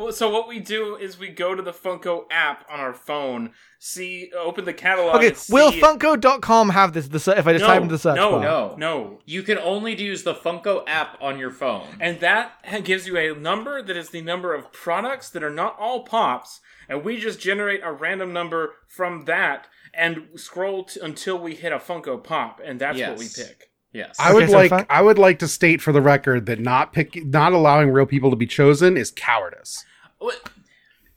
uh, 0.08 0.12
so 0.12 0.30
what 0.30 0.48
we 0.48 0.60
do 0.60 0.96
is 0.98 1.18
we 1.18 1.30
go 1.30 1.56
to 1.56 1.62
the 1.62 1.72
Funko 1.72 2.26
app 2.30 2.66
on 2.70 2.80
our 2.80 2.94
phone, 2.94 3.52
see, 3.80 4.32
open 4.38 4.66
the 4.66 4.74
catalog. 4.74 5.16
Okay, 5.16 5.28
and 5.30 5.38
see 5.38 5.54
will 5.54 5.70
it- 5.70 5.82
Funko.com 5.82 6.70
have 6.70 6.94
this? 6.94 7.08
The 7.08 7.38
if 7.38 7.48
I 7.48 7.54
just 7.54 7.62
no, 7.64 7.68
type 7.68 7.82
in 7.82 7.88
the 7.88 7.98
search 8.00 8.18
no, 8.18 8.32
bar. 8.32 8.42
No. 8.42 8.76
no, 8.78 9.20
You 9.26 9.42
can 9.44 9.58
only 9.58 9.96
use 10.00 10.24
the 10.24 10.34
Funko 10.36 10.84
app 10.88 11.18
on 11.22 11.40
your 11.40 11.52
phone. 11.52 11.88
and 12.02 12.20
that 12.20 12.52
gives 12.84 13.08
you 13.08 13.18
a 13.18 13.34
number 13.34 13.82
that 13.82 13.96
is 13.96 14.10
the 14.10 14.22
number 14.22 14.54
of 14.54 14.72
products 14.74 15.30
that 15.30 15.44
are 15.44 15.50
not 15.50 15.78
all 15.80 16.04
pops, 16.04 16.60
and 16.90 17.04
we 17.04 17.18
just 17.18 17.40
generate 17.40 17.82
a 17.84 17.92
random 17.94 18.34
number 18.34 18.74
from 18.88 19.26
that 19.26 19.68
and 19.98 20.28
scroll 20.36 20.84
t- 20.86 21.00
until 21.02 21.38
we 21.38 21.56
hit 21.56 21.72
a 21.72 21.78
Funko 21.80 22.24
Pop, 22.24 22.62
and 22.64 22.80
that's 22.80 23.00
what 23.00 23.18
we 23.18 23.28
pick. 23.34 23.72
yes. 23.94 24.16
I 24.20 24.34
would 24.34 24.44
Okay, 24.44 24.52
so 24.52 24.58
like 24.58 24.70
fun- 24.70 24.86
I 24.90 25.02
would 25.02 25.18
like 25.18 25.40
to 25.40 25.48
state 25.48 25.82
for 25.82 25.92
the 25.92 26.02
record 26.02 26.46
that 26.48 26.60
not 26.60 26.94
pick 26.94 27.26
not 27.26 27.54
allowing 27.54 27.90
real 27.92 28.06
people 28.06 28.30
to 28.30 28.36
be 28.36 28.48
chosen 28.48 28.98
is 28.98 29.12
cowardice. 29.12 29.84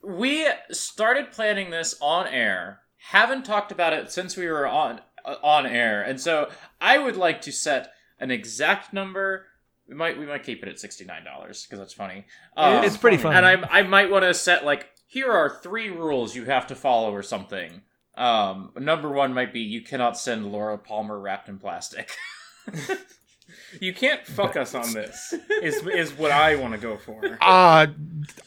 we 0.02 0.46
started 0.70 1.32
planning 1.32 1.70
this 1.70 1.96
on 2.00 2.26
air. 2.28 2.80
Haven't 3.10 3.44
talked 3.44 3.72
about 3.72 3.92
it 3.92 4.10
since 4.12 4.36
we 4.36 4.46
were 4.48 4.66
on 4.66 5.00
uh, 5.24 5.36
on 5.42 5.66
air, 5.66 6.02
and 6.02 6.20
so 6.20 6.50
I 6.80 6.98
would 6.98 7.16
like 7.16 7.40
to 7.42 7.52
set 7.52 7.92
an 8.18 8.30
exact 8.30 8.92
number. 8.92 9.46
We 9.88 9.94
might 9.94 10.18
we 10.18 10.26
might 10.26 10.42
keep 10.42 10.62
it 10.62 10.68
at 10.68 10.78
sixty 10.78 11.04
nine 11.04 11.24
dollars 11.24 11.64
because 11.64 11.78
that's 11.78 11.94
funny. 11.94 12.26
Um, 12.56 12.84
it's 12.84 12.96
pretty 12.96 13.16
funny. 13.16 13.36
and 13.36 13.46
I 13.46 13.78
I 13.78 13.82
might 13.82 14.10
want 14.10 14.24
to 14.24 14.34
set 14.34 14.64
like 14.64 14.88
here 15.06 15.30
are 15.32 15.58
three 15.62 15.88
rules 15.90 16.36
you 16.36 16.44
have 16.44 16.66
to 16.66 16.74
follow 16.74 17.12
or 17.14 17.22
something. 17.22 17.82
Um, 18.18 18.72
number 18.78 19.08
one 19.10 19.32
might 19.32 19.52
be 19.52 19.60
you 19.60 19.80
cannot 19.80 20.18
send 20.18 20.50
Laura 20.52 20.76
Palmer 20.76 21.18
wrapped 21.18 21.48
in 21.48 21.58
plastic. 21.58 22.10
You 23.80 23.94
can't 23.94 24.26
fuck 24.26 24.56
us 24.56 24.74
on 24.74 24.92
this. 24.92 25.34
Is 25.62 25.86
is 25.86 26.12
what 26.12 26.30
I 26.30 26.56
want 26.56 26.74
to 26.74 26.78
go 26.78 26.96
for. 26.96 27.20
Uh 27.40 27.86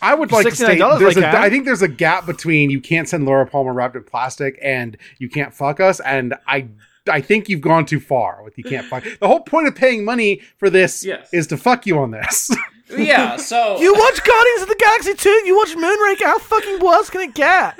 I 0.01 0.13
would 0.15 0.31
like 0.31 0.47
to 0.47 0.55
state 0.55 0.79
$69 0.79 0.99
there's 0.99 1.17
I 1.17 1.19
a, 1.19 1.23
can. 1.23 1.35
I 1.35 1.49
think 1.49 1.65
there's 1.65 1.81
a 1.81 1.87
gap 1.87 2.25
between 2.25 2.69
you 2.69 2.79
can't 2.81 3.07
send 3.09 3.25
Laura 3.25 3.45
Palmer 3.47 3.73
wrapped 3.73 3.95
in 3.95 4.03
plastic 4.03 4.57
and 4.61 4.97
you 5.19 5.27
can't 5.29 5.53
fuck 5.53 5.79
us 5.79 5.99
and 6.01 6.35
I 6.47 6.67
I 7.09 7.19
think 7.21 7.49
you've 7.49 7.61
gone 7.61 7.85
too 7.85 7.99
far 7.99 8.41
with 8.43 8.57
you 8.57 8.63
can't 8.63 8.85
fuck. 8.87 9.03
The 9.19 9.27
whole 9.27 9.41
point 9.41 9.67
of 9.67 9.75
paying 9.75 10.05
money 10.05 10.41
for 10.57 10.69
this 10.69 11.03
Yes. 11.03 11.29
is 11.33 11.47
to 11.47 11.57
fuck 11.57 11.85
you 11.85 11.97
on 11.99 12.11
this. 12.11 12.49
yeah, 12.97 13.37
so 13.37 13.77
You 13.81 13.93
watch 13.93 14.23
Guardians 14.23 14.61
of 14.63 14.67
the 14.69 14.75
Galaxy 14.79 15.13
2, 15.15 15.29
you 15.45 15.55
watch 15.55 15.75
Moonraker, 15.75 16.25
how 16.25 16.39
fucking 16.39 16.79
worse 16.79 17.09
can 17.09 17.21
it 17.21 17.33
get? 17.33 17.75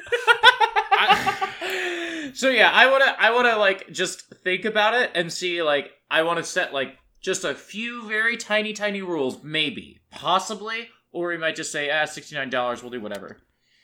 So 2.33 2.49
yeah, 2.49 2.71
I 2.71 2.89
wanna 2.89 3.15
I 3.19 3.31
wanna 3.31 3.57
like 3.57 3.91
just 3.91 4.33
think 4.43 4.65
about 4.65 4.93
it 4.93 5.11
and 5.15 5.31
see 5.31 5.61
like 5.61 5.91
I 6.09 6.23
wanna 6.23 6.43
set 6.43 6.73
like 6.73 6.97
just 7.21 7.43
a 7.43 7.53
few 7.53 8.07
very 8.07 8.37
tiny 8.37 8.73
tiny 8.73 9.01
rules, 9.01 9.43
maybe, 9.43 10.01
possibly, 10.11 10.89
or 11.11 11.27
we 11.29 11.37
might 11.37 11.55
just 11.55 11.71
say 11.71 11.89
ah 11.91 12.05
sixty 12.05 12.35
nine 12.35 12.49
dollars, 12.49 12.81
we'll 12.81 12.91
do 12.91 12.99
whatever. 13.01 13.37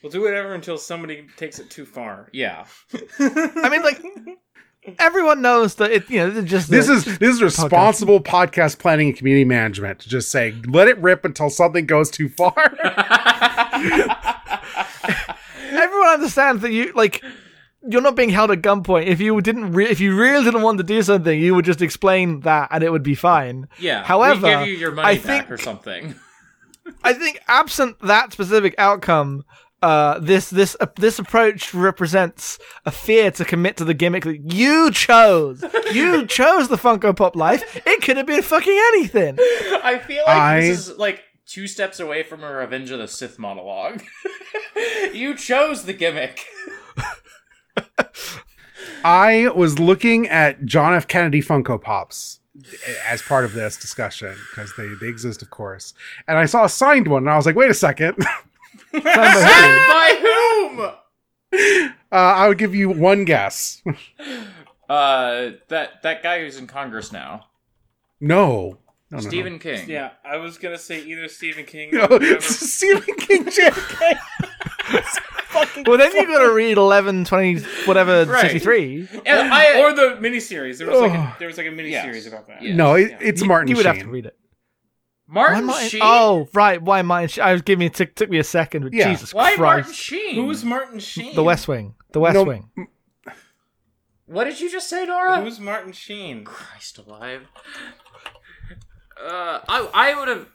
We'll 0.03 0.11
do 0.11 0.21
whatever 0.21 0.53
until 0.53 0.77
somebody 0.77 1.27
takes 1.37 1.59
it 1.59 1.69
too 1.69 1.85
far. 1.85 2.29
Yeah, 2.33 2.65
I 3.19 3.69
mean, 3.69 3.81
like, 3.83 4.01
everyone 4.99 5.41
knows 5.41 5.75
that 5.75 5.91
it, 5.91 6.09
you 6.09 6.17
know, 6.17 6.39
it's 6.39 6.49
just 6.49 6.69
this 6.69 6.87
the- 6.87 6.93
is 6.93 7.17
this 7.19 7.35
is 7.35 7.41
responsible 7.41 8.19
podcast 8.21 8.79
planning 8.79 9.09
and 9.09 9.17
community 9.17 9.45
management 9.45 9.99
to 9.99 10.09
just 10.09 10.29
say 10.31 10.53
let 10.67 10.87
it 10.87 10.97
rip 10.99 11.25
until 11.25 11.49
something 11.49 11.85
goes 11.85 12.09
too 12.11 12.29
far. 12.29 12.53
everyone 15.69 16.07
understands 16.09 16.61
that 16.61 16.71
you 16.71 16.91
like 16.93 17.23
you're 17.89 18.01
not 18.01 18.15
being 18.15 18.29
held 18.29 18.51
at 18.51 18.61
gunpoint. 18.61 19.07
If 19.07 19.19
you 19.19 19.39
didn't, 19.41 19.71
re- 19.73 19.89
if 19.89 19.99
you 19.99 20.15
really 20.15 20.43
didn't 20.43 20.61
want 20.61 20.77
to 20.79 20.83
do 20.83 21.01
something, 21.01 21.39
you 21.39 21.55
would 21.55 21.65
just 21.65 21.81
explain 21.81 22.41
that, 22.41 22.69
and 22.71 22.83
it 22.83 22.91
would 22.91 23.03
be 23.03 23.15
fine. 23.15 23.67
yeah. 23.79 24.03
However, 24.03 24.47
we 24.47 24.53
give 24.53 24.67
you 24.67 24.73
your 24.75 24.91
money 24.91 25.07
I 25.07 25.15
back 25.15 25.23
think- 25.23 25.51
or 25.51 25.57
something. 25.57 26.15
I 27.03 27.11
think, 27.13 27.41
absent 27.49 27.99
that 27.99 28.31
specific 28.31 28.73
outcome, 28.77 29.43
uh, 29.81 30.19
this 30.19 30.49
this 30.49 30.75
uh, 30.79 30.85
this 30.95 31.19
approach 31.19 31.73
represents 31.73 32.57
a 32.85 32.91
fear 32.91 33.29
to 33.31 33.43
commit 33.43 33.75
to 33.77 33.83
the 33.85 33.93
gimmick 33.93 34.23
that 34.23 34.53
you 34.53 34.89
chose. 34.91 35.63
you 35.91 36.25
chose 36.39 36.69
the 36.69 36.77
Funko 36.77 37.13
Pop 37.15 37.35
life. 37.35 37.61
It 37.85 38.01
could 38.01 38.15
have 38.17 38.25
been 38.25 38.41
fucking 38.41 38.81
anything. 38.93 39.37
I 39.83 39.99
feel 40.05 40.23
like 40.25 40.37
I- 40.37 40.61
this 40.61 40.87
is 40.87 40.97
like 40.97 41.23
two 41.45 41.67
steps 41.67 41.99
away 41.99 42.23
from 42.23 42.41
a 42.43 42.51
Revenge 42.51 42.89
of 42.91 42.99
the 42.99 43.07
Sith 43.07 43.37
monologue. 43.37 44.01
you 45.13 45.35
chose 45.35 45.83
the 45.83 45.93
gimmick. 45.93 46.45
I 49.03 49.49
was 49.55 49.79
looking 49.79 50.27
at 50.27 50.65
John 50.65 50.93
F. 50.93 51.07
Kennedy 51.07 51.41
Funko 51.41 51.81
Pops 51.81 52.39
as 53.07 53.21
part 53.21 53.45
of 53.45 53.53
this 53.53 53.77
discussion 53.77 54.35
because 54.51 54.73
they, 54.77 54.87
they 54.99 55.07
exist, 55.07 55.41
of 55.41 55.49
course. 55.49 55.93
And 56.27 56.37
I 56.37 56.45
saw 56.45 56.65
a 56.65 56.69
signed 56.69 57.07
one, 57.07 57.23
and 57.23 57.29
I 57.29 57.35
was 57.37 57.45
like, 57.45 57.55
wait 57.55 57.69
a 57.69 57.73
second. 57.75 58.15
Signed 58.91 59.03
by 59.03 60.17
who? 60.21 60.77
By 60.77 60.95
whom? 61.57 61.93
Uh, 62.11 62.15
I 62.15 62.47
would 62.47 62.57
give 62.57 62.73
you 62.75 62.89
one 62.89 63.25
guess. 63.25 63.81
Uh, 64.89 65.51
that 65.67 66.01
that 66.03 66.23
guy 66.23 66.39
who's 66.41 66.57
in 66.57 66.67
Congress 66.67 67.11
now, 67.11 67.45
No. 68.19 68.77
No, 69.09 69.17
no, 69.17 69.23
no. 69.23 69.29
Stephen 69.29 69.59
King. 69.59 69.89
Yeah, 69.89 70.11
I 70.25 70.37
was 70.37 70.57
gonna 70.57 70.77
say 70.77 71.01
either 71.03 71.27
Stephen 71.27 71.65
King 71.65 71.91
No, 71.91 72.03
or 72.03 72.07
whoever. 72.07 72.25
it's 72.25 72.45
Stephen 72.73 73.15
King 73.15 73.45
JFK. 73.45 74.17
Well, 75.85 75.97
then 75.97 76.11
you've 76.13 76.27
got 76.27 76.39
to 76.45 76.51
read 76.53 76.77
eleven 76.77 77.23
twenty 77.25 77.59
whatever 77.85 78.25
Right. 78.25 78.41
sixty 78.41 78.59
three. 78.59 79.07
And 79.25 79.53
I, 79.53 79.79
or 79.81 79.93
the 79.93 80.17
miniseries. 80.21 80.77
There 80.77 80.87
was 80.87 80.99
like 81.01 81.13
a, 81.13 81.35
there 81.39 81.47
was 81.47 81.57
like 81.57 81.67
a 81.67 81.71
miniseries 81.71 81.91
Yes. 81.91 82.27
about 82.27 82.47
that. 82.47 82.61
Yeah. 82.61 82.75
No, 82.75 82.95
it, 82.95 83.11
Yeah. 83.11 83.17
it's 83.21 83.41
you, 83.41 83.47
Martin 83.47 83.69
You 83.69 83.75
would 83.77 83.85
Sheen. 83.85 83.95
have 83.95 84.03
to 84.03 84.09
read 84.09 84.25
it. 84.27 84.37
Martin 85.27 85.65
Martin- 85.65 85.89
Sheen. 85.89 86.01
Oh, 86.03 86.47
right. 86.53 86.81
Why 86.81 87.01
Martin? 87.01 87.29
Sheen? 87.29 87.43
I 87.43 87.53
was 87.53 87.61
giving 87.63 87.87
it 87.87 87.93
took, 87.95 88.13
took 88.15 88.29
me 88.29 88.37
a 88.39 88.43
second. 88.43 88.83
But 88.83 88.93
Yeah. 88.93 89.11
Jesus 89.11 89.33
why 89.33 89.55
Martin 89.55 89.83
Christ! 89.85 89.99
Sheen? 89.99 90.35
Who's 90.35 90.63
Martin 90.63 90.99
Sheen? 90.99 91.35
The 91.35 91.43
West 91.43 91.67
Wing. 91.67 91.95
The 92.11 92.19
West 92.19 92.35
No, 92.35 92.43
Wing. 92.43 92.69
What 94.25 94.43
did 94.45 94.59
you 94.59 94.69
just 94.69 94.89
say, 94.89 95.05
Nora? 95.05 95.41
Who's 95.41 95.59
Martin 95.59 95.91
Sheen? 95.93 96.43
Christ 96.43 96.97
alive. 96.97 97.43
Uh, 99.21 99.59
I 99.67 99.89
I 99.93 100.19
would 100.19 100.27
have. 100.27 100.47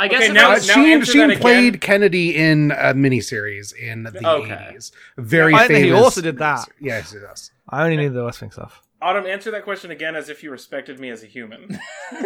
I 0.00 0.08
guess 0.08 0.20
Okay, 0.22 0.28
if 0.28 0.32
now- 0.34 0.50
I 0.50 0.54
was, 0.54 0.66
now 0.66 0.74
Sheen, 0.74 0.86
answer 0.88 1.12
Sheen 1.12 1.20
that 1.20 1.30
again. 1.30 1.40
played 1.40 1.80
Kennedy 1.80 2.34
in 2.36 2.70
a 2.72 2.94
miniseries 2.94 3.74
in 3.74 4.04
the 4.04 4.26
Okay. 4.26 4.50
80s. 4.74 4.92
Very 5.18 5.54
I 5.54 5.66
think 5.66 5.84
he 5.84 5.92
also 5.92 6.20
did 6.22 6.38
that. 6.38 6.68
Yes, 6.80 7.12
he 7.12 7.18
does. 7.18 7.50
I 7.68 7.84
only 7.84 7.96
need 7.98 8.14
the 8.14 8.24
West 8.24 8.40
Wing 8.40 8.50
stuff. 8.50 8.82
Autumn, 9.02 9.24
answer 9.26 9.50
that 9.50 9.64
question 9.64 9.90
again 9.90 10.14
as 10.16 10.28
if 10.28 10.42
you 10.42 10.50
respected 10.50 10.98
me 11.00 11.08
as 11.10 11.22
a 11.22 11.26
human. 11.26 11.78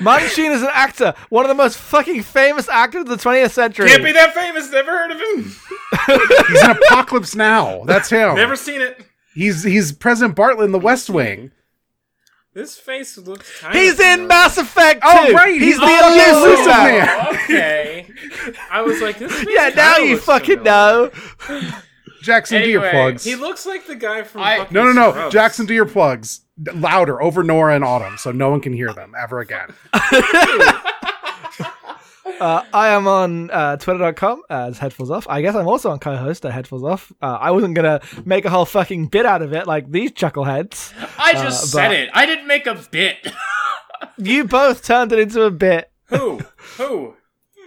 Martin 0.00 0.28
Sheen 0.34 0.50
is 0.52 0.62
an 0.62 0.68
actor, 0.72 1.14
one 1.28 1.44
of 1.44 1.48
the 1.48 1.54
most 1.54 1.76
fucking 1.78 2.22
famous 2.22 2.68
actors 2.68 3.02
of 3.02 3.08
the 3.08 3.16
20th 3.16 3.50
century. 3.50 3.88
Can't 3.88 4.02
be 4.04 4.12
that 4.12 4.34
famous. 4.34 4.70
Never 4.70 4.90
heard 4.90 5.10
of 5.10 5.18
him. 5.20 5.54
He's 6.48 6.62
in 6.64 6.70
Apocalypse 6.70 7.34
Now. 7.34 7.84
That's 7.84 8.10
him. 8.10 8.34
Never 8.34 8.56
seen 8.56 8.80
it. 8.80 9.04
He's 9.34 9.62
he's 9.62 9.92
President 9.92 10.36
Bartlet 10.36 10.64
in 10.66 10.72
The 10.72 10.78
West 10.78 11.08
Wing. 11.10 11.50
This 12.54 12.76
face 12.78 13.16
looks 13.16 13.60
kind 13.60 13.74
He's 13.74 13.94
of 13.94 14.00
in 14.00 14.06
familiar. 14.12 14.28
Mass 14.28 14.58
Effect 14.58 15.00
2. 15.02 15.08
Oh, 15.10 15.32
right, 15.32 15.54
He's 15.54 15.62
he's 15.62 15.76
the 15.80 15.86
the 15.86 15.92
Illusive 15.92 16.36
Illusive 16.36 16.66
man. 16.66 17.06
man. 17.06 17.18
Oh, 17.26 17.34
okay. 17.44 18.06
I 18.70 18.82
was 18.82 19.00
like, 19.00 19.18
this. 19.18 19.32
Face 19.38 19.46
Yeah, 19.48 19.70
now 19.70 19.94
kinda 19.96 20.08
you 20.08 20.14
looks 20.14 20.24
fucking 20.26 20.58
familiar. 20.58 21.10
know. 21.48 21.70
Jackson, 22.22 22.62
do 22.62 22.68
your 22.68 22.88
plugs. 22.90 23.24
He 23.24 23.34
looks 23.36 23.64
like 23.66 23.86
the 23.86 23.96
guy 23.96 24.22
from. 24.22 24.42
I- 24.42 24.66
no, 24.70 24.84
no, 24.84 24.92
no. 24.92 25.10
Scrubs. 25.12 25.32
Jackson, 25.32 25.66
do 25.66 25.74
your 25.74 25.86
plugs. 25.86 26.42
Louder, 26.74 27.20
over 27.22 27.42
Nora 27.42 27.74
and 27.74 27.82
Autumn, 27.84 28.16
so 28.18 28.30
no 28.30 28.50
one 28.50 28.60
can 28.60 28.72
hear 28.74 28.92
them 28.92 29.14
ever 29.18 29.40
again. 29.40 29.68
Uh, 32.40 32.64
I 32.72 32.88
am 32.88 33.06
on 33.06 33.50
uh, 33.50 33.76
twitter.com 33.76 34.42
as 34.50 34.78
Headphones 34.78 35.10
Off. 35.10 35.26
I 35.28 35.42
guess 35.42 35.54
I'm 35.54 35.68
also 35.68 35.90
on 35.90 35.98
Cohost 36.00 36.44
at 36.44 36.52
Headphones 36.52 36.82
Off. 36.82 37.12
Uh, 37.22 37.38
I 37.40 37.52
wasn't 37.52 37.74
going 37.76 38.00
to 38.00 38.06
make 38.24 38.44
a 38.44 38.50
whole 38.50 38.64
fucking 38.64 39.08
bit 39.08 39.24
out 39.26 39.42
of 39.42 39.52
it 39.52 39.66
like 39.66 39.90
these 39.90 40.10
chuckleheads. 40.12 40.92
I 41.18 41.34
just 41.34 41.62
Uh, 41.62 41.66
said 41.66 41.92
it. 41.92 42.10
I 42.12 42.26
didn't 42.26 42.46
make 42.46 42.66
a 42.66 42.74
bit. 42.90 43.16
You 44.18 44.44
both 44.44 44.84
turned 44.84 45.12
it 45.12 45.20
into 45.20 45.42
a 45.42 45.50
bit. 45.50 45.90
Who? 46.06 46.40
Who? 46.76 47.14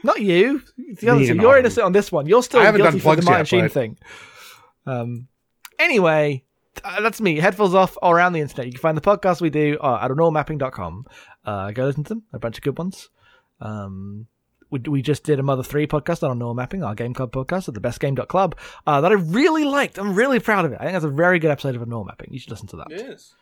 Not 0.04 0.22
you. 0.22 0.62
The 1.00 1.10
other 1.10 1.26
two. 1.26 1.34
You're 1.36 1.48
Autumn. 1.48 1.60
innocent 1.60 1.86
on 1.86 1.92
this 1.94 2.12
one. 2.12 2.28
You're 2.28 2.44
still 2.44 2.62
guilty 2.62 2.78
done 2.80 2.92
for 2.92 2.98
the 2.98 3.02
plugs 3.02 3.26
Martin 3.26 3.40
yet, 3.40 3.48
Sheen 3.48 3.62
but- 3.66 3.72
thing. 3.72 3.98
Um. 4.86 5.28
Anyway, 5.80 6.44
uh, 6.84 7.02
that's 7.02 7.20
me. 7.22 7.38
Headphones 7.38 7.74
off 7.74 7.98
all 8.02 8.12
around 8.12 8.34
the 8.34 8.42
internet. 8.42 8.66
You 8.68 8.74
can 8.74 8.82
find 8.82 8.98
the 8.98 9.02
podcast 9.02 9.40
we 9.42 9.50
do 9.50 9.78
uh, 9.82 10.00
at 10.02 10.12
anormapping.com. 10.12 11.06
Uh, 11.46 11.72
go 11.72 11.86
listen 11.86 12.04
to 12.04 12.10
them. 12.10 12.24
A 12.34 12.38
bunch 12.40 12.58
of 12.58 12.64
good 12.64 12.78
ones. 12.78 13.10
Um. 13.62 14.28
We, 14.76 14.90
we 14.90 15.02
just 15.02 15.24
did 15.24 15.40
a 15.40 15.44
Mother 15.44 15.64
3 15.64 15.88
podcast 15.88 16.28
on 16.28 16.38
Normal 16.38 16.56
Mapping, 16.56 16.84
our 16.84 16.96
game 16.96 17.14
club 17.14 17.32
podcast 17.32 17.70
at 17.70 17.76
thebestgame.club, 17.76 18.56
uh, 18.86 19.00
that 19.00 19.12
I 19.12 19.16
really 19.16 19.64
liked. 19.64 19.98
I'm 19.98 20.16
really 20.16 20.40
proud 20.40 20.66
of 20.66 20.74
it. 20.74 20.78
I 20.82 20.84
think 20.84 20.94
that's 20.94 21.06
a 21.06 21.10
very 21.10 21.40
good 21.40 21.52
episode 21.52 21.76
of 21.76 21.82
a 21.82 21.86
Normal 21.86 22.06
Mapping. 22.06 22.34
You 22.34 22.40
should 22.40 22.52
listen 22.52 22.68
to 22.68 22.76
that. 22.78 22.92
Is. 22.92 23.36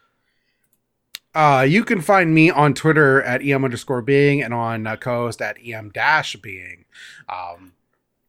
Uh, 1.33 1.65
you 1.67 1.83
can 1.83 2.01
find 2.01 2.35
me 2.35 2.51
on 2.51 2.75
Twitter 2.75 3.23
at 3.23 3.43
em 3.43 3.65
underscore 3.65 4.03
being 4.03 4.43
and 4.43 4.53
on 4.53 4.85
uh, 4.85 4.95
Cohost 4.95 5.41
at 5.41 5.57
em 5.65 5.89
dash 5.89 6.35
being. 6.35 6.85
Um, 7.27 7.73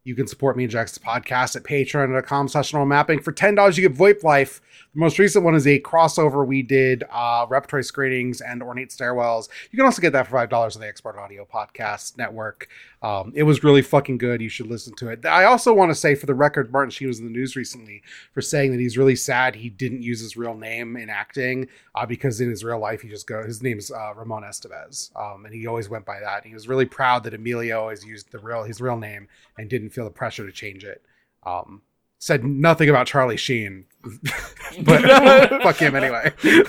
you 0.05 0.15
can 0.15 0.27
support 0.27 0.55
me 0.55 0.63
and 0.63 0.71
Jackson's 0.71 1.03
podcast 1.03 1.55
at 1.55 1.63
patreon.com 1.63 2.47
slash 2.47 2.71
normal 2.71 2.87
mapping. 2.87 3.19
For 3.19 3.33
$10, 3.33 3.75
you 3.75 3.89
get 3.89 3.97
VoIP 3.97 4.23
Life. 4.23 4.61
The 4.93 4.99
most 4.99 5.17
recent 5.17 5.43
one 5.43 5.55
is 5.55 5.65
a 5.65 5.81
crossover 5.81 6.45
we 6.45 6.61
did, 6.61 7.03
uh, 7.11 7.47
repertory 7.49 7.83
screenings 7.83 8.39
and 8.39 8.61
ornate 8.61 8.91
stairwells. 8.91 9.49
You 9.71 9.77
can 9.77 9.85
also 9.85 10.01
get 10.01 10.13
that 10.13 10.27
for 10.27 10.37
$5 10.37 10.75
on 10.75 10.81
the 10.81 10.87
Expert 10.87 11.17
Audio 11.17 11.45
Podcast 11.51 12.17
Network. 12.17 12.69
Um, 13.01 13.33
it 13.35 13.43
was 13.43 13.63
really 13.63 13.81
fucking 13.81 14.19
good. 14.19 14.41
You 14.41 14.49
should 14.49 14.67
listen 14.67 14.95
to 14.95 15.09
it. 15.09 15.25
I 15.25 15.45
also 15.45 15.73
want 15.73 15.91
to 15.91 15.95
say, 15.95 16.15
for 16.15 16.25
the 16.27 16.33
record, 16.33 16.71
Martin 16.71 16.91
Sheen 16.91 17.07
was 17.07 17.19
in 17.19 17.25
the 17.25 17.31
news 17.31 17.55
recently 17.55 18.01
for 18.33 18.41
saying 18.41 18.71
that 18.71 18.79
he's 18.79 18.97
really 18.97 19.15
sad 19.15 19.55
he 19.55 19.69
didn't 19.69 20.01
use 20.01 20.19
his 20.19 20.37
real 20.37 20.55
name 20.55 20.97
in 20.97 21.09
acting 21.09 21.67
uh, 21.93 22.05
because 22.05 22.41
in 22.41 22.49
his 22.49 22.63
real 22.63 22.79
life 22.79 23.01
he 23.01 23.09
just 23.09 23.27
go 23.27 23.43
his 23.43 23.61
name's 23.61 23.91
uh, 23.91 24.13
Ramon 24.15 24.43
Estevez, 24.43 25.15
um, 25.15 25.45
and 25.45 25.53
he 25.53 25.67
always 25.67 25.89
went 25.89 26.05
by 26.05 26.19
that. 26.19 26.45
He 26.45 26.53
was 26.53 26.67
really 26.67 26.85
proud 26.85 27.23
that 27.23 27.33
Emilio 27.33 27.79
always 27.79 28.03
used 28.03 28.31
the 28.31 28.39
real 28.39 28.63
his 28.63 28.81
real 28.81 28.97
name 28.97 29.27
and 29.57 29.69
didn't 29.69 29.91
feel 29.95 30.03
the 30.05 30.11
pressure 30.11 30.45
to 30.45 30.51
change 30.51 30.83
it. 30.83 31.01
Um, 31.45 31.81
said 32.19 32.43
nothing 32.43 32.89
about 32.89 33.07
Charlie 33.07 33.37
Sheen, 33.37 33.85
but 34.83 35.01
fuck 35.63 35.77
him 35.77 35.95
anyway. 35.95 36.33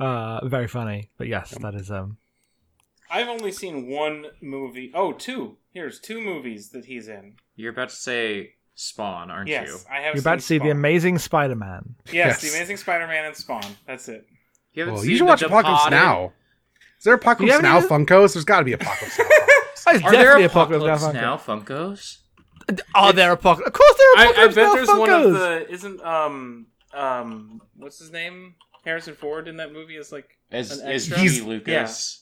Uh, 0.00 0.44
very 0.48 0.66
funny. 0.66 1.10
But 1.16 1.28
yes, 1.28 1.50
that 1.60 1.74
is. 1.74 1.90
um. 1.90 2.16
I've 3.10 3.28
only 3.28 3.52
seen 3.52 3.88
one 3.88 4.26
movie. 4.40 4.90
Oh, 4.94 5.12
two. 5.12 5.58
Here's 5.72 6.00
two 6.00 6.20
movies 6.20 6.70
that 6.70 6.86
he's 6.86 7.06
in. 7.08 7.34
You're 7.54 7.70
about 7.72 7.90
to 7.90 7.94
say 7.94 8.54
Spawn, 8.74 9.30
aren't 9.30 9.48
Yes, 9.48 9.68
you? 9.68 9.78
I 9.88 10.00
have. 10.00 10.14
You're 10.14 10.22
about 10.22 10.36
to 10.36 10.40
see 10.40 10.56
seen 10.58 10.64
the 10.64 10.70
Amazing 10.70 11.18
Spider-Man. 11.18 11.94
Yes, 12.06 12.14
Yes. 12.14 12.40
the 12.42 12.48
Amazing 12.56 12.78
Spider-Man 12.78 13.26
and 13.26 13.36
Spawn. 13.36 13.62
That's 13.86 14.08
it. 14.08 14.26
You 14.72 14.86
Well, 14.86 14.96
seen 14.98 15.10
you 15.10 15.16
should 15.18 15.26
watch 15.26 15.42
Apocalypse 15.42 15.90
Now. 15.90 16.32
Is 16.98 17.04
there 17.04 17.14
Apocalypse 17.14 17.46
You 17.48 17.52
haven't 17.52 17.70
Now 17.70 17.78
even- 17.78 18.06
Funkos? 18.06 18.32
There's 18.32 18.44
got 18.44 18.60
to 18.60 18.64
be 18.64 18.72
Apocalypse 18.72 19.18
Now. 19.18 19.24
Funkos. 19.84 20.04
Are 20.04 20.12
there 20.12 20.36
Apocalypse 20.44 21.02
Apocalypse 21.02 21.14
Now. 21.14 21.20
Now 21.20 21.36
Funkos? 21.36 22.18
Are 22.94 23.12
there 23.12 23.32
Apocalypse? 23.32 23.66
Of 23.68 23.72
course, 23.74 23.94
there 23.98 24.12
are 24.12 24.16
I, 24.18 24.22
I 24.22 24.30
Apocalypse 24.30 24.54
bet 24.54 24.64
Now 24.64 24.74
there's 24.74 24.88
one 24.88 25.10
of 25.10 25.20
Funkos. 25.22 25.66
the. 25.68 25.72
Isn't 25.72 26.02
um 26.04 26.66
um 26.94 27.60
what's 27.76 27.98
his 27.98 28.10
name? 28.12 28.54
Harrison 28.84 29.14
Ford 29.14 29.46
in 29.48 29.56
that 29.58 29.72
movie 29.72 29.96
is 29.96 30.10
like 30.12 30.28
As 30.50 30.78
An 30.78 30.86
as 30.88 31.10
extra? 31.10 31.16
G. 31.16 31.22
He's- 31.34 31.46
Lucas. 31.46 32.18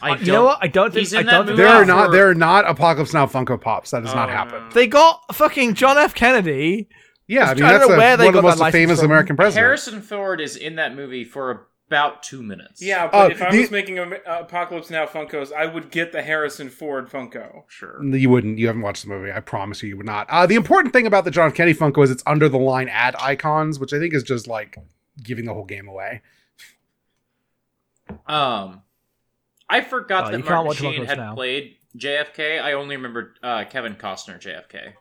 I 0.00 0.12
Uh, 0.12 0.14
don't. 0.14 0.26
you 0.26 0.32
know 0.32 0.44
what? 0.44 0.58
I 0.62 0.68
don't 0.68 0.90
think. 0.92 1.00
He's 1.06 1.14
I 1.14 1.22
don't 1.22 1.46
think 1.46 1.46
movie. 1.50 1.56
there 1.62 1.66
they 1.68 1.74
are 1.74 1.84
not 1.84 2.06
for- 2.06 2.12
there 2.12 2.30
are 2.30 2.34
not 2.34 2.66
Apocalypse 2.68 3.12
Now 3.12 3.26
Funko 3.26 3.60
Pops. 3.60 3.90
That 3.90 4.04
does 4.04 4.14
not 4.14 4.28
Oh, 4.30 4.32
happen. 4.32 4.62
no. 4.64 4.70
They 4.70 4.86
got 4.86 5.34
fucking 5.34 5.74
John 5.74 5.98
F. 5.98 6.14
Kennedy. 6.14 6.88
Yeah, 7.28 7.40
I 7.40 7.44
I 7.44 7.48
mean 7.54 7.58
don't 7.62 7.68
that's 7.72 7.88
know 7.88 7.94
a, 7.94 7.98
where 7.98 8.16
they 8.16 8.24
one 8.26 8.36
of 8.36 8.42
the 8.44 8.56
most 8.56 8.72
famous 8.72 9.00
from. 9.00 9.06
American 9.10 9.36
presidents. 9.36 9.58
Harrison 9.58 10.00
Ford 10.00 10.40
is 10.40 10.56
in 10.56 10.76
that 10.76 10.94
movie 10.94 11.24
for 11.24 11.66
about 11.88 12.22
two 12.22 12.42
minutes. 12.42 12.82
Yeah, 12.82 13.06
but 13.06 13.16
Uh, 13.30 13.34
if 13.34 13.40
I 13.42 13.50
the- 13.52 13.60
was 13.60 13.70
making 13.70 13.98
a, 13.98 14.02
uh, 14.02 14.40
Apocalypse 14.40 14.90
Now 14.90 15.06
Funkos, 15.06 15.52
I 15.52 15.66
would 15.66 15.90
get 15.90 16.10
the 16.12 16.22
Harrison 16.22 16.68
Ford 16.68 17.08
Funko. 17.08 17.62
sure. 17.68 18.02
You 18.04 18.28
wouldn't. 18.30 18.58
You 18.58 18.66
haven't 18.66 18.82
watched 18.82 19.02
the 19.04 19.08
movie. 19.08 19.30
I 19.32 19.40
promise 19.40 19.82
you, 19.82 19.90
you 19.90 19.96
would 19.96 20.06
not. 20.06 20.28
Uh, 20.28 20.46
the 20.46 20.56
important 20.56 20.92
thing 20.92 21.06
about 21.06 21.24
the 21.24 21.30
John 21.30 21.48
F. 21.48 21.54
Kennedy 21.54 21.78
Funko 21.78 22.02
is 22.04 22.10
it's 22.10 22.22
under 22.26 22.48
the 22.48 22.58
line 22.58 22.88
ad 22.88 23.14
icons, 23.20 23.78
which 23.78 23.92
I 23.92 23.98
think 23.98 24.14
is 24.14 24.22
just 24.22 24.46
like 24.48 24.76
giving 25.22 25.44
the 25.44 25.54
whole 25.54 25.64
game 25.64 25.86
away. 25.88 26.22
Um, 28.26 28.82
I 29.68 29.80
forgot 29.80 30.24
Oh, 30.28 30.30
that 30.32 30.38
you 30.38 30.42
can't 30.44 30.64
Martin 30.64 30.72
Sheen 30.74 30.86
Apocalypse 31.02 31.08
had 31.10 31.18
Now. 31.18 31.34
played 31.34 31.76
JFK. 31.96 32.60
I 32.60 32.72
only 32.74 32.96
remember 32.96 33.34
uh, 33.42 33.64
Kevin 33.64 33.94
Costner 33.96 34.40
JFK. 34.40 34.92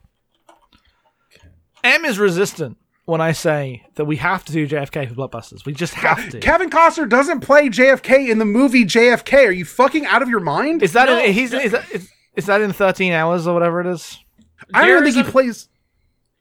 M 1.84 2.04
is 2.06 2.18
resistant 2.18 2.78
when 3.06 3.22
I 3.22 3.32
say 3.34 3.84
that 3.96 4.06
we 4.06 4.18
have 4.18 4.44
to 4.46 4.52
do 4.54 4.68
JFK 4.68 5.08
for 5.10 5.16
blockbusters. 5.16 5.66
We 5.66 5.74
just 5.74 5.94
have 5.94 6.30
to. 6.30 6.40
Kevin 6.40 6.70
Costner 6.70 7.08
doesn't 7.08 7.42
play 7.42 7.70
JFK 7.70 8.30
in 8.30 8.40
the 8.40 8.46
movie 8.46 8.84
JFK. 8.86 9.48
Are 9.48 9.52
you 9.52 9.66
fucking 9.66 10.06
out 10.08 10.22
of 10.22 10.30
your 10.30 10.40
mind? 10.40 10.82
Is 10.84 10.94
that 10.94 11.06
No, 11.06 11.20
in, 11.24 11.32
he's 11.34 11.54
is 11.54 11.72
that 11.72 11.92
is, 11.92 12.10
is 12.36 12.46
that 12.48 12.62
in 12.62 12.74
13 12.74 13.14
hours 13.14 13.46
or 13.48 13.54
whatever 13.54 13.80
it 13.82 13.88
is? 13.88 14.18
I 14.74 14.82
don't 14.82 14.90
even 14.92 15.04
There's 15.04 15.14
think 15.16 15.26
he 15.26 15.30
a- 15.30 15.32
plays. 15.32 15.70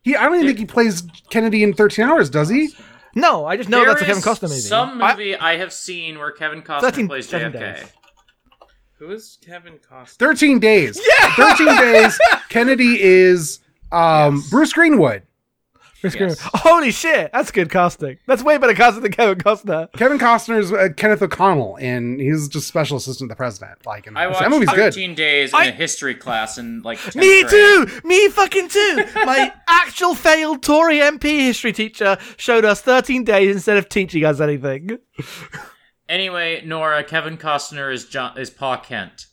He. 0.03 0.17
I 0.17 0.25
don't 0.25 0.35
even 0.35 0.47
think 0.47 0.59
he 0.59 0.67
plays 0.67 1.03
Kennedy 1.31 1.62
in 1.62 1.73
Thirteen 1.75 2.05
Hours. 2.07 2.29
Does 2.31 2.49
he? 2.49 2.71
No, 3.15 3.47
I 3.47 3.57
just 3.57 3.69
know 3.69 3.79
There 3.79 3.87
that's 3.89 4.03
a 4.03 4.07
Kevin 4.07 4.23
Costner 4.23 4.43
movie. 4.49 4.61
Some 4.61 4.99
movie 4.99 5.37
I, 5.37 5.57
have 5.57 5.73
seen 5.73 6.19
where 6.19 6.31
Kevin 6.33 6.62
Costner 6.62 6.81
13 6.81 7.07
plays 7.09 7.31
JFK. 7.31 7.53
days. 7.53 7.93
Who 8.99 9.11
is 9.12 9.39
Kevin 9.45 9.75
Costner? 9.79 10.09
Thirteen 10.17 10.59
days. 10.61 11.01
Yeah. 11.21 11.35
Thirteen 11.35 11.77
days. 11.79 12.19
Kennedy 12.49 13.01
is 13.03 13.61
um, 13.93 14.43
Bruce 14.51 14.73
Greenwood. 14.73 15.23
Chris 16.13 16.15
Yes. 16.21 16.41
Greenwood. 16.41 16.61
Holy 16.63 16.91
shit, 16.91 17.31
that's 17.33 17.51
good 17.51 17.71
casting. 17.71 18.19
That's 18.27 18.43
way 18.43 18.59
better 18.59 18.75
casting 18.75 19.03
than 19.03 19.13
Kevin 19.13 19.39
Costner. 19.39 19.91
Kevin 19.93 20.19
Costner's 20.19 20.73
uh, 20.73 20.89
Kenneth 20.97 21.23
O'Connell, 21.23 21.79
and 21.81 22.21
he's 22.21 22.49
just 22.49 22.69
special 22.69 22.97
assistant 22.97 23.29
to 23.29 23.33
the 23.33 23.37
president. 23.37 23.85
Like, 23.87 24.07
and 24.07 24.19
I 24.19 24.27
that 24.27 24.33
watched 24.35 24.51
movie's 24.51 24.69
good. 24.71 24.93
13 24.95 25.15
Days 25.15 25.51
in 25.51 25.57
I- 25.59 25.65
a 25.67 25.71
history 25.73 26.15
class 26.15 26.59
in 26.59 26.83
like 26.83 26.99
Me 27.17 27.43
grade. 27.43 27.49
too. 27.51 27.87
Me 28.05 28.29
fucking 28.29 28.69
too. 28.69 29.05
My 29.25 29.53
actual 29.69 30.15
failed 30.15 30.63
Tory 30.63 30.99
MP 30.99 31.41
history 31.41 31.73
teacher 31.73 32.19
showed 32.37 32.65
us 32.65 32.81
13 32.81 33.25
days 33.25 33.57
instead 33.57 33.77
of 33.77 33.89
teaching 33.89 34.25
us 34.25 34.41
anything. 34.41 34.99
Anyway, 36.09 36.63
Nora, 36.65 37.03
Kevin 37.03 37.39
Costner 37.39 37.93
is 37.93 38.05
John 38.07 38.37
is 38.39 38.51
Pa 38.51 38.77
Kent 38.77 39.27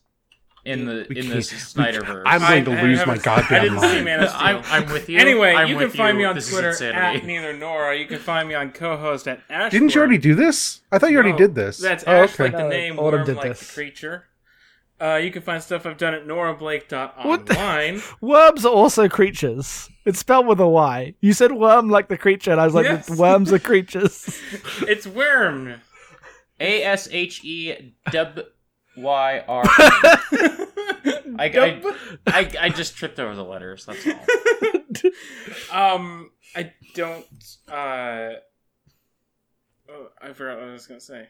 in 0.66 0.86
the 0.86 1.06
We 1.10 1.18
in 1.18 1.24
can't- 1.28 1.38
Snyderverse. 1.40 2.24
I'm 2.26 2.42
going 2.42 2.66
to 2.66 2.72
I 2.80 2.82
lose 2.84 3.00
my 3.00 3.06
haven't- 3.06 3.24
goddamn 3.24 3.60
I 3.60 3.64
didn't 3.64 3.80
see 3.80 3.88
mind. 3.88 4.06
Man 4.06 4.20
of 4.24 4.30
Steel. 4.30 4.42
I'm, 4.42 4.64
I'm 4.68 4.92
with 4.94 5.10
you. 5.10 5.18
Anyway, 5.20 5.54
I'm 5.54 5.68
you 5.68 5.76
can 5.76 5.86
with 5.88 5.96
find 5.96 6.18
me 6.18 6.24
on 6.26 6.36
This 6.36 6.50
Twitter 6.50 6.94
at 6.94 7.26
neither 7.26 7.54
Nora. 7.58 7.98
You 7.98 8.06
can 8.06 8.20
find 8.20 8.48
me 8.48 8.54
on 8.56 8.72
Cohost 8.72 9.28
at 9.28 9.42
Ash. 9.50 9.72
Didn't 9.72 9.96
you 9.96 10.02
already 10.02 10.18
do 10.20 10.36
this? 10.36 10.82
I 10.92 11.00
thought 11.00 11.10
you 11.12 11.18
already 11.18 11.32
No, 11.32 11.38
did 11.38 11.56
this. 11.56 11.78
That's 11.80 12.04
oh, 12.06 12.12
Ash 12.12 12.34
okay. 12.34 12.44
like 12.46 12.54
the 12.54 12.68
name, 12.68 13.00
Autumn 13.00 13.20
Worm 13.22 13.26
did 13.26 13.36
like 13.38 13.48
this. 13.50 13.68
the 13.68 13.74
creature. 13.74 14.26
Uh, 15.02 15.16
you 15.16 15.32
can 15.32 15.42
find 15.42 15.64
stuff 15.64 15.88
I've 15.88 15.98
done 15.98 16.14
at 16.14 16.28
What 16.28 16.28
the- 16.28 17.56
norablake.online. 17.56 18.02
Worms 18.22 18.64
are 18.66 18.72
also 18.72 19.10
creatures. 19.10 19.90
It's 20.06 20.20
spelled 20.20 20.46
with 20.46 20.60
a 20.60 20.68
Y. 20.68 21.16
You 21.22 21.34
said 21.34 21.52
worm 21.54 21.90
like 21.90 22.08
the 22.08 22.20
creature, 22.20 22.52
and 22.52 22.62
I 22.62 22.66
was 22.66 22.76
like, 22.76 22.86
Yes. 22.86 23.10
worms 23.10 23.52
are 23.52 23.58
creatures. 23.58 24.40
it's 24.82 25.08
Worm. 25.08 25.82
A 26.60 26.84
S 26.84 27.08
H 27.12 27.44
E 27.44 27.94
W 28.12 28.46
Y 28.98 29.44
R. 29.48 29.64
I, 31.40 31.50
Don't 31.50 31.86
I, 32.28 32.40
I, 32.40 32.52
I 32.62 32.70
just 32.70 32.96
tripped 32.96 33.20
over 33.20 33.36
the 33.36 33.44
letters. 33.44 33.86
That's 33.86 34.06
all. 34.08 34.14
Um, 35.72 36.32
I 36.56 36.74
don't. 36.94 37.26
Uh, 37.68 38.32
oh, 39.90 40.08
I 40.22 40.34
forgot 40.34 40.60
what 40.60 40.68
I 40.68 40.74
was 40.74 40.86
gonna 40.86 41.00
say. 41.00 41.28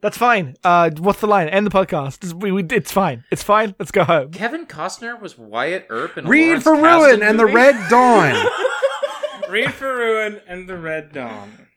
That's 0.00 0.16
fine. 0.16 0.56
Uh, 0.64 0.90
what's 0.98 1.20
the 1.20 1.26
line? 1.26 1.48
End 1.48 1.66
the 1.66 1.70
podcast. 1.70 2.20
Just- 2.20 2.34
we, 2.34 2.50
we, 2.50 2.64
it's 2.64 2.90
fine. 2.90 3.24
It's 3.30 3.42
fine. 3.42 3.74
Let's 3.78 3.92
go 3.92 4.04
home. 4.04 4.32
Kevin 4.32 4.66
Costner 4.66 5.20
was 5.20 5.38
Wyatt 5.38 5.86
Earp 5.90 6.16
in 6.18 6.26
a 6.26 6.28
Read 6.28 6.46
Lawrence 6.46 6.64
for 6.64 6.72
Kasdan 6.72 6.82
Ruin 6.82 7.22
and 7.22 7.38
the? 7.38 7.46
Red 7.46 7.88
Dawn. 7.90 8.46
Read 9.50 9.72
for 9.74 9.94
Ruin 9.96 10.40
and 10.48 10.68
the 10.68 10.76
Red 10.78 11.12
Dawn. 11.12 11.68